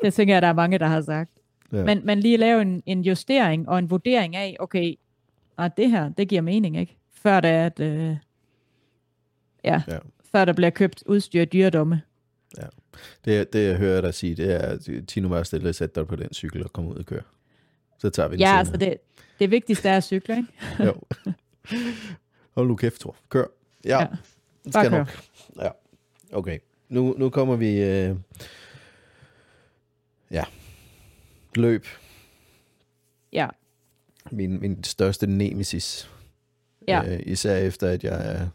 det 0.02 0.14
tænker 0.14 0.34
jeg, 0.34 0.42
der 0.42 0.48
er 0.48 0.52
mange, 0.52 0.78
der 0.78 0.86
har 0.86 1.00
sagt. 1.00 1.30
Ja. 1.72 1.84
Men, 1.84 2.00
men 2.06 2.20
lige 2.20 2.36
lave 2.36 2.62
en, 2.62 2.82
en 2.86 3.02
justering 3.02 3.68
og 3.68 3.78
en 3.78 3.90
vurdering 3.90 4.36
af, 4.36 4.56
okay, 4.60 4.94
ah, 5.58 5.70
det 5.76 5.90
her, 5.90 6.08
det 6.08 6.28
giver 6.28 6.42
mening, 6.42 6.76
ikke? 6.76 6.96
Før 7.26 7.40
det 7.40 7.50
er, 7.50 7.66
at, 7.66 7.80
øh, 7.80 8.16
ja, 9.64 9.82
Ja. 9.88 9.98
før 10.32 10.44
der 10.44 10.52
bliver 10.52 10.70
købt 10.70 11.02
udstyr 11.06 11.40
af 11.40 11.48
dyredomme. 11.48 12.02
Det, 13.24 13.52
det 13.52 13.68
jeg 13.68 13.76
hører 13.76 14.00
dig 14.00 14.14
sige, 14.14 14.34
det 14.34 14.54
er, 14.54 14.58
at 14.58 14.88
Tino 15.08 15.28
bare 15.28 15.44
stille 15.44 15.72
sæt 15.72 15.94
dig 15.94 16.06
på 16.06 16.16
den 16.16 16.32
cykel 16.34 16.64
og 16.64 16.72
komme 16.72 16.90
ud 16.90 16.96
og 16.96 17.04
køre. 17.06 17.22
Så 17.98 18.10
tager 18.10 18.28
vi 18.28 18.32
den 18.36 18.40
Ja, 18.40 18.46
senere. 18.46 18.58
altså 18.58 18.76
det, 18.76 18.96
det 19.38 19.50
vigtigste 19.50 19.88
er 19.88 19.96
at 19.96 20.04
cykle, 20.04 20.36
ikke? 20.36 20.84
Jo. 20.84 20.94
Hold 22.54 22.68
nu 22.68 22.76
kæft, 22.76 23.00
Thor. 23.00 23.16
Kør. 23.28 23.44
Ja, 23.84 23.90
Ja. 23.90 24.00
ja. 24.00 24.06
Bare 24.72 24.84
skal 24.84 24.90
kør. 24.90 24.98
nok. 24.98 25.18
Ja, 25.62 25.70
okay. 26.32 26.58
Nu, 26.88 27.14
nu 27.18 27.30
kommer 27.30 27.56
vi... 27.56 27.82
Øh... 27.82 28.16
Ja. 30.30 30.44
Løb. 31.54 31.86
Ja, 33.32 33.48
Min, 34.30 34.60
min 34.60 34.84
største 34.84 35.26
nemesis. 35.26 36.10
Ja. 36.88 37.14
Øh, 37.14 37.20
især 37.26 37.56
efter, 37.56 37.88
at 37.88 38.04
jeg 38.04 38.34
er, 38.34 38.48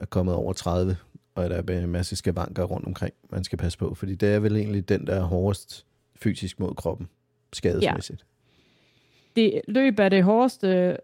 er 0.00 0.06
kommet 0.06 0.34
over 0.34 0.52
30, 0.52 0.96
og 1.34 1.50
der 1.50 1.62
er 1.68 1.80
en 1.80 1.88
masse 1.88 2.16
skavanker 2.16 2.64
rundt 2.64 2.86
omkring, 2.86 3.14
man 3.30 3.44
skal 3.44 3.58
passe 3.58 3.78
på. 3.78 3.94
Fordi 3.94 4.14
det 4.14 4.28
er 4.28 4.38
vel 4.38 4.56
egentlig 4.56 4.88
den, 4.88 5.06
der 5.06 5.14
er 5.14 5.22
hårdest 5.22 5.86
fysisk 6.16 6.60
mod 6.60 6.74
kroppen, 6.74 7.08
skadesmæssigt. 7.52 8.26
det 9.36 9.60
løb 9.68 9.98
er 9.98 10.08
det 10.08 10.24
hårdeste, 10.24 10.96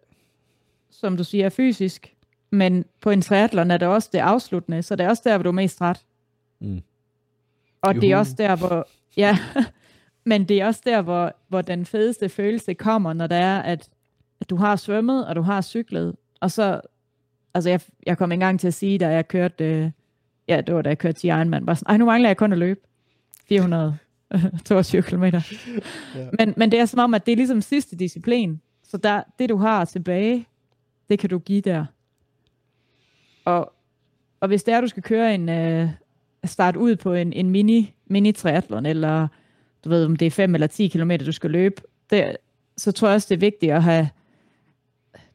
som 0.90 1.16
du 1.16 1.24
siger, 1.24 1.48
fysisk, 1.48 2.14
men 2.50 2.84
på 3.00 3.10
en 3.10 3.22
triathlon 3.22 3.70
er 3.70 3.76
det 3.76 3.88
også 3.88 4.08
det 4.12 4.18
afsluttende, 4.18 4.82
så 4.82 4.96
det 4.96 5.04
er 5.04 5.08
også 5.08 5.22
der, 5.24 5.36
hvor 5.36 5.42
du 5.42 5.48
er 5.48 5.52
mest 5.52 5.78
træt. 5.78 6.04
Mm. 6.60 6.82
Og 7.80 7.94
det 7.94 8.04
er 8.04 8.08
Juhu. 8.08 8.18
også 8.18 8.34
der, 8.38 8.56
hvor, 8.56 8.88
ja, 9.16 9.38
men 10.30 10.44
det 10.44 10.60
er 10.60 10.66
også 10.66 10.80
der, 10.84 11.02
hvor, 11.02 11.36
hvor 11.48 11.62
den 11.62 11.86
fedeste 11.86 12.28
følelse 12.28 12.74
kommer, 12.74 13.12
når 13.12 13.26
det 13.26 13.38
er, 13.38 13.58
at, 13.58 13.88
at 14.40 14.50
du 14.50 14.56
har 14.56 14.76
svømmet, 14.76 15.26
og 15.26 15.36
du 15.36 15.42
har 15.42 15.60
cyklet, 15.60 16.16
og 16.40 16.50
så, 16.50 16.80
altså 17.54 17.70
jeg, 17.70 17.80
jeg 18.06 18.18
kom 18.18 18.32
engang 18.32 18.60
til 18.60 18.68
at 18.68 18.74
sige, 18.74 18.98
da 18.98 19.08
jeg 19.08 19.28
kørte, 19.28 19.64
øh, 19.64 19.90
ja, 20.48 20.60
det 20.60 20.74
var 20.74 20.82
da 20.82 20.88
jeg 20.88 20.98
kørte 20.98 21.20
til 21.20 21.28
Ironman, 21.28 21.66
bare 21.66 21.76
sådan, 21.76 22.00
nu 22.00 22.06
mangler 22.06 22.28
jeg 22.28 22.36
kun 22.36 22.52
at 22.52 22.58
løbe 22.58 22.80
422 23.48 25.02
km. 25.02 25.24
Ja. 26.14 26.28
Men, 26.38 26.54
men 26.56 26.70
det 26.70 26.80
er 26.80 26.86
som 26.86 27.00
om, 27.00 27.14
at 27.14 27.26
det 27.26 27.32
er 27.32 27.36
ligesom 27.36 27.60
sidste 27.60 27.96
disciplin, 27.96 28.60
så 28.82 28.96
der, 28.96 29.22
det 29.38 29.48
du 29.48 29.56
har 29.56 29.84
tilbage, 29.84 30.46
det 31.10 31.18
kan 31.18 31.30
du 31.30 31.38
give 31.38 31.60
der. 31.60 31.84
Og, 33.44 33.72
og 34.40 34.48
hvis 34.48 34.62
det 34.62 34.74
er, 34.74 34.80
du 34.80 34.88
skal 34.88 35.02
køre 35.02 35.34
en, 35.34 35.48
øh, 35.48 35.88
starte 36.44 36.78
ud 36.78 36.96
på 36.96 37.14
en, 37.14 37.32
en 37.32 37.50
mini, 37.50 37.94
mini 38.06 38.32
triathlon, 38.32 38.86
eller 38.86 39.28
du 39.84 39.88
ved, 39.88 40.04
om 40.04 40.16
det 40.16 40.26
er 40.26 40.30
5 40.30 40.54
eller 40.54 40.66
10 40.66 40.88
km, 40.88 41.10
du 41.26 41.32
skal 41.32 41.50
løbe, 41.50 41.82
det, 42.10 42.36
så 42.76 42.92
tror 42.92 43.08
jeg 43.08 43.14
også, 43.14 43.26
det 43.28 43.34
er 43.34 43.40
vigtigt 43.40 43.72
at 43.72 43.82
have, 43.82 44.08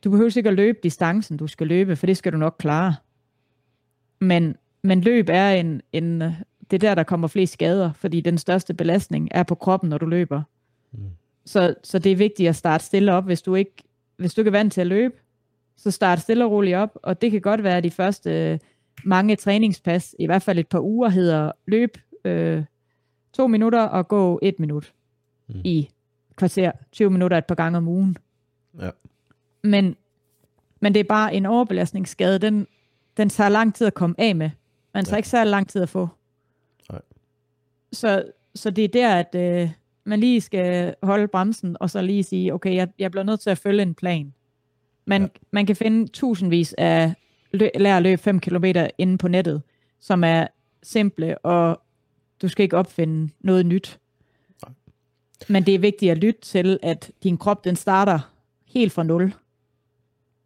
du 0.05 0.09
behøver 0.09 0.37
ikke 0.37 0.49
at 0.49 0.55
løbe 0.55 0.79
distancen, 0.83 1.37
du 1.37 1.47
skal 1.47 1.67
løbe, 1.67 1.95
for 1.95 2.05
det 2.05 2.17
skal 2.17 2.33
du 2.33 2.37
nok 2.37 2.55
klare. 2.59 2.95
Men, 4.21 4.55
men 4.83 5.01
løb 5.01 5.25
er 5.29 5.51
en, 5.51 5.81
en, 5.91 6.21
det 6.71 6.73
er 6.73 6.77
der, 6.77 6.95
der 6.95 7.03
kommer 7.03 7.27
flest 7.27 7.53
skader, 7.53 7.93
fordi 7.93 8.21
den 8.21 8.37
største 8.37 8.73
belastning 8.73 9.27
er 9.31 9.43
på 9.43 9.55
kroppen, 9.55 9.89
når 9.89 9.97
du 9.97 10.05
løber. 10.05 10.41
Mm. 10.91 10.99
Så, 11.45 11.75
så 11.83 11.99
det 11.99 12.11
er 12.11 12.15
vigtigt 12.15 12.49
at 12.49 12.55
starte 12.55 12.83
stille 12.83 13.13
op, 13.13 13.25
hvis 13.25 13.41
du 13.41 13.55
ikke, 13.55 13.83
hvis 14.17 14.33
du 14.33 14.41
ikke 14.41 14.49
er 14.49 14.51
vant 14.51 14.73
til 14.73 14.81
at 14.81 14.87
løbe, 14.87 15.15
så 15.77 15.91
start 15.91 16.19
stille 16.19 16.45
og 16.45 16.51
roligt 16.51 16.75
op, 16.75 16.97
og 17.03 17.21
det 17.21 17.31
kan 17.31 17.41
godt 17.41 17.63
være, 17.63 17.77
at 17.77 17.83
de 17.83 17.91
første 17.91 18.59
mange 19.03 19.35
træningspas, 19.35 20.15
i 20.19 20.25
hvert 20.25 20.41
fald 20.41 20.59
et 20.59 20.67
par 20.67 20.79
uger, 20.79 21.09
hedder 21.09 21.51
løb 21.67 21.97
øh, 22.25 22.63
to 23.33 23.47
minutter 23.47 23.81
og 23.81 24.07
gå 24.07 24.39
et 24.41 24.59
minut 24.59 24.93
mm. 25.47 25.61
i 25.63 25.89
kvarter, 26.35 26.71
20 26.91 27.09
minutter 27.09 27.37
et 27.37 27.45
par 27.45 27.55
gange 27.55 27.77
om 27.77 27.87
ugen. 27.87 28.17
Ja. 28.79 28.89
Men, 29.65 29.95
men 30.79 30.93
det 30.93 30.99
er 30.99 31.03
bare 31.03 31.35
en 31.35 31.45
overbelastningsskade, 31.45 32.39
den, 32.39 32.67
den 33.17 33.29
tager 33.29 33.49
lang 33.49 33.75
tid 33.75 33.87
at 33.87 33.93
komme 33.93 34.15
af 34.17 34.35
med. 34.35 34.49
Man 34.93 35.05
tager 35.05 35.15
ja. 35.15 35.17
ikke 35.17 35.29
særlig 35.29 35.51
lang 35.51 35.69
tid 35.69 35.81
at 35.81 35.89
få. 35.89 36.09
Nej. 36.91 37.01
Så, 37.91 38.25
så 38.55 38.69
det 38.69 38.83
er 38.83 38.87
der, 38.87 39.15
at 39.15 39.35
øh, 39.35 39.69
man 40.03 40.19
lige 40.19 40.41
skal 40.41 40.95
holde 41.03 41.27
bremsen, 41.27 41.77
og 41.79 41.89
så 41.89 42.01
lige 42.01 42.23
sige, 42.23 42.53
okay, 42.53 42.75
jeg, 42.75 42.87
jeg 42.99 43.11
bliver 43.11 43.23
nødt 43.23 43.39
til 43.39 43.49
at 43.49 43.57
følge 43.57 43.81
en 43.81 43.93
plan. 43.93 44.33
Man, 45.05 45.21
ja. 45.21 45.27
man 45.51 45.65
kan 45.65 45.75
finde 45.75 46.07
tusindvis 46.07 46.73
af 46.77 47.13
lø, 47.51 47.69
lære 47.75 47.97
at 47.97 48.03
løbe 48.03 48.21
5 48.21 48.39
km 48.39 48.65
inde 48.97 49.17
på 49.17 49.27
nettet, 49.27 49.61
som 49.99 50.23
er 50.23 50.47
simple, 50.83 51.37
og 51.37 51.81
du 52.41 52.47
skal 52.47 52.63
ikke 52.63 52.77
opfinde 52.77 53.33
noget 53.39 53.65
nyt. 53.65 53.99
Nej. 54.65 54.73
Men 55.49 55.65
det 55.65 55.75
er 55.75 55.79
vigtigt 55.79 56.11
at 56.11 56.17
lytte 56.17 56.41
til, 56.41 56.79
at 56.83 57.11
din 57.23 57.37
krop, 57.37 57.63
den 57.63 57.75
starter 57.75 58.19
helt 58.65 58.91
fra 58.91 59.03
nul. 59.03 59.33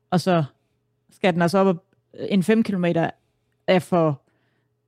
Og 0.10 0.22
så 0.22 0.44
skal 1.12 1.34
den 1.34 1.42
altså 1.42 1.58
op 1.58 1.86
en 2.14 2.44
5 2.44 2.64
km 2.64 2.86
er 3.68 3.80
for 3.80 4.22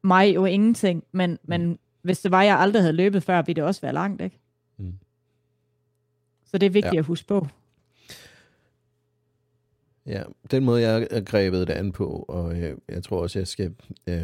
mig 0.04 0.36
jo 0.36 0.46
ingenting, 0.46 1.04
men, 1.12 1.40
men 1.44 1.80
hvis 2.02 2.20
det 2.20 2.32
var, 2.32 2.44
jeg 2.44 2.60
aldrig 2.60 2.82
havde 2.82 2.94
løbet 2.94 3.24
før, 3.24 3.42
ville 3.42 3.56
det 3.56 3.64
også 3.64 3.82
være 3.82 3.94
langt, 3.94 4.22
ikke? 4.22 4.40
Mm. 4.78 4.94
Så 6.46 6.58
det 6.58 6.66
er 6.66 6.70
vigtigt 6.70 6.94
ja. 6.94 7.00
at 7.00 7.06
huske 7.06 7.28
på. 7.28 7.48
Ja, 10.06 10.24
den 10.52 10.66
måde, 10.66 10.82
jeg 10.82 11.08
har 11.12 11.22
grebet 11.22 11.68
det 11.68 11.74
an 11.74 11.92
på, 11.92 12.26
og 12.28 12.60
jeg, 12.60 12.76
jeg 12.90 13.04
tror 13.04 13.22
også, 13.22 13.40
jeg 13.40 13.48
skal, 13.48 13.76
øh, 14.08 14.16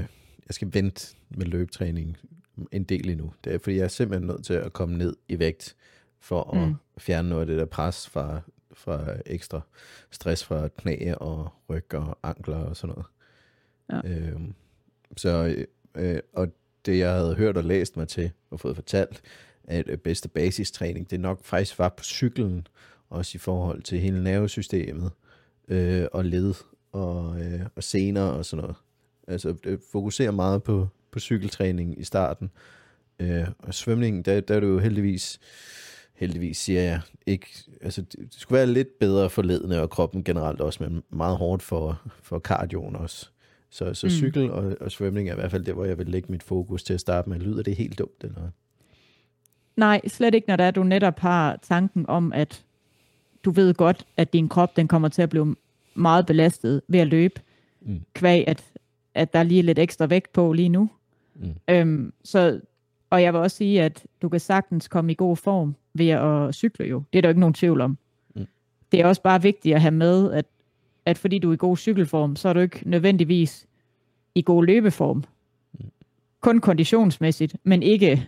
jeg 0.47 0.51
skal 0.51 0.73
vente 0.73 1.15
med 1.29 1.45
løbetræning 1.45 2.17
en 2.71 2.83
del 2.83 3.09
endnu. 3.09 3.33
Det 3.43 3.53
er, 3.53 3.59
fordi 3.59 3.75
jeg 3.75 3.83
er 3.83 3.87
simpelthen 3.87 4.27
nødt 4.27 4.45
til 4.45 4.53
at 4.53 4.73
komme 4.73 4.97
ned 4.97 5.15
i 5.27 5.39
vægt, 5.39 5.75
for 6.19 6.53
at 6.53 6.67
mm. 6.67 6.75
fjerne 6.97 7.29
noget 7.29 7.41
af 7.41 7.47
det 7.47 7.57
der 7.57 7.65
pres 7.65 8.09
fra, 8.09 8.41
fra 8.77 9.05
ekstra 9.25 9.61
stress 10.11 10.45
fra 10.45 10.67
knæ 10.67 11.13
og 11.13 11.49
ryg 11.69 11.93
og 11.93 12.17
ankler 12.23 12.57
og 12.57 12.77
sådan 12.77 12.95
noget. 12.95 13.05
Ja. 14.05 14.09
Øhm, 14.09 14.53
så, 15.17 15.55
øh, 15.95 16.19
og 16.33 16.47
det 16.85 16.99
jeg 16.99 17.13
havde 17.13 17.35
hørt 17.35 17.57
og 17.57 17.63
læst 17.63 17.97
mig 17.97 18.07
til, 18.07 18.31
og 18.51 18.59
fået 18.59 18.75
fortalt, 18.75 19.21
at 19.63 19.89
øh, 19.89 19.97
bedste 19.97 20.29
basistræning, 20.29 21.09
det 21.09 21.19
nok 21.19 21.43
faktisk 21.43 21.79
var 21.79 21.89
på 21.89 22.03
cyklen, 22.03 22.67
også 23.09 23.31
i 23.35 23.39
forhold 23.39 23.81
til 23.81 23.99
hele 23.99 24.23
nervesystemet, 24.23 25.11
øh, 25.67 26.05
og 26.11 26.25
led 26.25 26.53
og, 26.91 27.41
øh, 27.41 27.61
og 27.75 27.83
sener 27.83 28.23
og 28.23 28.45
sådan 28.45 28.61
noget. 28.61 28.75
Altså 29.27 29.55
det 29.63 29.79
fokuserer 29.91 30.31
meget 30.31 30.63
på, 30.63 30.87
på 31.11 31.19
cykeltræning 31.19 31.99
i 31.99 32.03
starten. 32.03 32.51
Øh, 33.19 33.47
og 33.59 33.73
svømningen, 33.73 34.21
der, 34.21 34.41
der 34.41 34.55
er 34.55 34.59
det 34.59 34.67
jo 34.67 34.79
heldigvis, 34.79 35.39
heldigvis 36.17 36.57
siger 36.57 36.81
jeg, 36.81 37.01
ikke, 37.25 37.47
altså 37.81 38.01
det, 38.01 38.27
skulle 38.29 38.57
være 38.57 38.67
lidt 38.67 38.99
bedre 38.99 39.29
for 39.29 39.41
ledene 39.41 39.81
og 39.81 39.89
kroppen 39.89 40.23
generelt 40.23 40.61
også, 40.61 40.83
men 40.83 41.03
meget 41.09 41.37
hårdt 41.37 41.63
for, 41.63 42.01
for 42.21 42.39
cardioen 42.39 42.95
også. 42.95 43.29
Så, 43.69 43.93
så 43.93 44.07
mm. 44.07 44.11
cykel 44.11 44.51
og, 44.51 44.75
og 44.81 44.91
svømning 44.91 45.29
er 45.29 45.33
i 45.33 45.35
hvert 45.35 45.51
fald 45.51 45.63
det, 45.63 45.73
hvor 45.73 45.85
jeg 45.85 45.97
vil 45.97 46.07
lægge 46.07 46.31
mit 46.31 46.43
fokus 46.43 46.83
til 46.83 46.93
at 46.93 46.99
starte 46.99 47.29
med. 47.29 47.39
Lyder 47.39 47.63
det 47.63 47.75
helt 47.75 47.99
dumt, 47.99 48.23
eller 48.23 48.49
Nej, 49.77 50.01
slet 50.07 50.35
ikke, 50.35 50.47
når 50.47 50.55
det 50.55 50.65
er, 50.65 50.71
du 50.71 50.83
netop 50.83 51.19
har 51.19 51.59
tanken 51.61 52.05
om, 52.09 52.33
at 52.33 52.65
du 53.45 53.51
ved 53.51 53.73
godt, 53.73 54.05
at 54.17 54.33
din 54.33 54.49
krop 54.49 54.75
den 54.75 54.87
kommer 54.87 55.07
til 55.07 55.21
at 55.21 55.29
blive 55.29 55.55
meget 55.95 56.25
belastet 56.25 56.81
ved 56.87 56.99
at 56.99 57.07
løbe, 57.07 57.41
mm. 57.81 58.01
kvæg 58.13 58.47
at, 58.47 58.63
at 59.13 59.33
der 59.33 59.39
er 59.39 59.43
lige 59.43 59.61
lidt 59.61 59.79
ekstra 59.79 60.05
vægt 60.05 60.33
på 60.33 60.53
lige 60.53 60.69
nu. 60.69 60.89
Mm. 61.35 61.55
Øhm, 61.69 62.13
så, 62.23 62.61
og 63.09 63.21
jeg 63.21 63.33
vil 63.33 63.41
også 63.41 63.57
sige, 63.57 63.83
at 63.83 64.05
du 64.21 64.29
kan 64.29 64.39
sagtens 64.39 64.87
komme 64.87 65.11
i 65.11 65.15
god 65.15 65.37
form 65.37 65.75
ved 65.97 66.09
at 66.09 66.55
cykle 66.55 66.85
jo. 66.85 67.03
Det 67.13 67.19
er 67.19 67.21
der 67.21 67.29
jo 67.29 67.31
ikke 67.31 67.39
nogen 67.39 67.53
tvivl 67.53 67.81
om. 67.81 67.97
Mm. 68.35 68.47
Det 68.91 69.01
er 69.01 69.05
også 69.05 69.21
bare 69.21 69.41
vigtigt 69.41 69.75
at 69.75 69.81
have 69.81 69.91
med, 69.91 70.31
at, 70.31 70.45
at 71.05 71.17
fordi 71.17 71.39
du 71.39 71.49
er 71.49 71.53
i 71.53 71.57
god 71.57 71.77
cykelform, 71.77 72.35
så 72.35 72.49
er 72.49 72.53
du 72.53 72.59
ikke 72.59 72.81
nødvendigvis 72.85 73.67
i 74.35 74.41
god 74.41 74.65
løbeform. 74.65 75.23
Mm. 75.73 75.85
Kun 76.41 76.59
konditionsmæssigt, 76.59 77.55
men 77.63 77.83
ikke 77.83 78.27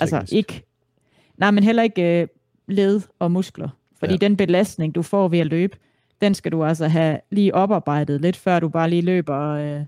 altså 0.00 0.28
ikke 0.32 0.62
nej, 1.36 1.50
men 1.50 1.64
heller 1.64 1.82
ikke 1.82 2.20
øh, 2.22 2.28
led 2.66 3.00
og 3.18 3.30
muskler. 3.30 3.68
Fordi 3.98 4.12
ja. 4.12 4.16
den 4.18 4.36
belastning, 4.36 4.94
du 4.94 5.02
får 5.02 5.28
ved 5.28 5.38
at 5.38 5.46
løbe, 5.46 5.76
den 6.20 6.34
skal 6.34 6.52
du 6.52 6.64
altså 6.64 6.88
have 6.88 7.20
lige 7.30 7.54
oparbejdet 7.54 8.20
lidt, 8.20 8.36
før 8.36 8.60
du 8.60 8.68
bare 8.68 8.90
lige 8.90 9.02
løber 9.02 9.38
øh, 9.38 9.80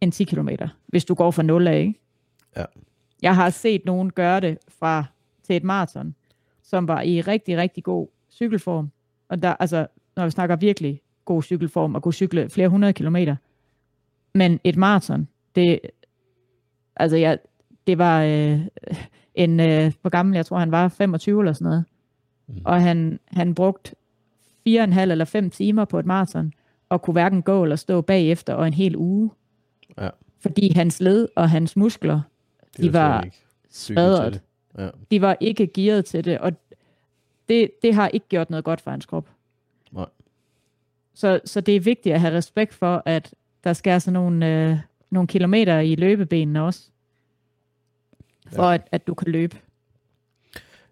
en 0.00 0.10
10 0.10 0.24
km, 0.24 0.48
hvis 0.86 1.04
du 1.04 1.14
går 1.14 1.30
fra 1.30 1.42
0 1.42 1.66
af, 1.66 1.78
ikke? 1.78 1.94
Ja. 2.56 2.64
Jeg 3.22 3.34
har 3.34 3.50
set 3.50 3.84
nogen 3.84 4.10
gøre 4.10 4.40
det 4.40 4.58
fra 4.78 5.04
til 5.50 5.56
et 5.56 5.64
maraton, 5.64 6.14
som 6.62 6.88
var 6.88 7.02
i 7.02 7.20
rigtig, 7.20 7.56
rigtig 7.56 7.84
god 7.84 8.08
cykelform. 8.30 8.90
Og 9.28 9.42
der, 9.42 9.54
altså, 9.60 9.86
når 10.16 10.24
vi 10.24 10.30
snakker 10.30 10.56
virkelig 10.56 11.00
god 11.24 11.42
cykelform, 11.42 11.94
og 11.94 12.02
kunne 12.02 12.14
cykle 12.14 12.48
flere 12.48 12.68
hundrede 12.68 12.92
kilometer. 12.92 13.36
Men 14.34 14.60
et 14.64 14.76
maraton, 14.76 15.28
det, 15.54 15.80
altså 16.96 17.16
jeg, 17.16 17.38
det 17.86 17.98
var 17.98 18.22
øh, 18.22 18.60
en, 19.34 19.60
øh, 19.60 19.92
hvor 20.00 20.10
gammel 20.10 20.36
jeg 20.36 20.46
tror 20.46 20.58
han 20.58 20.70
var, 20.70 20.88
25 20.88 21.40
eller 21.40 21.52
sådan 21.52 21.64
noget. 21.64 21.84
Mm. 22.46 22.60
Og 22.64 22.82
han, 22.82 23.20
han 23.26 23.54
brugt 23.54 23.94
fire 24.64 24.80
og 24.80 24.84
en 24.84 24.92
halv 24.92 25.10
eller 25.10 25.24
fem 25.24 25.50
timer 25.50 25.84
på 25.84 25.98
et 25.98 26.06
maraton, 26.06 26.52
og 26.88 27.02
kunne 27.02 27.12
hverken 27.12 27.42
gå 27.42 27.62
eller 27.62 27.76
stå 27.76 28.00
bagefter, 28.00 28.54
og 28.54 28.66
en 28.66 28.74
hel 28.74 28.96
uge. 28.96 29.30
Ja. 29.98 30.08
Fordi 30.40 30.72
hans 30.74 31.00
led 31.00 31.28
og 31.36 31.50
hans 31.50 31.76
muskler, 31.76 32.20
de, 32.76 32.82
de 32.82 32.92
var 32.92 33.26
smadret. 33.70 34.42
Ja. 34.78 34.88
De 35.10 35.20
var 35.20 35.36
ikke 35.40 35.66
gearet 35.66 36.04
til 36.04 36.24
det, 36.24 36.38
og 36.38 36.52
det, 37.48 37.70
det 37.82 37.94
har 37.94 38.08
ikke 38.08 38.26
gjort 38.28 38.50
noget 38.50 38.64
godt 38.64 38.80
for 38.80 38.90
hans 38.90 39.06
krop. 39.06 39.28
Nej. 39.92 40.06
Så, 41.14 41.40
så 41.44 41.60
det 41.60 41.76
er 41.76 41.80
vigtigt 41.80 42.14
at 42.14 42.20
have 42.20 42.36
respekt 42.36 42.74
for, 42.74 43.02
at 43.06 43.34
der 43.64 43.72
skal 43.72 43.90
altså 43.90 44.10
nogle, 44.10 44.46
øh, 44.46 44.78
nogle 45.10 45.26
kilometer 45.26 45.78
i 45.78 45.94
løbebenene 45.94 46.62
også, 46.62 46.88
for 48.46 48.68
ja. 48.68 48.74
at, 48.74 48.88
at 48.92 49.06
du 49.06 49.14
kan 49.14 49.32
løbe. 49.32 49.56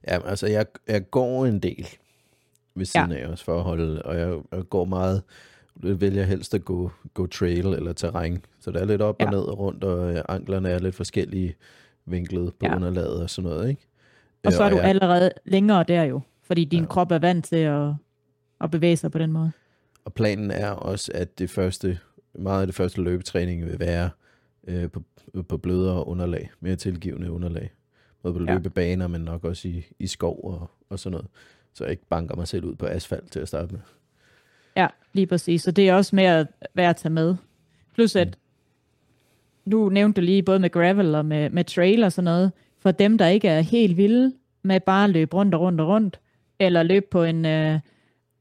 Ja, 0.08 0.28
altså 0.28 0.46
jeg, 0.46 0.66
jeg 0.88 1.10
går 1.10 1.46
en 1.46 1.58
del 1.58 1.86
ved 2.74 2.84
siden 2.84 3.10
ja. 3.10 3.16
af 3.18 3.26
os 3.26 3.42
for 3.42 3.56
at 3.56 3.62
holde, 3.62 4.02
og 4.02 4.18
jeg, 4.18 4.40
jeg 4.52 4.68
går 4.68 4.84
meget, 4.84 5.22
jeg 5.82 6.00
vælger 6.00 6.24
helst 6.24 6.54
at 6.54 6.64
gå, 6.64 6.90
gå 7.14 7.26
trail 7.26 7.66
eller 7.66 7.92
terræn, 7.92 8.44
så 8.60 8.70
det 8.70 8.82
er 8.82 8.86
lidt 8.86 9.02
op 9.02 9.16
ja. 9.20 9.26
og 9.26 9.32
ned 9.32 9.40
og 9.40 9.58
rundt, 9.58 9.84
og 9.84 10.14
øh, 10.14 10.22
anklerne 10.28 10.68
er 10.68 10.78
lidt 10.78 10.94
forskellige 10.94 11.54
vinklet 12.10 12.54
på 12.54 12.66
ja. 12.66 12.76
underlaget 12.76 13.22
og 13.22 13.30
sådan 13.30 13.50
noget, 13.50 13.68
ikke? 13.68 13.86
Og 14.44 14.52
så 14.52 14.62
er 14.62 14.70
du 14.70 14.78
allerede 14.78 15.30
længere 15.44 15.84
der 15.88 16.02
jo, 16.02 16.20
fordi 16.42 16.64
din 16.64 16.80
ja. 16.80 16.86
krop 16.86 17.12
er 17.12 17.18
vant 17.18 17.44
til 17.44 17.56
at, 17.56 17.92
at 18.60 18.70
bevæge 18.70 18.96
sig 18.96 19.10
på 19.10 19.18
den 19.18 19.32
måde. 19.32 19.52
Og 20.04 20.14
planen 20.14 20.50
er 20.50 20.70
også, 20.70 21.12
at 21.14 21.38
det 21.38 21.50
første, 21.50 21.98
meget 22.34 22.60
af 22.60 22.66
det 22.66 22.74
første 22.74 23.02
løbetræning 23.02 23.66
vil 23.66 23.80
være 23.80 24.10
øh, 24.68 24.90
på, 24.90 25.02
på 25.48 25.56
blødere 25.56 26.06
underlag, 26.06 26.50
mere 26.60 26.76
tilgivende 26.76 27.30
underlag. 27.30 27.70
Både 28.22 28.34
på 28.34 28.44
ja. 28.44 28.52
løbebaner, 28.52 29.06
men 29.06 29.20
nok 29.20 29.44
også 29.44 29.68
i, 29.68 29.86
i 29.98 30.06
skov 30.06 30.40
og, 30.44 30.70
og 30.90 30.98
sådan 30.98 31.12
noget. 31.12 31.26
Så 31.74 31.84
jeg 31.84 31.90
ikke 31.90 32.06
banker 32.08 32.36
mig 32.36 32.48
selv 32.48 32.64
ud 32.64 32.74
på 32.74 32.86
asfalt 32.86 33.32
til 33.32 33.40
at 33.40 33.48
starte 33.48 33.72
med. 33.72 33.80
Ja, 34.76 34.86
lige 35.12 35.26
præcis. 35.26 35.62
Så 35.62 35.70
det 35.70 35.88
er 35.88 35.94
også 35.94 36.16
mere 36.16 36.46
værd 36.74 36.90
at 36.90 36.96
tage 36.96 37.12
med. 37.12 37.36
Plus 37.94 38.16
at, 38.16 38.28
mm. 38.28 38.32
Nu 39.68 39.88
nævnte 39.88 40.20
du 40.20 40.24
lige 40.24 40.42
både 40.42 40.58
med 40.58 40.70
gravel 40.70 41.14
og 41.14 41.26
med, 41.26 41.50
med 41.50 41.64
trail 41.64 42.04
og 42.04 42.12
sådan 42.12 42.24
noget, 42.24 42.52
for 42.78 42.90
dem, 42.90 43.18
der 43.18 43.26
ikke 43.26 43.48
er 43.48 43.60
helt 43.60 43.96
vilde 43.96 44.32
med 44.62 44.80
bare 44.80 45.04
at 45.04 45.10
løbe 45.10 45.36
rundt 45.36 45.54
og 45.54 45.60
rundt 45.60 45.80
og 45.80 45.88
rundt, 45.88 46.20
eller 46.58 46.82
løbe 46.82 47.06
på 47.10 47.22
en, 47.22 47.46
øh, 47.46 47.80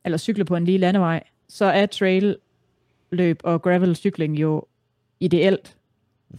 eller 0.06 0.18
cykle 0.18 0.46
på 0.46 0.56
en 0.56 0.66
lige 0.66 0.78
landevej, 0.78 1.24
så 1.50 1.66
er 1.66 1.86
trail 1.86 2.38
løb 3.12 3.40
og 3.44 3.62
gravel 3.62 3.96
cykling 3.96 4.40
jo 4.40 4.64
ideelt. 5.20 5.78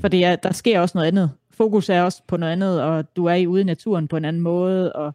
For 0.00 0.08
det 0.08 0.24
er, 0.24 0.36
der 0.36 0.52
sker 0.52 0.80
også 0.80 0.98
noget 0.98 1.08
andet. 1.08 1.30
Fokus 1.50 1.88
er 1.88 2.02
også 2.02 2.22
på 2.26 2.36
noget 2.36 2.52
andet, 2.52 2.82
og 2.82 3.16
du 3.16 3.24
er 3.24 3.34
i 3.34 3.46
ude 3.46 3.60
i 3.60 3.64
naturen 3.64 4.08
på 4.08 4.16
en 4.16 4.24
anden 4.24 4.42
måde, 4.42 4.92
og 4.92 5.14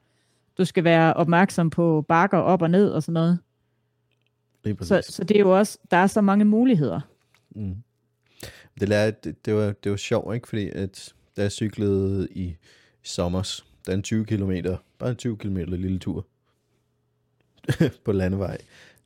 du 0.57 0.65
skal 0.65 0.83
være 0.83 1.13
opmærksom 1.13 1.69
på 1.69 2.05
bakker 2.07 2.37
op 2.37 2.61
og 2.61 2.69
ned 2.69 2.89
og 2.89 3.03
sådan 3.03 3.13
noget. 3.13 3.39
Så, 4.81 5.01
så 5.09 5.23
det 5.23 5.37
er 5.37 5.41
jo 5.41 5.57
også, 5.57 5.79
der 5.91 5.97
er 5.97 6.07
så 6.07 6.21
mange 6.21 6.45
muligheder. 6.45 6.99
Mm. 7.55 7.75
Det, 8.79 8.89
lærte, 8.89 9.17
det, 9.23 9.45
det, 9.45 9.55
var, 9.55 9.71
det 9.83 9.89
var 9.91 9.97
sjovt, 9.97 10.35
ikke? 10.35 10.47
Fordi 10.47 10.69
at, 10.69 11.13
da 11.37 11.41
jeg 11.41 11.51
cyklede 11.51 12.27
i, 12.31 12.55
sommers, 13.03 13.65
der 13.85 13.91
er 13.91 13.95
en 13.95 14.03
20 14.03 14.25
km, 14.25 14.51
bare 14.99 15.09
en 15.09 15.15
20 15.15 15.37
km 15.37 15.57
lille 15.57 15.99
tur 15.99 16.25
på 18.05 18.11
landevej 18.11 18.57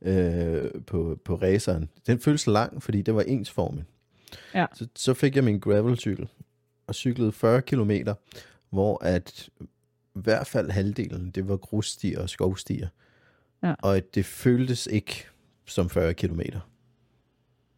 øh, 0.02 0.72
på, 0.86 1.20
på 1.26 1.36
raceren. 1.36 1.90
Den 2.08 2.20
føltes 2.20 2.48
lang, 2.48 2.84
fordi 2.84 3.02
det 3.02 3.16
var 3.16 3.22
ensformig. 3.22 3.84
Ja. 4.54 4.66
Så, 4.74 4.88
så 4.96 5.14
fik 5.14 5.36
jeg 5.36 5.44
min 5.44 5.60
gravelcykel 5.60 6.28
og 6.88 6.96
cyklede 6.96 7.32
40 7.32 7.62
km, 7.62 7.92
hvor 8.70 9.04
at 9.04 9.50
i 9.60 10.20
hvert 10.20 10.48
fald 10.48 10.72
halvdelen, 10.72 11.32
det 11.32 11.48
var 11.48 11.58
grusstier 11.58 12.22
og 12.22 12.30
skovstier. 12.30 12.88
Ja. 13.64 13.74
Og 13.80 13.98
at 13.98 14.16
det 14.16 14.26
føltes 14.26 14.88
ikke 14.88 15.26
som 15.66 15.90
40 15.90 16.14
kilometer. 16.14 16.60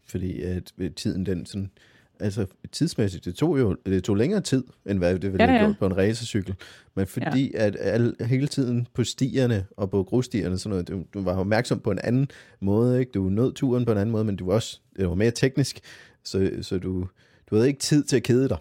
Fordi 0.10 0.42
at 0.42 0.74
tiden 0.96 1.26
den 1.26 1.46
sådan, 1.46 1.72
altså 2.20 2.46
tidsmæssigt, 2.72 3.26
det 3.26 3.36
tog 3.36 3.60
jo 3.60 3.78
det 3.86 4.04
tog 4.04 4.16
længere 4.16 4.42
tid, 4.42 4.64
end 4.86 4.98
hvad 4.98 5.20
det 5.20 5.32
ville 5.32 5.44
Ja, 5.44 5.50
have 5.50 5.60
ja. 5.60 5.66
gjort 5.66 5.78
på 5.80 5.86
en 5.86 5.98
racercykel. 5.98 6.56
Men 6.96 7.08
fordi 7.08 7.52
ja. 7.54 7.66
at 7.66 7.78
al, 7.80 8.16
hele 8.22 8.48
tiden 8.48 8.88
på 8.94 9.04
stierne 9.04 9.66
og 9.78 9.90
på 9.90 10.04
grusstierne, 10.04 10.58
sådan 10.58 10.70
noget, 10.70 10.88
du, 10.88 11.04
du 11.14 11.22
var 11.24 11.36
opmærksom 11.38 11.80
på 11.80 11.92
en 11.92 12.00
anden 12.04 12.28
måde, 12.60 13.00
ikke? 13.00 13.12
du 13.12 13.24
nød 13.24 13.54
turen 13.54 13.86
på 13.86 13.92
en 13.92 13.98
anden 13.98 14.12
måde, 14.12 14.24
men 14.24 14.36
du 14.36 14.46
var 14.46 14.54
også, 14.54 14.80
det 14.98 15.10
var 15.10 15.16
mere 15.16 15.32
teknisk, 15.32 15.80
så, 16.24 16.52
så 16.62 16.78
du, 16.78 17.08
du 17.50 17.56
havde 17.56 17.68
ikke 17.68 17.80
tid 17.80 18.04
til 18.04 18.16
at 18.16 18.24
kede 18.24 18.50
dig, 18.50 18.58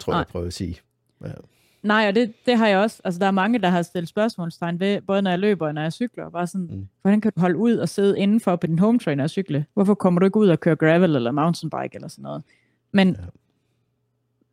tror 0.00 0.12
jeg, 0.12 0.14
Nej. 0.14 0.18
jeg 0.18 0.26
prøver 0.26 0.46
at 0.46 0.52
sige. 0.52 0.78
Ja. 1.24 1.32
Nej, 1.82 2.04
og 2.08 2.14
det, 2.14 2.32
det 2.46 2.58
har 2.58 2.68
jeg 2.68 2.78
også. 2.78 3.00
Altså, 3.04 3.18
der 3.20 3.26
er 3.26 3.30
mange, 3.30 3.58
der 3.58 3.68
har 3.68 3.82
stillet 3.82 4.08
spørgsmålstegn 4.08 4.80
ved, 4.80 5.00
både 5.00 5.22
når 5.22 5.30
jeg 5.30 5.38
løber 5.38 5.66
og 5.66 5.74
når 5.74 5.82
jeg 5.82 5.92
cykler. 5.92 6.30
Bare 6.30 6.46
sådan, 6.46 6.68
Mm. 6.70 6.88
hvordan 7.02 7.20
kan 7.20 7.32
du 7.36 7.40
holde 7.40 7.56
ud 7.56 7.76
og 7.76 7.88
sidde 7.88 8.18
indenfor 8.18 8.56
på 8.56 8.66
din 8.66 8.78
home 8.78 8.98
trainer 8.98 9.24
og 9.24 9.30
cykle? 9.30 9.66
Hvorfor 9.74 9.94
kommer 9.94 10.18
du 10.20 10.24
ikke 10.26 10.36
ud 10.38 10.48
og 10.48 10.60
køre 10.60 10.76
gravel 10.76 11.16
eller 11.16 11.30
mountainbike 11.30 11.94
eller 11.94 12.08
sådan 12.08 12.22
noget? 12.22 12.42
Men, 12.92 13.08
Ja. 13.08 13.14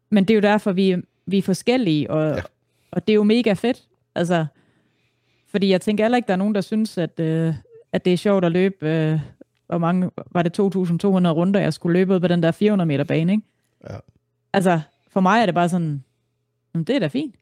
men 0.09 0.23
det 0.23 0.33
er 0.33 0.35
jo 0.35 0.41
derfor, 0.41 0.71
vi, 0.71 0.95
vi 1.25 1.37
er 1.37 1.41
forskellige, 1.41 2.11
og, 2.11 2.35
ja. 2.35 2.41
og 2.91 3.07
det 3.07 3.13
er 3.13 3.15
jo 3.15 3.23
mega 3.23 3.53
fedt. 3.53 3.83
Altså, 4.15 4.45
fordi 5.47 5.69
jeg 5.69 5.81
tænker 5.81 6.03
heller 6.03 6.15
ikke, 6.17 6.27
der 6.27 6.33
er 6.33 6.37
nogen, 6.37 6.55
der 6.55 6.61
synes, 6.61 6.97
at, 6.97 7.19
øh, 7.19 7.53
at 7.91 8.05
det 8.05 8.13
er 8.13 8.17
sjovt 8.17 8.45
at 8.45 8.51
løbe, 8.51 8.89
øh, 8.89 9.19
hvor 9.67 9.77
mange, 9.77 10.11
var 10.31 10.43
det 10.43 10.59
2.200 10.59 11.31
runder, 11.31 11.59
jeg 11.59 11.73
skulle 11.73 11.93
løbe 11.99 12.13
ud 12.15 12.19
på 12.19 12.27
den 12.27 12.43
der 12.43 12.51
400 12.51 12.87
meter 12.87 13.03
bane, 13.03 13.31
ikke? 13.31 13.43
Ja. 13.89 13.95
Altså, 14.53 14.81
for 15.11 15.19
mig 15.19 15.41
er 15.41 15.45
det 15.45 15.55
bare 15.55 15.69
sådan, 15.69 16.03
"Jamen, 16.73 16.83
det 16.83 16.95
er 16.95 16.99
da 16.99 17.07
fint. 17.07 17.35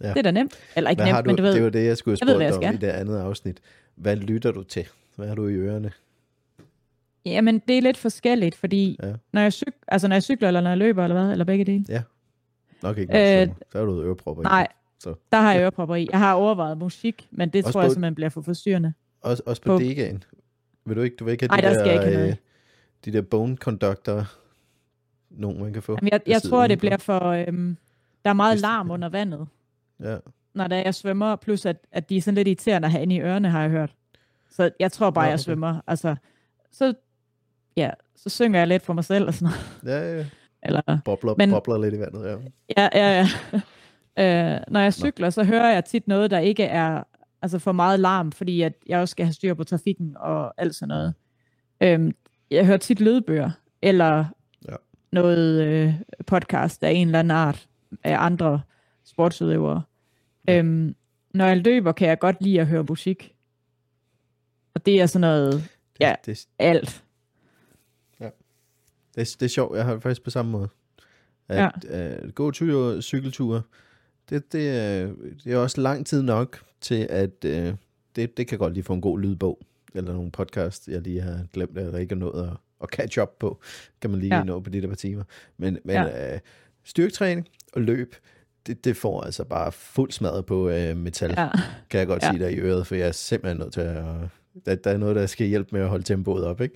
Ja. 0.00 0.06
Ja. 0.06 0.12
Det 0.12 0.18
er 0.18 0.22
da 0.22 0.30
nemt. 0.30 0.58
Eller 0.76 0.90
ikke 0.90 1.02
Hvad 1.02 1.12
nemt, 1.12 1.24
du, 1.24 1.28
men 1.30 1.36
du 1.36 1.42
ved, 1.42 1.54
det 1.54 1.62
var 1.62 1.70
det, 1.70 1.84
jeg 1.84 1.96
skulle 1.96 2.12
have 2.12 2.28
jeg 2.30 2.34
spurgt 2.34 2.36
hvad 2.48 2.56
om 2.56 2.62
jeg 2.62 2.74
i 2.74 2.76
det 2.76 3.00
andet 3.00 3.18
afsnit. 3.18 3.60
Hvad 3.94 4.16
lytter 4.16 4.50
du 4.52 4.62
til? 4.62 4.86
Hvad 5.16 5.28
har 5.28 5.34
du 5.34 5.46
i 5.48 5.52
ørerne? 5.54 5.92
Jamen, 7.24 7.58
det 7.68 7.78
er 7.78 7.82
lidt 7.82 7.96
forskelligt, 7.96 8.54
fordi 8.54 8.98
Ja. 9.02 9.08
ja. 9.08 9.14
når, 9.32 9.40
jeg 9.40 9.52
cyk, 9.52 9.74
altså, 9.88 10.08
når 10.08 10.14
jeg 10.16 10.22
cykler, 10.22 10.48
eller 10.48 10.60
når 10.60 10.70
jeg 10.70 10.78
løber, 10.78 11.04
eller 11.04 11.22
hvad, 11.22 11.32
eller 11.32 11.44
begge 11.44 11.64
dele. 11.64 12.04
Nok 12.82 12.98
ikke 12.98 13.42
Øh, 13.42 13.48
Så 13.72 13.78
har 13.78 13.84
du 13.84 14.02
ørepropper 14.02 14.42
i. 14.42 14.44
Nej, 14.44 14.68
Så. 15.00 15.14
der 15.32 15.38
har 15.40 15.52
jeg 15.52 15.62
ørepropper 15.62 15.94
i. 15.94 16.08
Jeg 16.10 16.18
har 16.18 16.34
overvejet 16.34 16.78
musik, 16.78 17.28
men 17.30 17.48
det 17.50 17.64
Også 17.64 17.72
tror 17.72 17.80
jeg 17.80 17.88
på- 17.88 17.92
simpelthen 17.94 18.14
bliver 18.14 18.28
for 18.28 18.40
forstyrrende. 18.42 18.92
Også, 19.20 19.42
også 19.46 19.62
på, 19.62 19.72
På- 19.76 19.78
degaen. 19.82 20.22
Vil 20.84 20.96
du 20.96 21.02
ikke, 21.02 21.16
du 21.16 21.24
vil 21.24 21.32
ikke 21.32 21.48
have 21.50 21.62
Ej, 21.62 21.68
de 21.70 21.74
der 21.76 21.84
der, 21.84 21.92
jeg 21.92 22.04
ikke 22.04 22.16
have 22.16 22.28
øh, 22.30 22.36
de 23.04 23.12
der 23.12 23.22
bone 23.22 23.56
conductor, 23.56 24.26
nogen 25.30 25.62
man 25.62 25.72
kan 25.72 25.82
få? 25.82 25.92
Jamen, 25.92 26.08
jeg, 26.12 26.20
jeg 26.26 26.42
tror, 26.42 26.66
det 26.66 26.78
bliver 26.78 26.96
for... 26.96 27.20
Øhm, 27.24 27.76
der 28.24 28.30
er 28.30 28.34
meget 28.34 28.60
larm 28.60 28.90
under 28.90 29.08
vandet, 29.08 29.46
Ja. 30.02 30.16
når 30.54 30.66
der 30.66 30.76
jeg 30.76 30.94
svømmer, 30.94 31.36
plus 31.36 31.66
at, 31.66 31.76
at 31.92 32.08
de 32.10 32.16
er 32.16 32.20
sådan 32.22 32.34
lidt 32.34 32.48
irriterende 32.48 32.86
at 32.86 32.92
have 32.92 33.02
inde 33.02 33.14
i 33.14 33.20
ørerne, 33.20 33.50
har 33.50 33.60
jeg 33.62 33.70
hørt. 33.70 33.94
Så 34.50 34.70
jeg 34.80 34.92
tror 34.92 35.10
bare, 35.10 35.24
jeg 35.24 35.34
okay. 35.34 35.42
svømmer. 35.42 35.80
Altså, 35.86 36.16
så, 36.72 36.94
ja, 37.76 37.90
så 38.16 38.28
synger 38.28 38.58
jeg 38.60 38.68
lidt 38.68 38.82
for 38.82 38.92
mig 38.92 39.04
selv 39.04 39.26
og 39.26 39.34
sådan 39.34 39.54
noget. 39.84 40.00
Ja, 40.00 40.16
ja. 40.18 40.26
Eller, 40.62 40.98
Bobler, 41.04 41.34
Men- 41.38 41.50
bobler 41.50 41.78
lidt 41.78 41.94
i 41.94 41.98
vandet, 42.00 42.24
ja. 42.24 42.36
Ja, 42.76 42.88
ja, 42.94 43.26
ja. 44.16 44.54
øh, 44.54 44.60
når 44.68 44.80
jeg 44.80 44.94
cykler, 44.94 45.30
så 45.30 45.44
hører 45.44 45.72
jeg 45.72 45.84
tit 45.84 46.08
noget, 46.08 46.30
der 46.30 46.38
ikke 46.38 46.64
er 46.64 47.02
altså 47.42 47.58
for 47.58 47.72
meget 47.72 48.00
larm, 48.00 48.32
fordi 48.32 48.62
at 48.62 48.72
jeg 48.86 49.00
også 49.00 49.12
skal 49.12 49.26
have 49.26 49.32
styr 49.32 49.54
på 49.54 49.64
trafikken 49.64 50.16
og 50.18 50.54
alt 50.58 50.74
sådan 50.74 50.88
noget. 50.88 51.14
Øhm, 51.80 52.12
jeg 52.50 52.66
hører 52.66 52.76
tit 52.76 53.00
lydbøger, 53.00 53.50
eller 53.82 54.24
Ja. 54.68 54.74
noget 55.12 55.62
øh, 55.62 55.94
podcast 56.26 56.84
af 56.84 56.90
en 56.90 57.08
eller 57.08 57.18
anden 57.18 57.30
art 57.30 57.66
af 58.04 58.16
andre 58.18 58.62
sportsudøvere. 59.04 59.82
Ja. 60.48 60.58
Øhm, 60.58 60.94
når 61.34 61.46
jeg 61.46 61.56
løber, 61.56 61.92
kan 61.92 62.08
jeg 62.08 62.18
godt 62.18 62.36
lide 62.40 62.60
at 62.60 62.66
høre 62.66 62.84
musik. 62.88 63.34
Og 64.74 64.86
det 64.86 65.00
er 65.00 65.06
sådan 65.06 65.20
noget 65.20 65.52
Det, 65.52 65.70
Ja. 66.00 66.14
det, 66.26 66.46
alt. 66.58 67.04
det, 69.14 69.36
det 69.40 69.42
er 69.42 69.48
sjovt, 69.48 69.76
jeg 69.76 69.84
har 69.84 69.92
det 69.92 70.02
faktisk 70.02 70.22
på 70.24 70.30
samme 70.30 70.52
måde. 70.52 70.68
At, 71.48 71.84
ja. 71.90 72.22
uh, 72.24 72.30
gå 72.30 72.50
tur, 72.50 73.00
cykelture, 73.00 73.62
det, 74.30 74.52
det, 74.52 74.70
er, 74.78 75.12
det 75.44 75.52
er 75.52 75.56
også 75.56 75.80
lang 75.80 76.06
tid 76.06 76.22
nok 76.22 76.62
til, 76.80 77.06
at 77.10 77.44
uh, 77.44 77.74
det, 78.16 78.36
det 78.36 78.46
kan 78.46 78.58
godt 78.58 78.74
lige 78.74 78.84
få 78.84 78.92
en 78.92 79.00
god 79.00 79.20
lydbog, 79.20 79.60
eller 79.94 80.12
nogle 80.12 80.30
podcast, 80.30 80.88
jeg 80.88 81.00
lige 81.02 81.20
har 81.20 81.46
glemt, 81.52 81.78
at 81.78 81.92
jeg 81.92 82.00
ikke 82.00 82.14
nået 82.14 82.42
at, 82.48 82.56
at 82.82 82.88
catch 82.88 83.18
up 83.20 83.28
på, 83.38 83.60
kan 84.00 84.10
man 84.10 84.20
lige 84.20 84.34
ja. 84.34 84.38
Ja. 84.38 84.44
nå 84.44 84.60
på 84.60 84.70
de 84.70 84.82
der 84.82 84.88
par 84.88 84.94
timer. 84.94 85.24
Men, 85.56 85.78
men 85.84 85.96
ja. 85.96 86.02
Ja. 86.02 86.34
uh, 86.34 86.40
styrketræning 86.84 87.48
og 87.72 87.80
løb, 87.80 88.14
det, 88.66 88.84
det 88.84 88.96
får 88.96 89.22
altså 89.22 89.44
bare 89.44 89.72
fuld 89.72 90.10
smadret 90.10 90.46
på 90.46 90.68
uh, 90.68 90.96
metal, 90.96 91.34
ja. 91.36 91.48
Kan 91.90 91.98
jeg 91.98 92.06
godt 92.06 92.22
ja. 92.22 92.30
Sige 92.30 92.42
der 92.42 92.48
i 92.48 92.56
øret, 92.56 92.86
for 92.86 92.94
jeg 92.94 93.08
er 93.08 93.12
simpelthen 93.12 93.58
nødt 93.58 93.72
til 93.72 93.80
at... 93.80 94.04
Der, 94.66 94.74
der 94.74 94.90
er 94.90 94.96
noget, 94.96 95.16
der 95.16 95.26
skal 95.26 95.46
hjælpe 95.46 95.68
med 95.72 95.80
at 95.80 95.88
holde 95.88 96.04
tempoet 96.04 96.44
op, 96.44 96.60
ikke? 96.60 96.74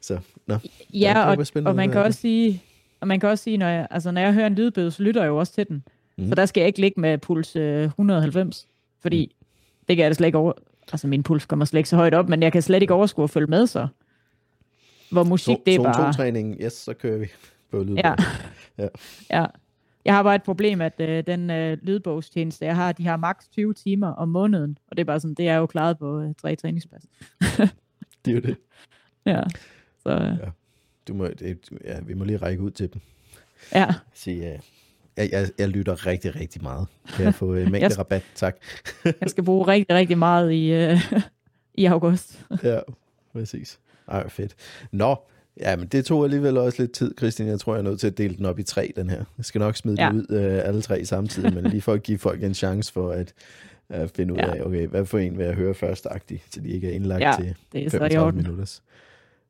Så, 0.00 0.18
nå. 0.46 0.58
Ja, 0.94 1.24
og, 1.24 1.46
og 1.64 1.76
man 1.76 1.90
kan 1.90 2.02
også 2.02 2.20
sige, 2.20 2.62
og 3.00 3.08
man 3.08 3.20
kan 3.20 3.28
også 3.28 3.44
sige, 3.44 3.56
når 3.56 3.68
jeg, 3.68 3.86
altså, 3.90 4.10
når 4.10 4.20
jeg 4.20 4.32
hører 4.32 4.46
en 4.46 4.54
lydbøde, 4.54 4.90
så 4.90 5.02
lytter 5.02 5.20
jeg 5.20 5.28
jo 5.28 5.36
også 5.36 5.52
til 5.52 5.68
den. 5.68 5.84
Mm. 6.16 6.28
Så 6.28 6.34
der 6.34 6.46
skal 6.46 6.60
jeg 6.60 6.66
ikke 6.66 6.80
ligge 6.80 7.00
med 7.00 7.18
puls 7.18 7.56
øh, 7.56 7.84
190, 7.84 8.66
fordi 9.00 9.36
mm. 9.40 9.46
det 9.88 9.96
kan 9.96 10.02
jeg 10.02 10.10
da 10.10 10.14
slet 10.14 10.26
ikke 10.26 10.38
over... 10.38 10.52
Altså, 10.92 11.06
min 11.06 11.22
puls 11.22 11.46
kommer 11.46 11.64
slet 11.64 11.78
ikke 11.78 11.88
så 11.88 11.96
højt 11.96 12.14
op, 12.14 12.28
men 12.28 12.42
jeg 12.42 12.52
kan 12.52 12.62
slet 12.62 12.82
ikke 12.82 12.94
overskue 12.94 13.24
at 13.24 13.30
følge 13.30 13.46
med 13.46 13.66
så. 13.66 13.88
Hvor 15.10 15.24
musik, 15.24 15.56
det 15.66 15.74
er 15.74 15.82
bare... 15.82 16.10
2-træningen, 16.10 16.56
yes, 16.60 16.72
så 16.72 16.94
kører 16.94 17.18
vi 17.18 17.26
på 17.70 17.78
lydbog. 17.78 17.96
Ja. 18.04 18.14
Ja. 18.78 18.88
ja. 19.30 19.46
Jeg 20.04 20.14
har 20.14 20.22
bare 20.22 20.34
et 20.34 20.42
problem, 20.42 20.80
at 20.80 21.00
øh, 21.00 21.26
den 21.26 21.50
øh, 21.50 21.78
lydbogstjeneste, 21.82 22.64
jeg 22.64 22.76
har, 22.76 22.92
de 22.92 23.06
har 23.06 23.16
maks 23.16 23.48
20 23.48 23.74
timer 23.74 24.08
om 24.08 24.28
måneden, 24.28 24.78
og 24.90 24.96
det 24.96 25.00
er 25.00 25.04
bare 25.04 25.20
sådan, 25.20 25.34
det 25.34 25.48
er 25.48 25.56
jo 25.56 25.66
klaret 25.66 25.98
på 25.98 26.20
øh, 26.20 26.34
tre 26.34 26.56
træningspas. 26.56 27.02
Det 28.24 28.30
er 28.30 28.34
jo 28.34 28.40
det. 28.40 28.56
Ja. 29.26 29.42
Så 30.02 30.10
øh, 30.10 30.48
Du 31.08 31.14
må, 31.14 31.26
det, 31.26 31.58
ja, 31.84 32.00
vi 32.00 32.14
må 32.14 32.24
lige 32.24 32.36
række 32.36 32.62
ud 32.62 32.70
til 32.70 32.92
dem. 32.92 33.00
ja. 33.74 33.86
Sige, 34.14 34.42
ja. 34.42 34.58
jeg, 35.16 35.32
jeg, 35.32 35.50
jeg 35.58 35.68
lytter 35.68 36.06
rigtig, 36.06 36.36
rigtig 36.36 36.62
meget. 36.62 36.86
Kan 37.08 37.24
jeg 37.24 37.34
få 37.34 37.46
uh, 37.56 37.70
mængde 37.70 37.98
rabat? 37.98 38.22
Tak. 38.34 38.56
jeg 39.20 39.30
skal 39.30 39.44
bruge 39.44 39.66
rigtig, 39.66 39.96
rigtig 39.96 40.18
meget 40.18 40.52
i, 40.52 40.72
øh, 40.72 40.98
i 41.74 41.84
august. 41.84 42.46
Ja, 42.62 42.80
præcis. 43.32 43.78
Ej, 44.08 44.28
fedt. 44.28 44.54
Nå, 44.92 45.16
ja, 45.60 45.76
men 45.76 45.86
det 45.88 46.04
tog 46.04 46.24
alligevel 46.24 46.56
også 46.56 46.82
lidt 46.82 46.92
tid, 46.92 47.14
Christian. 47.18 47.48
Jeg 47.48 47.60
tror, 47.60 47.74
jeg 47.74 47.78
er 47.78 47.82
nødt 47.84 48.00
til 48.00 48.06
at 48.06 48.18
dele 48.18 48.36
den 48.36 48.46
op 48.46 48.58
i 48.58 48.62
tre, 48.62 48.92
den 48.96 49.10
her. 49.10 49.24
Jeg 49.38 49.44
skal 49.44 49.58
nok 49.58 49.76
smide 49.76 50.04
ja. 50.04 50.08
Den 50.10 50.18
ud 50.18 50.26
uh, 50.30 50.68
alle 50.68 50.82
tre 50.82 51.04
samtidig, 51.04 51.54
men 51.54 51.64
lige 51.64 51.80
for 51.82 51.92
at 51.92 52.02
give 52.02 52.18
folk 52.18 52.42
en 52.42 52.54
chance 52.54 52.92
for 52.92 53.10
at 53.10 53.32
uh, 53.88 54.08
finde 54.08 54.32
ud 54.34 54.38
Ja. 54.38 54.54
af, 54.54 54.60
okay, 54.62 54.86
hvad 54.86 55.06
for 55.06 55.18
en 55.18 55.38
vil 55.38 55.46
jeg 55.46 55.54
høre 55.54 55.74
først 55.74 56.06
agtigt, 56.10 56.54
så 56.54 56.60
de 56.60 56.68
ikke 56.68 56.88
er 56.90 56.92
indlagt 56.92 57.22
Ja, 57.22 57.34
til 57.38 57.54
Det 57.72 57.84
er 57.84 57.90
så 57.90 57.96
i 57.96 57.98
35 57.98 58.26
orden. 58.26 58.42
minutters. 58.42 58.82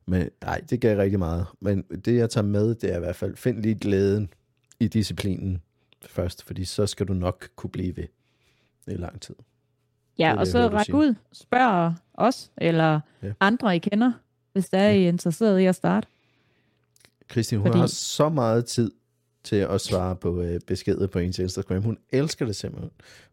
Men 0.06 0.28
nej, 0.42 0.60
det 0.70 0.80
gav 0.80 0.96
rigtig 0.98 1.18
meget. 1.18 1.46
Men 1.60 1.82
det, 1.82 2.16
jeg 2.16 2.30
tager 2.30 2.46
med, 2.46 2.74
det 2.74 2.92
er 2.92 2.96
i 2.96 3.00
hvert 3.00 3.16
fald, 3.16 3.36
find 3.36 3.62
lige 3.62 3.74
glæden 3.74 4.28
i 4.80 4.88
disciplinen 4.88 5.60
først, 6.06 6.44
fordi 6.46 6.64
så 6.64 6.86
skal 6.86 7.08
du 7.08 7.14
nok 7.14 7.48
kunne 7.56 7.70
blive 7.70 7.96
ved 7.96 8.04
i 8.86 8.96
lang 8.96 9.20
tid. 9.20 9.34
Det 9.34 9.44
Ja, 10.18 10.30
det, 10.30 10.38
og 10.38 10.46
så 10.46 10.68
ræk 10.68 10.94
ud, 10.94 11.14
spørg 11.32 11.94
os, 12.14 12.50
eller 12.58 13.00
ja. 13.22 13.32
andre, 13.40 13.76
I 13.76 13.78
kender, 13.78 14.12
hvis 14.54 14.68
der 14.68 14.78
er 14.78 14.90
I 14.90 15.04
er 15.04 15.08
interesseret 15.08 15.60
i 15.60 15.64
at 15.66 15.74
starte. 15.74 16.08
Kristin, 17.28 17.58
hun 17.58 17.66
Fordi- 17.66 17.78
har 17.78 17.86
så 17.86 18.28
meget 18.28 18.66
tid 18.66 18.90
til 19.44 19.56
at 19.56 19.80
svare 19.80 20.16
på 20.16 20.40
øh, 20.40 20.60
beskeder 20.66 21.06
på 21.06 21.18
ens 21.18 21.38
Instagram. 21.38 21.82
Hun 21.82 21.98
elsker 22.10 22.46
det 22.46 22.56
simpelthen. 22.56 22.90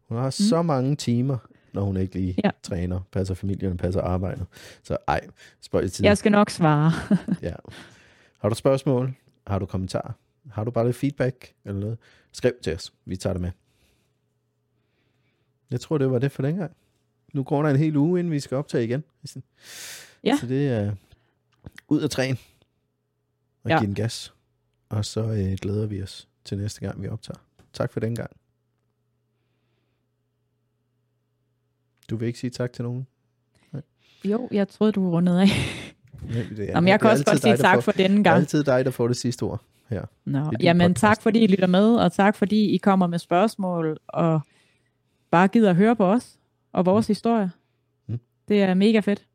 Hun 0.08 0.18
har 0.18 0.26
mm. 0.26 0.32
så 0.32 0.62
mange 0.62 0.96
timer, 0.96 1.38
når 1.74 1.82
hun 1.82 1.98
ikke 1.98 2.14
lige 2.16 2.36
ja. 2.44 2.50
Træner, 2.64 3.00
passer 3.12 3.34
familien, 3.34 3.78
passer 3.78 4.02
arbejdet. 4.02 4.46
Så 4.84 4.98
ej, 5.08 5.22
spøj 5.62 5.82
i 5.82 5.90
tid. 5.90 6.06
Jeg 6.06 6.18
skal 6.18 6.32
nok 6.32 6.50
svare. 6.50 6.92
Ja. 7.50 7.54
Har 8.40 8.50
du 8.50 8.56
spørgsmål? 8.56 9.16
Har 9.48 9.60
du 9.60 9.66
kommentarer? 9.66 10.12
Har 10.52 10.64
du 10.64 10.72
bare 10.72 10.86
lidt 10.86 10.96
feedback 10.96 11.54
eller 11.66 11.80
noget? 11.80 11.98
Skriv 12.32 12.52
til 12.64 12.76
os. 12.76 12.94
Vi 13.06 13.16
tager 13.18 13.34
det 13.34 13.42
med. 13.42 13.52
Jeg 15.72 15.82
tror, 15.82 15.98
det 15.98 16.12
var 16.12 16.20
det 16.20 16.32
for 16.32 16.42
den 16.42 16.56
gang. 16.56 16.72
Nu 17.34 17.44
går 17.44 17.64
der 17.64 17.70
en 17.70 17.76
hel 17.76 17.96
uge, 17.98 18.20
inden 18.20 18.34
vi 18.34 18.40
skal 18.40 18.58
optage 18.58 18.84
igen. 18.84 19.04
Ja. 20.24 20.38
Så 20.42 20.48
det 20.48 20.68
er 20.68 20.92
ud 21.92 22.02
at 22.02 22.12
træne 22.12 22.38
og 23.64 23.70
ja. 23.70 23.78
Give 23.80 23.88
den 23.88 23.96
gas. 23.96 24.34
Og 24.90 25.06
så 25.06 25.22
øh, 25.22 25.58
glæder 25.62 25.88
vi 25.88 26.04
os 26.04 26.28
til 26.44 26.58
næste 26.58 26.80
gang, 26.82 27.02
vi 27.02 27.08
optager. 27.08 27.40
Tak 27.74 27.92
for 27.92 28.00
den 28.00 28.16
gang. 28.16 28.30
Du 32.10 32.16
vil 32.16 32.28
ikke 32.28 32.40
sige 32.40 32.52
tak 32.52 32.74
til 32.74 32.84
nogen? 32.84 33.08
jo, 34.26 34.50
jeg 34.52 34.68
troede, 34.70 34.92
du 34.92 35.10
rundede 35.12 35.42
af. 35.42 35.48
Nej, 36.22 36.46
det 36.50 36.60
er, 36.60 36.64
Jamen, 36.66 36.88
jeg 36.88 37.00
kan 37.00 37.10
også 37.10 37.26
godt 37.26 37.42
sige 37.42 37.58
tak 37.58 37.84
for 37.84 37.92
denne 37.92 38.18
Det 38.18 38.20
er 38.20 38.24
gang. 38.24 38.40
altid 38.40 38.64
dig, 38.64 38.86
der 38.86 38.92
får 38.92 39.08
det 39.08 39.18
sidste 39.18 39.44
ord 39.44 39.62
her. 39.90 40.06
Nå, 40.26 40.52
jamen 40.60 40.90
podcast. 40.92 41.02
tak 41.02 41.22
fordi 41.22 41.40
I 41.40 41.48
lytter 41.48 41.68
med, 41.68 41.96
og 41.96 42.14
tak 42.14 42.36
fordi 42.36 42.76
I 42.76 42.78
kommer 42.78 43.08
med 43.08 43.20
spørgsmål, 43.20 43.98
og 44.08 44.42
bare 45.32 45.48
gider 45.48 45.70
at 45.70 45.76
høre 45.76 45.96
på 45.96 46.06
os 46.06 46.38
og 46.72 46.86
vores 46.86 47.08
historie. 47.08 47.52
Mm. 48.08 48.20
Det 48.48 48.62
er 48.62 48.74
mega 48.74 49.00
fedt. 49.00 49.26